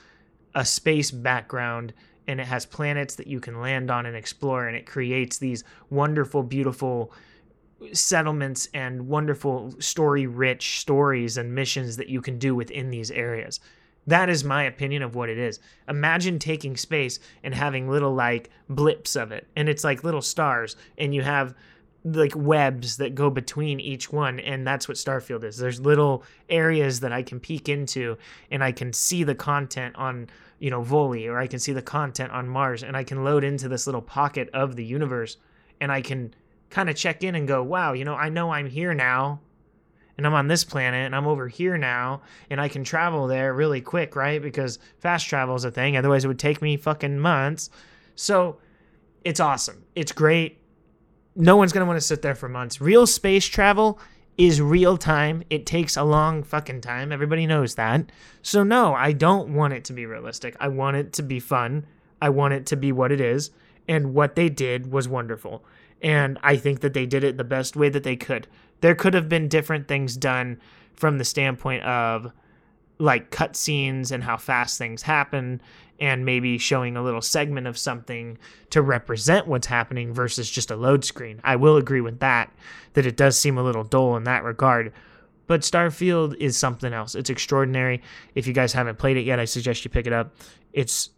a 0.53 0.65
space 0.65 1.11
background 1.11 1.93
and 2.27 2.39
it 2.39 2.47
has 2.47 2.65
planets 2.65 3.15
that 3.15 3.27
you 3.27 3.39
can 3.39 3.61
land 3.61 3.91
on 3.91 4.05
and 4.05 4.15
explore 4.15 4.67
and 4.67 4.75
it 4.75 4.85
creates 4.85 5.37
these 5.37 5.63
wonderful 5.89 6.43
beautiful 6.43 7.11
settlements 7.93 8.67
and 8.73 9.07
wonderful 9.07 9.73
story 9.79 10.27
rich 10.27 10.79
stories 10.79 11.37
and 11.37 11.53
missions 11.53 11.97
that 11.97 12.09
you 12.09 12.21
can 12.21 12.37
do 12.39 12.55
within 12.55 12.89
these 12.89 13.11
areas. 13.11 13.59
That 14.07 14.29
is 14.29 14.43
my 14.43 14.63
opinion 14.63 15.01
of 15.01 15.15
what 15.15 15.29
it 15.29 15.37
is. 15.37 15.59
Imagine 15.89 16.37
taking 16.39 16.77
space 16.77 17.19
and 17.43 17.53
having 17.53 17.89
little 17.89 18.13
like 18.13 18.49
blips 18.69 19.15
of 19.15 19.31
it 19.31 19.47
and 19.55 19.67
it's 19.67 19.83
like 19.83 20.03
little 20.03 20.21
stars 20.21 20.75
and 20.97 21.13
you 21.13 21.23
have 21.23 21.55
like 22.03 22.33
webs 22.35 22.97
that 22.97 23.15
go 23.15 23.31
between 23.31 23.79
each 23.79 24.11
one 24.13 24.39
and 24.39 24.65
that's 24.65 24.87
what 24.87 24.97
starfield 24.97 25.43
is. 25.43 25.57
There's 25.57 25.81
little 25.81 26.23
areas 26.49 26.99
that 26.99 27.11
i 27.11 27.23
can 27.23 27.39
peek 27.39 27.67
into 27.67 28.15
and 28.51 28.63
i 28.63 28.71
can 28.71 28.93
see 28.93 29.23
the 29.23 29.33
content 29.33 29.95
on 29.95 30.27
you 30.59 30.69
know 30.69 30.81
Volii 30.81 31.27
or 31.27 31.37
I 31.39 31.47
can 31.47 31.59
see 31.59 31.73
the 31.73 31.81
content 31.81 32.31
on 32.31 32.47
Mars 32.47 32.83
and 32.83 32.95
I 32.95 33.03
can 33.03 33.23
load 33.23 33.43
into 33.43 33.67
this 33.67 33.85
little 33.85 34.01
pocket 34.01 34.49
of 34.53 34.75
the 34.75 34.85
universe 34.85 35.37
and 35.81 35.91
I 35.91 36.01
can 36.01 36.33
kind 36.69 36.89
of 36.89 36.95
check 36.95 37.23
in 37.23 37.35
and 37.35 37.47
go, 37.47 37.61
"Wow, 37.63 37.93
you 37.93 38.05
know, 38.05 38.15
I 38.15 38.29
know 38.29 38.51
I'm 38.51 38.67
here 38.67 38.93
now." 38.93 39.41
And 40.17 40.25
I'm 40.25 40.33
on 40.33 40.47
this 40.47 40.63
planet 40.63 41.05
and 41.05 41.13
I'm 41.13 41.27
over 41.27 41.49
here 41.49 41.77
now 41.77 42.21
and 42.49 42.61
I 42.61 42.69
can 42.69 42.85
travel 42.85 43.27
there 43.27 43.53
really 43.53 43.81
quick, 43.81 44.15
right? 44.15 44.41
Because 44.41 44.79
fast 44.99 45.27
travel 45.27 45.55
is 45.55 45.65
a 45.65 45.71
thing. 45.71 45.97
Otherwise, 45.97 46.23
it 46.23 46.29
would 46.29 46.39
take 46.39 46.61
me 46.61 46.77
fucking 46.77 47.19
months. 47.19 47.69
So, 48.15 48.57
it's 49.25 49.41
awesome. 49.41 49.83
It's 49.93 50.13
great. 50.13 50.59
No 51.35 51.57
one's 51.57 51.73
going 51.73 51.81
to 51.81 51.85
want 51.85 51.97
to 51.97 52.07
sit 52.07 52.21
there 52.21 52.35
for 52.35 52.47
months. 52.47 52.79
Real 52.79 53.05
space 53.05 53.45
travel 53.45 53.99
is 54.37 54.61
real 54.61 54.97
time. 54.97 55.43
It 55.49 55.65
takes 55.65 55.95
a 55.95 56.03
long 56.03 56.43
fucking 56.43 56.81
time. 56.81 57.11
Everybody 57.11 57.45
knows 57.45 57.75
that. 57.75 58.11
So, 58.41 58.63
no, 58.63 58.93
I 58.93 59.11
don't 59.11 59.53
want 59.53 59.73
it 59.73 59.85
to 59.85 59.93
be 59.93 60.05
realistic. 60.05 60.55
I 60.59 60.67
want 60.67 60.97
it 60.97 61.13
to 61.13 61.23
be 61.23 61.39
fun. 61.39 61.85
I 62.21 62.29
want 62.29 62.53
it 62.53 62.65
to 62.67 62.75
be 62.75 62.91
what 62.91 63.11
it 63.11 63.21
is. 63.21 63.51
And 63.87 64.13
what 64.13 64.35
they 64.35 64.49
did 64.49 64.91
was 64.91 65.07
wonderful. 65.07 65.63
And 66.01 66.37
I 66.43 66.57
think 66.57 66.81
that 66.81 66.93
they 66.93 67.05
did 67.05 67.23
it 67.23 67.37
the 67.37 67.43
best 67.43 67.75
way 67.75 67.89
that 67.89 68.03
they 68.03 68.15
could. 68.15 68.47
There 68.81 68.95
could 68.95 69.13
have 69.13 69.29
been 69.29 69.47
different 69.47 69.87
things 69.87 70.17
done 70.17 70.59
from 70.93 71.17
the 71.17 71.25
standpoint 71.25 71.83
of 71.83 72.31
like 72.97 73.31
cutscenes 73.31 74.11
and 74.11 74.23
how 74.23 74.37
fast 74.37 74.77
things 74.77 75.01
happen 75.01 75.61
and 75.99 76.25
maybe 76.25 76.57
showing 76.57 76.97
a 76.97 77.03
little 77.03 77.21
segment 77.21 77.67
of 77.67 77.77
something 77.77 78.37
to 78.69 78.81
represent 78.81 79.47
what's 79.47 79.67
happening 79.67 80.13
versus 80.13 80.49
just 80.49 80.71
a 80.71 80.75
load 80.75 81.05
screen. 81.05 81.39
I 81.43 81.55
will 81.55 81.77
agree 81.77 82.01
with 82.01 82.19
that, 82.19 82.51
that 82.93 83.05
it 83.05 83.17
does 83.17 83.37
seem 83.37 83.57
a 83.57 83.63
little 83.63 83.83
dull 83.83 84.17
in 84.17 84.23
that 84.25 84.43
regard. 84.43 84.91
But 85.47 85.61
Starfield 85.61 86.35
is 86.37 86.57
something 86.57 86.91
else. 86.91 87.15
It's 87.15 87.29
extraordinary. 87.29 88.01
If 88.33 88.47
you 88.47 88.53
guys 88.53 88.73
haven't 88.73 88.97
played 88.97 89.17
it 89.17 89.25
yet, 89.25 89.39
I 89.39 89.45
suggest 89.45 89.85
you 89.85 89.91
pick 89.91 90.07
it 90.07 90.13
up. 90.13 90.35
It's 90.73 91.11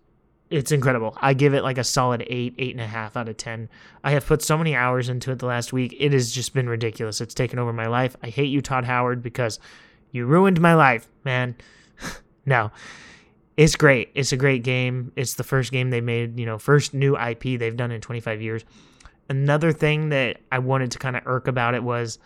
it's 0.50 0.72
incredible. 0.72 1.18
I 1.20 1.34
give 1.34 1.54
it 1.54 1.63
like 1.63 1.78
a 1.78 1.84
solid 1.84 2.24
eight, 2.28 2.56
eight 2.58 2.72
and 2.72 2.80
a 2.80 2.88
half 2.88 3.18
out 3.18 3.28
of 3.28 3.36
ten. 3.36 3.68
I 4.04 4.12
have 4.12 4.26
put 4.26 4.42
so 4.42 4.58
many 4.58 4.76
hours 4.76 5.10
into 5.10 5.32
it 5.32 5.40
the 5.40 5.46
last 5.46 5.74
week. 5.74 5.94
It 5.98 6.13
has 6.13 6.32
just 6.32 6.54
been 6.54 6.70
ridiculous. 6.70 7.20
It's 7.20 7.34
taken 7.34 7.60
over 7.60 7.74
my 7.74 7.88
life. 7.88 8.16
I 8.24 8.28
hate 8.28 8.50
you, 8.50 8.62
Todd 8.62 8.86
Howard, 8.86 9.22
because 9.22 9.60
you 10.12 10.26
ruined 10.26 10.62
my 10.62 10.74
life, 10.74 11.08
man. 11.26 11.56
no 12.46 12.72
it's 13.58 13.76
great. 13.76 14.12
It's 14.13 14.32
a 14.32 14.38
great 14.38 14.63
game. 14.63 15.12
It's 15.15 15.34
the 15.34 15.43
first 15.43 15.72
game 15.72 15.89
they 15.89 16.00
made, 16.00 16.39
you 16.39 16.46
know, 16.46 16.60
first 16.60 16.93
new 16.93 17.17
IP 17.17 17.60
they've 17.60 17.76
done 17.76 17.91
in 17.91 18.00
25 18.00 18.41
years. 18.41 18.63
Another 19.30 19.72
thing 19.72 20.10
that 20.10 20.38
I 20.52 20.60
wanted 20.60 20.91
to 20.91 21.00
kind 21.00 21.17
of 21.17 21.24
irk 21.26 21.48
about 21.48 21.74
it 21.74 21.84
was 21.84 22.20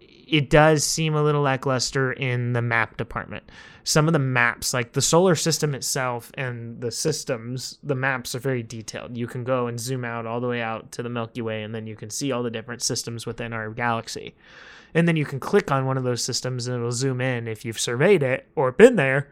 it 0.00 0.50
does 0.50 0.84
seem 0.84 1.14
a 1.14 1.22
little 1.22 1.42
lackluster 1.42 2.12
in 2.12 2.54
the 2.54 2.62
map 2.62 2.96
department. 2.96 3.44
Some 3.84 4.08
of 4.08 4.12
the 4.12 4.18
maps, 4.18 4.74
like 4.74 4.92
the 4.92 5.02
solar 5.02 5.34
system 5.36 5.74
itself 5.74 6.32
and 6.34 6.80
the 6.80 6.90
systems, 6.90 7.78
the 7.82 7.94
maps 7.94 8.34
are 8.34 8.40
very 8.40 8.62
detailed. 8.62 9.16
You 9.16 9.26
can 9.26 9.44
go 9.44 9.68
and 9.68 9.78
zoom 9.78 10.04
out 10.04 10.26
all 10.26 10.40
the 10.40 10.48
way 10.48 10.60
out 10.60 10.90
to 10.92 11.02
the 11.02 11.08
Milky 11.08 11.42
Way, 11.42 11.62
and 11.62 11.74
then 11.74 11.86
you 11.86 11.94
can 11.94 12.10
see 12.10 12.32
all 12.32 12.42
the 12.42 12.50
different 12.50 12.82
systems 12.82 13.26
within 13.26 13.52
our 13.52 13.70
galaxy. 13.70 14.34
And 14.94 15.06
then 15.06 15.16
you 15.16 15.26
can 15.26 15.38
click 15.38 15.70
on 15.70 15.86
one 15.86 15.98
of 15.98 16.04
those 16.04 16.24
systems 16.24 16.66
and 16.66 16.76
it'll 16.76 16.92
zoom 16.92 17.20
in 17.20 17.46
if 17.46 17.64
you've 17.64 17.80
surveyed 17.80 18.22
it 18.22 18.48
or 18.56 18.72
been 18.72 18.96
there 18.96 19.28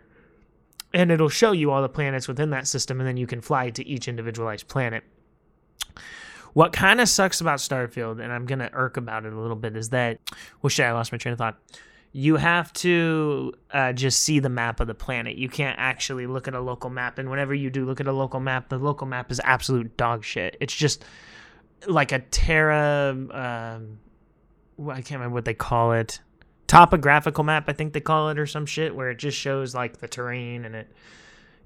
and 0.94 1.11
it'll 1.11 1.28
show 1.28 1.52
you 1.52 1.70
all 1.70 1.83
the 1.83 1.88
planets 1.88 2.28
within 2.28 2.50
that 2.50 2.66
system, 2.66 3.00
and 3.00 3.09
then 3.09 3.16
you 3.16 3.26
can 3.26 3.40
fly 3.40 3.70
to 3.70 3.87
each 3.87 4.09
individualized 4.09 4.68
planet. 4.68 5.05
What 6.52 6.72
kind 6.72 7.00
of 7.00 7.09
sucks 7.09 7.40
about 7.40 7.61
Starfield, 7.61 8.22
and 8.22 8.33
I'm 8.33 8.44
gonna 8.44 8.70
irk 8.72 8.96
about 8.96 9.24
it 9.24 9.33
a 9.33 9.40
little 9.40 9.57
bit, 9.57 9.76
is 9.76 9.90
that 9.90 10.18
well, 10.61 10.68
shit, 10.68 10.87
I 10.87 10.92
lost 10.92 11.12
my 11.12 11.18
train 11.18 11.33
of 11.33 11.38
thought. 11.38 11.59
You 12.14 12.37
have 12.37 12.70
to 12.74 13.55
uh, 13.70 13.94
just 13.94 14.20
see 14.20 14.38
the 14.38 14.50
map 14.50 14.81
of 14.81 14.87
the 14.87 14.94
planet. 14.94 15.37
You 15.37 15.48
can't 15.48 15.78
actually 15.78 16.26
look 16.26 16.46
at 16.46 16.55
a 16.55 16.61
local 16.61 16.90
map, 16.90 17.18
and 17.18 17.31
whenever 17.31 17.55
you 17.55 17.70
do 17.70 17.87
look 17.87 18.00
at 18.00 18.07
a 18.07 18.12
local 18.12 18.38
map, 18.38 18.68
the 18.68 18.76
local 18.76 19.07
map 19.07 19.31
is 19.31 19.40
absolute 19.44 19.96
dog 19.96 20.24
shit. 20.24 20.59
It's 20.61 20.74
just 20.76 21.05
like 21.87 22.12
a 22.12 22.18
Terra. 22.18 23.16
Um, 23.31 23.98
I 24.90 24.96
can't 24.96 25.12
remember 25.12 25.35
what 25.35 25.46
they 25.46 25.55
call 25.55 25.92
it 25.92 26.20
topographical 26.72 27.44
map, 27.44 27.64
I 27.68 27.74
think 27.74 27.92
they 27.92 28.00
call 28.00 28.30
it, 28.30 28.38
or 28.38 28.46
some 28.46 28.64
shit, 28.64 28.96
where 28.96 29.11
it 29.11 29.18
just 29.18 29.37
shows 29.37 29.74
like 29.74 29.98
the 29.98 30.08
terrain 30.08 30.64
and 30.64 30.74
it 30.74 30.90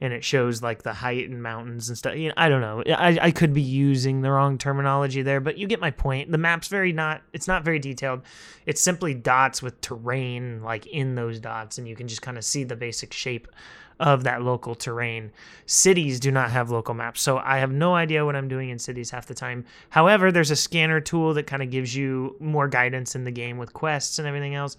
and 0.01 0.13
it 0.13 0.25
shows 0.25 0.63
like 0.63 0.83
the 0.83 0.93
height 0.93 1.31
and 1.31 1.41
mountains 1.41 1.89
and 1.89 1.97
stuff. 1.97 2.17
You 2.17 2.29
know, 2.29 2.35
I 2.37 2.49
don't 2.49 2.61
know. 2.61 2.83
I, 2.93 3.17
I 3.23 3.31
could 3.31 3.55
be 3.55 3.63
using 3.63 4.21
the 4.21 4.33
wrong 4.33 4.59
terminology 4.59 5.23
there, 5.23 5.41
but 5.41 5.59
you 5.59 5.69
get 5.69 5.81
my 5.81 5.93
point. 5.93 6.33
The 6.33 6.39
map's 6.39 6.67
very 6.67 6.93
not 6.93 7.23
it's 7.33 7.47
not 7.47 7.65
very 7.65 7.79
detailed. 7.79 8.23
It's 8.67 8.81
simply 8.81 9.15
dots 9.15 9.63
with 9.63 9.81
terrain 9.81 10.61
like 10.65 10.87
in 10.87 11.15
those 11.15 11.39
dots, 11.39 11.79
and 11.79 11.87
you 11.87 11.95
can 11.95 12.09
just 12.09 12.21
kind 12.21 12.37
of 12.37 12.45
see 12.45 12.65
the 12.65 12.77
basic 12.77 13.13
shape 13.13 13.47
of 13.99 14.25
that 14.25 14.43
local 14.43 14.75
terrain. 14.75 15.33
Cities 15.65 16.21
do 16.21 16.31
not 16.31 16.51
have 16.51 16.71
local 16.71 16.95
maps, 16.95 17.23
so 17.23 17.39
I 17.39 17.59
have 17.59 17.73
no 17.73 17.95
idea 17.95 18.25
what 18.25 18.37
I'm 18.37 18.49
doing 18.49 18.69
in 18.69 18.79
cities 18.79 19.11
half 19.11 19.27
the 19.27 19.35
time. 19.35 19.65
However, 19.91 20.31
there's 20.31 20.51
a 20.51 20.57
scanner 20.57 21.01
tool 21.01 21.35
that 21.35 21.47
kind 21.47 21.63
of 21.63 21.71
gives 21.71 21.95
you 21.95 22.37
more 22.39 22.69
guidance 22.69 23.15
in 23.15 23.25
the 23.25 23.31
game 23.31 23.59
with 23.59 23.73
quests 23.73 24.19
and 24.19 24.29
everything 24.29 24.55
else. 24.55 24.77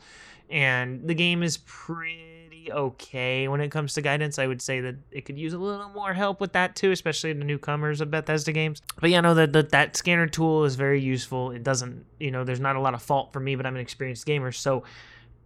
And 0.50 1.08
the 1.08 1.16
game 1.16 1.44
is 1.44 1.58
pretty 1.58 2.72
okay 2.72 3.48
when 3.48 3.62
it 3.62 3.70
comes 3.70 3.94
to 3.94 4.02
guidance. 4.02 4.40
I 4.40 4.48
would 4.48 4.62
say 4.62 4.82
that 4.82 4.96
it 5.12 5.26
could 5.26 5.38
use 5.38 5.54
a 5.54 5.58
little 5.58 5.90
more 5.90 6.14
help 6.14 6.40
with 6.40 6.54
that 6.54 6.76
too, 6.76 6.92
especially 6.92 7.34
the 7.34 7.44
newcomers 7.44 8.02
of 8.02 8.12
Bethesda 8.12 8.52
games. 8.52 8.82
But 9.00 9.10
yeah, 9.10 9.22
no, 9.22 9.34
that 9.34 9.72
that 9.72 9.98
scanner 9.98 10.28
tool 10.28 10.64
is 10.66 10.76
very 10.76 11.02
useful. 11.02 11.52
It 11.52 11.64
doesn't, 11.64 12.06
you 12.20 12.32
know, 12.32 12.44
there's 12.44 12.60
not 12.60 12.76
a 12.76 12.80
lot 12.80 12.94
of 12.94 13.02
fault 13.02 13.34
for 13.34 13.40
me, 13.40 13.56
but 13.56 13.66
I'm 13.66 13.76
an 13.76 13.82
experienced 13.82 14.26
gamer, 14.26 14.52
so 14.52 14.84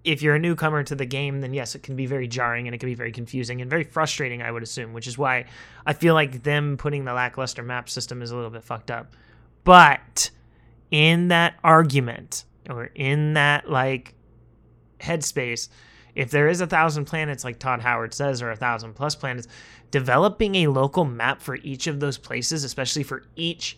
if 0.03 0.21
you're 0.21 0.35
a 0.35 0.39
newcomer 0.39 0.83
to 0.83 0.95
the 0.95 1.05
game, 1.05 1.41
then 1.41 1.53
yes, 1.53 1.75
it 1.75 1.83
can 1.83 1.95
be 1.95 2.05
very 2.05 2.27
jarring 2.27 2.67
and 2.67 2.73
it 2.73 2.79
can 2.79 2.89
be 2.89 2.95
very 2.95 3.11
confusing 3.11 3.61
and 3.61 3.69
very 3.69 3.83
frustrating, 3.83 4.41
I 4.41 4.51
would 4.51 4.63
assume, 4.63 4.93
which 4.93 5.07
is 5.07 5.17
why 5.17 5.45
I 5.85 5.93
feel 5.93 6.13
like 6.13 6.43
them 6.43 6.77
putting 6.77 7.05
the 7.05 7.13
lackluster 7.13 7.61
map 7.61 7.89
system 7.89 8.21
is 8.21 8.31
a 8.31 8.35
little 8.35 8.49
bit 8.49 8.63
fucked 8.63 8.89
up. 8.89 9.13
But 9.63 10.31
in 10.89 11.27
that 11.27 11.55
argument, 11.63 12.45
or 12.69 12.85
in 12.95 13.33
that 13.33 13.69
like 13.69 14.15
headspace, 14.99 15.69
if 16.15 16.31
there 16.31 16.47
is 16.47 16.61
a 16.61 16.67
thousand 16.67 17.05
planets, 17.05 17.43
like 17.43 17.59
Todd 17.59 17.81
Howard 17.81 18.13
says, 18.13 18.41
or 18.41 18.51
a 18.51 18.55
thousand 18.55 18.93
plus 18.95 19.15
planets, 19.15 19.47
developing 19.91 20.55
a 20.55 20.67
local 20.67 21.05
map 21.05 21.41
for 21.41 21.55
each 21.57 21.87
of 21.87 21.99
those 21.99 22.17
places, 22.17 22.63
especially 22.63 23.03
for 23.03 23.23
each 23.35 23.77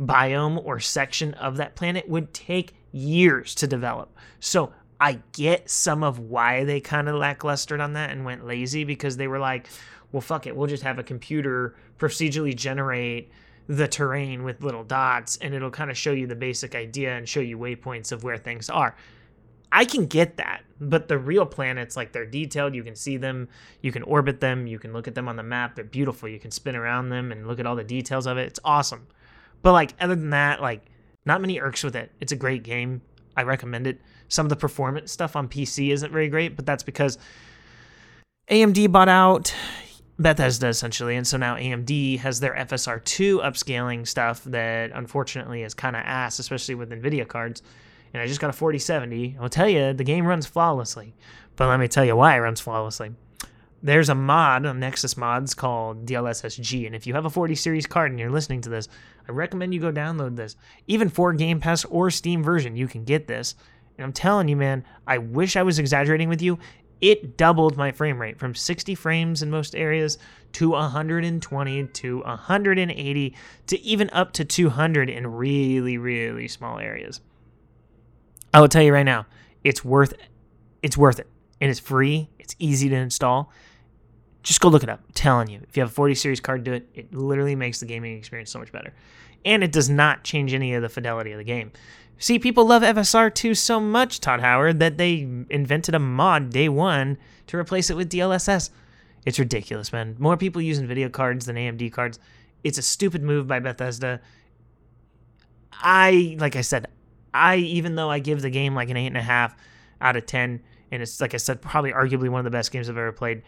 biome 0.00 0.62
or 0.64 0.80
section 0.80 1.34
of 1.34 1.56
that 1.56 1.74
planet, 1.76 2.08
would 2.08 2.32
take 2.34 2.74
years 2.92 3.54
to 3.56 3.66
develop. 3.66 4.14
So 4.38 4.72
I 5.02 5.18
get 5.32 5.68
some 5.68 6.04
of 6.04 6.20
why 6.20 6.62
they 6.62 6.80
kind 6.80 7.08
of 7.08 7.16
lacklustered 7.16 7.80
on 7.80 7.94
that 7.94 8.10
and 8.10 8.24
went 8.24 8.46
lazy 8.46 8.84
because 8.84 9.16
they 9.16 9.26
were 9.26 9.40
like, 9.40 9.66
well, 10.12 10.20
fuck 10.20 10.46
it, 10.46 10.54
we'll 10.54 10.68
just 10.68 10.84
have 10.84 11.00
a 11.00 11.02
computer 11.02 11.74
procedurally 11.98 12.54
generate 12.54 13.32
the 13.66 13.88
terrain 13.88 14.44
with 14.44 14.62
little 14.62 14.84
dots 14.84 15.38
and 15.38 15.54
it'll 15.54 15.72
kind 15.72 15.90
of 15.90 15.98
show 15.98 16.12
you 16.12 16.28
the 16.28 16.36
basic 16.36 16.76
idea 16.76 17.16
and 17.16 17.28
show 17.28 17.40
you 17.40 17.58
waypoints 17.58 18.12
of 18.12 18.22
where 18.22 18.36
things 18.36 18.70
are. 18.70 18.94
I 19.72 19.86
can 19.86 20.06
get 20.06 20.36
that, 20.36 20.62
but 20.80 21.08
the 21.08 21.18
real 21.18 21.46
planets, 21.46 21.96
like 21.96 22.12
they're 22.12 22.24
detailed, 22.24 22.76
you 22.76 22.84
can 22.84 22.94
see 22.94 23.16
them, 23.16 23.48
you 23.80 23.90
can 23.90 24.04
orbit 24.04 24.38
them, 24.38 24.68
you 24.68 24.78
can 24.78 24.92
look 24.92 25.08
at 25.08 25.16
them 25.16 25.26
on 25.26 25.34
the 25.34 25.42
map, 25.42 25.74
they're 25.74 25.84
beautiful, 25.84 26.28
you 26.28 26.38
can 26.38 26.52
spin 26.52 26.76
around 26.76 27.08
them 27.08 27.32
and 27.32 27.48
look 27.48 27.58
at 27.58 27.66
all 27.66 27.74
the 27.74 27.82
details 27.82 28.28
of 28.28 28.38
it. 28.38 28.46
It's 28.46 28.60
awesome. 28.64 29.08
But 29.62 29.72
like 29.72 29.94
other 29.98 30.14
than 30.14 30.30
that, 30.30 30.62
like 30.62 30.86
not 31.24 31.40
many 31.40 31.58
irks 31.58 31.82
with 31.82 31.96
it. 31.96 32.12
It's 32.20 32.30
a 32.30 32.36
great 32.36 32.62
game. 32.62 33.02
I 33.36 33.42
recommend 33.42 33.86
it. 33.86 34.00
Some 34.28 34.46
of 34.46 34.50
the 34.50 34.56
performance 34.56 35.12
stuff 35.12 35.36
on 35.36 35.48
PC 35.48 35.92
isn't 35.92 36.12
very 36.12 36.28
great, 36.28 36.56
but 36.56 36.66
that's 36.66 36.82
because 36.82 37.18
AMD 38.48 38.90
bought 38.92 39.08
out 39.08 39.54
Bethesda 40.18 40.68
essentially, 40.68 41.16
and 41.16 41.26
so 41.26 41.36
now 41.36 41.56
AMD 41.56 42.18
has 42.18 42.40
their 42.40 42.54
FSR2 42.54 43.42
upscaling 43.42 44.06
stuff 44.06 44.44
that 44.44 44.90
unfortunately 44.94 45.62
is 45.62 45.74
kind 45.74 45.96
of 45.96 46.02
ass, 46.04 46.38
especially 46.38 46.74
with 46.74 46.90
NVIDIA 46.90 47.26
cards. 47.26 47.62
And 48.12 48.22
I 48.22 48.26
just 48.26 48.40
got 48.40 48.50
a 48.50 48.52
4070. 48.52 49.38
I'll 49.40 49.48
tell 49.48 49.68
you, 49.68 49.94
the 49.94 50.04
game 50.04 50.26
runs 50.26 50.46
flawlessly. 50.46 51.14
But 51.56 51.68
let 51.68 51.80
me 51.80 51.88
tell 51.88 52.04
you 52.04 52.14
why 52.14 52.36
it 52.36 52.40
runs 52.40 52.60
flawlessly. 52.60 53.12
There's 53.82 54.08
a 54.08 54.14
mod 54.14 54.64
on 54.64 54.78
Nexus 54.78 55.16
Mods 55.16 55.54
called 55.54 56.06
DLSSG, 56.06 56.86
and 56.86 56.94
if 56.94 57.06
you 57.06 57.14
have 57.14 57.24
a 57.24 57.30
40 57.30 57.54
series 57.56 57.86
card 57.86 58.10
and 58.10 58.20
you're 58.20 58.30
listening 58.30 58.60
to 58.62 58.68
this, 58.68 58.88
I 59.28 59.32
recommend 59.32 59.74
you 59.74 59.80
go 59.80 59.90
download 59.90 60.36
this. 60.36 60.56
Even 60.86 61.08
for 61.08 61.32
Game 61.32 61.58
Pass 61.58 61.84
or 61.86 62.10
Steam 62.10 62.42
version, 62.42 62.76
you 62.76 62.86
can 62.86 63.04
get 63.04 63.26
this. 63.26 63.56
And 63.98 64.04
I'm 64.04 64.12
telling 64.12 64.48
you, 64.48 64.56
man, 64.56 64.84
I 65.06 65.18
wish 65.18 65.56
I 65.56 65.62
was 65.62 65.78
exaggerating 65.78 66.28
with 66.28 66.40
you 66.40 66.58
it 67.02 67.36
doubled 67.36 67.76
my 67.76 67.90
frame 67.90 68.18
rate 68.18 68.38
from 68.38 68.54
60 68.54 68.94
frames 68.94 69.42
in 69.42 69.50
most 69.50 69.74
areas 69.74 70.18
to 70.52 70.70
120 70.70 71.86
to 71.88 72.20
180 72.20 73.36
to 73.66 73.80
even 73.80 74.10
up 74.12 74.32
to 74.32 74.44
200 74.44 75.10
in 75.10 75.26
really 75.26 75.98
really 75.98 76.46
small 76.46 76.78
areas. 76.78 77.20
I 78.54 78.60
will 78.60 78.68
tell 78.68 78.82
you 78.82 78.94
right 78.94 79.02
now, 79.02 79.26
it's 79.64 79.84
worth 79.84 80.14
it's 80.80 80.96
worth 80.96 81.18
it. 81.18 81.28
And 81.60 81.70
it's 81.70 81.80
free, 81.80 82.30
it's 82.38 82.56
easy 82.58 82.88
to 82.88 82.96
install. 82.96 83.52
Just 84.42 84.60
go 84.60 84.68
look 84.68 84.82
it 84.82 84.88
up. 84.88 85.00
I'm 85.06 85.12
telling 85.14 85.48
you, 85.48 85.60
if 85.68 85.76
you 85.76 85.82
have 85.82 85.90
a 85.90 85.94
40 85.94 86.14
series 86.14 86.40
card, 86.40 86.64
do 86.64 86.72
it. 86.72 86.88
It 86.94 87.14
literally 87.14 87.54
makes 87.54 87.80
the 87.80 87.86
gaming 87.86 88.16
experience 88.16 88.50
so 88.50 88.58
much 88.58 88.72
better. 88.72 88.92
And 89.44 89.62
it 89.62 89.72
does 89.72 89.88
not 89.88 90.24
change 90.24 90.52
any 90.54 90.74
of 90.74 90.82
the 90.82 90.88
fidelity 90.88 91.32
of 91.32 91.38
the 91.38 91.44
game. 91.44 91.72
See, 92.18 92.38
people 92.38 92.66
love 92.66 92.82
FSR2 92.82 93.56
so 93.56 93.80
much, 93.80 94.20
Todd 94.20 94.40
Howard, 94.40 94.78
that 94.78 94.96
they 94.96 95.20
invented 95.50 95.94
a 95.94 95.98
mod 95.98 96.50
day 96.50 96.68
one 96.68 97.18
to 97.48 97.56
replace 97.56 97.90
it 97.90 97.96
with 97.96 98.10
DLSS. 98.10 98.70
It's 99.26 99.38
ridiculous, 99.38 99.92
man. 99.92 100.16
More 100.18 100.36
people 100.36 100.62
use 100.62 100.80
NVIDIA 100.80 101.10
cards 101.10 101.46
than 101.46 101.56
AMD 101.56 101.92
cards. 101.92 102.18
It's 102.62 102.78
a 102.78 102.82
stupid 102.82 103.22
move 103.22 103.46
by 103.46 103.58
Bethesda. 103.60 104.20
I, 105.72 106.36
like 106.38 106.54
I 106.54 106.60
said, 106.60 106.88
I, 107.34 107.56
even 107.56 107.94
though 107.96 108.10
I 108.10 108.18
give 108.18 108.42
the 108.42 108.50
game 108.50 108.74
like 108.74 108.90
an 108.90 108.96
8.5 108.96 109.54
out 110.00 110.16
of 110.16 110.26
10, 110.26 110.60
and 110.90 111.02
it's, 111.02 111.20
like 111.20 111.34
I 111.34 111.38
said, 111.38 111.62
probably 111.62 111.92
arguably 111.92 112.28
one 112.28 112.40
of 112.40 112.44
the 112.44 112.50
best 112.50 112.70
games 112.70 112.88
I've 112.88 112.98
ever 112.98 113.12
played, 113.12 113.42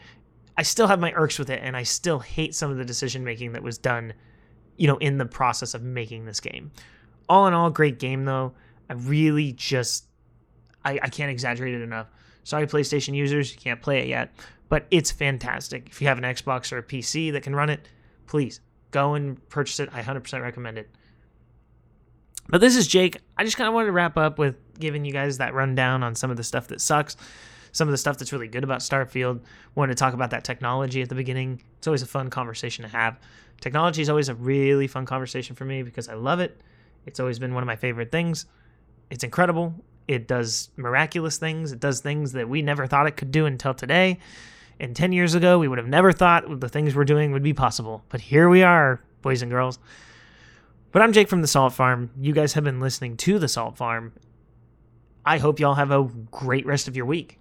I 0.56 0.62
still 0.62 0.86
have 0.86 1.00
my 1.00 1.12
irks 1.12 1.38
with 1.38 1.50
it, 1.50 1.60
and 1.62 1.76
I 1.76 1.82
still 1.82 2.20
hate 2.20 2.54
some 2.54 2.70
of 2.70 2.76
the 2.76 2.84
decision 2.84 3.24
making 3.24 3.52
that 3.52 3.62
was 3.62 3.78
done, 3.78 4.14
you 4.76 4.86
know, 4.86 4.96
in 4.98 5.18
the 5.18 5.26
process 5.26 5.74
of 5.74 5.82
making 5.82 6.26
this 6.26 6.40
game. 6.40 6.70
All 7.28 7.46
in 7.46 7.54
all, 7.54 7.70
great 7.70 7.98
game, 7.98 8.24
though. 8.24 8.52
I 8.88 8.92
really 8.92 9.52
just 9.52 10.06
I, 10.84 10.98
I 11.02 11.08
can't 11.08 11.30
exaggerate 11.30 11.74
it 11.74 11.82
enough. 11.82 12.08
Sorry, 12.44 12.66
PlayStation 12.66 13.14
users, 13.14 13.52
you 13.52 13.58
can't 13.58 13.80
play 13.80 14.00
it 14.00 14.08
yet, 14.08 14.34
but 14.68 14.86
it's 14.90 15.10
fantastic. 15.10 15.88
If 15.88 16.00
you 16.00 16.08
have 16.08 16.18
an 16.18 16.24
Xbox 16.24 16.72
or 16.72 16.78
a 16.78 16.82
PC 16.82 17.32
that 17.32 17.42
can 17.42 17.56
run 17.56 17.70
it, 17.70 17.88
please 18.26 18.60
go 18.90 19.14
and 19.14 19.46
purchase 19.48 19.80
it. 19.80 19.88
I 19.92 20.02
100% 20.02 20.42
recommend 20.42 20.78
it. 20.78 20.90
But 22.48 22.60
this 22.60 22.76
is 22.76 22.86
Jake. 22.86 23.16
I 23.38 23.44
just 23.44 23.56
kind 23.56 23.66
of 23.66 23.72
wanted 23.72 23.86
to 23.86 23.92
wrap 23.92 24.18
up 24.18 24.38
with 24.38 24.56
giving 24.78 25.06
you 25.06 25.12
guys 25.12 25.38
that 25.38 25.54
rundown 25.54 26.02
on 26.02 26.14
some 26.14 26.30
of 26.30 26.36
the 26.36 26.44
stuff 26.44 26.68
that 26.68 26.82
sucks, 26.82 27.16
some 27.74 27.88
of 27.88 27.92
the 27.92 27.98
stuff 27.98 28.16
that's 28.16 28.32
really 28.32 28.46
good 28.46 28.64
about 28.64 28.80
Starfield. 28.80 29.40
Wanted 29.74 29.96
to 29.96 29.98
talk 29.98 30.14
about 30.14 30.30
that 30.30 30.44
technology 30.44 31.02
at 31.02 31.08
the 31.08 31.14
beginning. 31.14 31.60
It's 31.76 31.88
always 31.88 32.02
a 32.02 32.06
fun 32.06 32.30
conversation 32.30 32.84
to 32.84 32.88
have. 32.88 33.18
Technology 33.60 34.00
is 34.00 34.08
always 34.08 34.28
a 34.28 34.34
really 34.36 34.86
fun 34.86 35.04
conversation 35.04 35.56
for 35.56 35.64
me 35.64 35.82
because 35.82 36.08
I 36.08 36.14
love 36.14 36.38
it. 36.38 36.60
It's 37.04 37.18
always 37.18 37.40
been 37.40 37.52
one 37.52 37.64
of 37.64 37.66
my 37.66 37.74
favorite 37.74 38.12
things. 38.12 38.46
It's 39.10 39.24
incredible. 39.24 39.74
It 40.06 40.28
does 40.28 40.70
miraculous 40.76 41.36
things. 41.36 41.72
It 41.72 41.80
does 41.80 41.98
things 42.00 42.32
that 42.32 42.48
we 42.48 42.62
never 42.62 42.86
thought 42.86 43.08
it 43.08 43.16
could 43.16 43.32
do 43.32 43.44
until 43.46 43.74
today. 43.74 44.20
And 44.78 44.94
10 44.94 45.12
years 45.12 45.34
ago, 45.34 45.58
we 45.58 45.66
would 45.66 45.78
have 45.78 45.88
never 45.88 46.12
thought 46.12 46.60
the 46.60 46.68
things 46.68 46.94
we're 46.94 47.04
doing 47.04 47.32
would 47.32 47.42
be 47.42 47.54
possible. 47.54 48.04
But 48.08 48.20
here 48.20 48.48
we 48.48 48.62
are, 48.62 49.00
boys 49.20 49.42
and 49.42 49.50
girls. 49.50 49.80
But 50.92 51.02
I'm 51.02 51.12
Jake 51.12 51.28
from 51.28 51.42
the 51.42 51.48
Salt 51.48 51.72
Farm. 51.72 52.10
You 52.20 52.32
guys 52.32 52.52
have 52.52 52.62
been 52.62 52.78
listening 52.78 53.16
to 53.18 53.40
the 53.40 53.48
Salt 53.48 53.76
Farm. 53.76 54.12
I 55.26 55.38
hope 55.38 55.58
y'all 55.58 55.74
have 55.74 55.90
a 55.90 56.04
great 56.30 56.66
rest 56.66 56.86
of 56.86 56.96
your 56.96 57.06
week. 57.06 57.40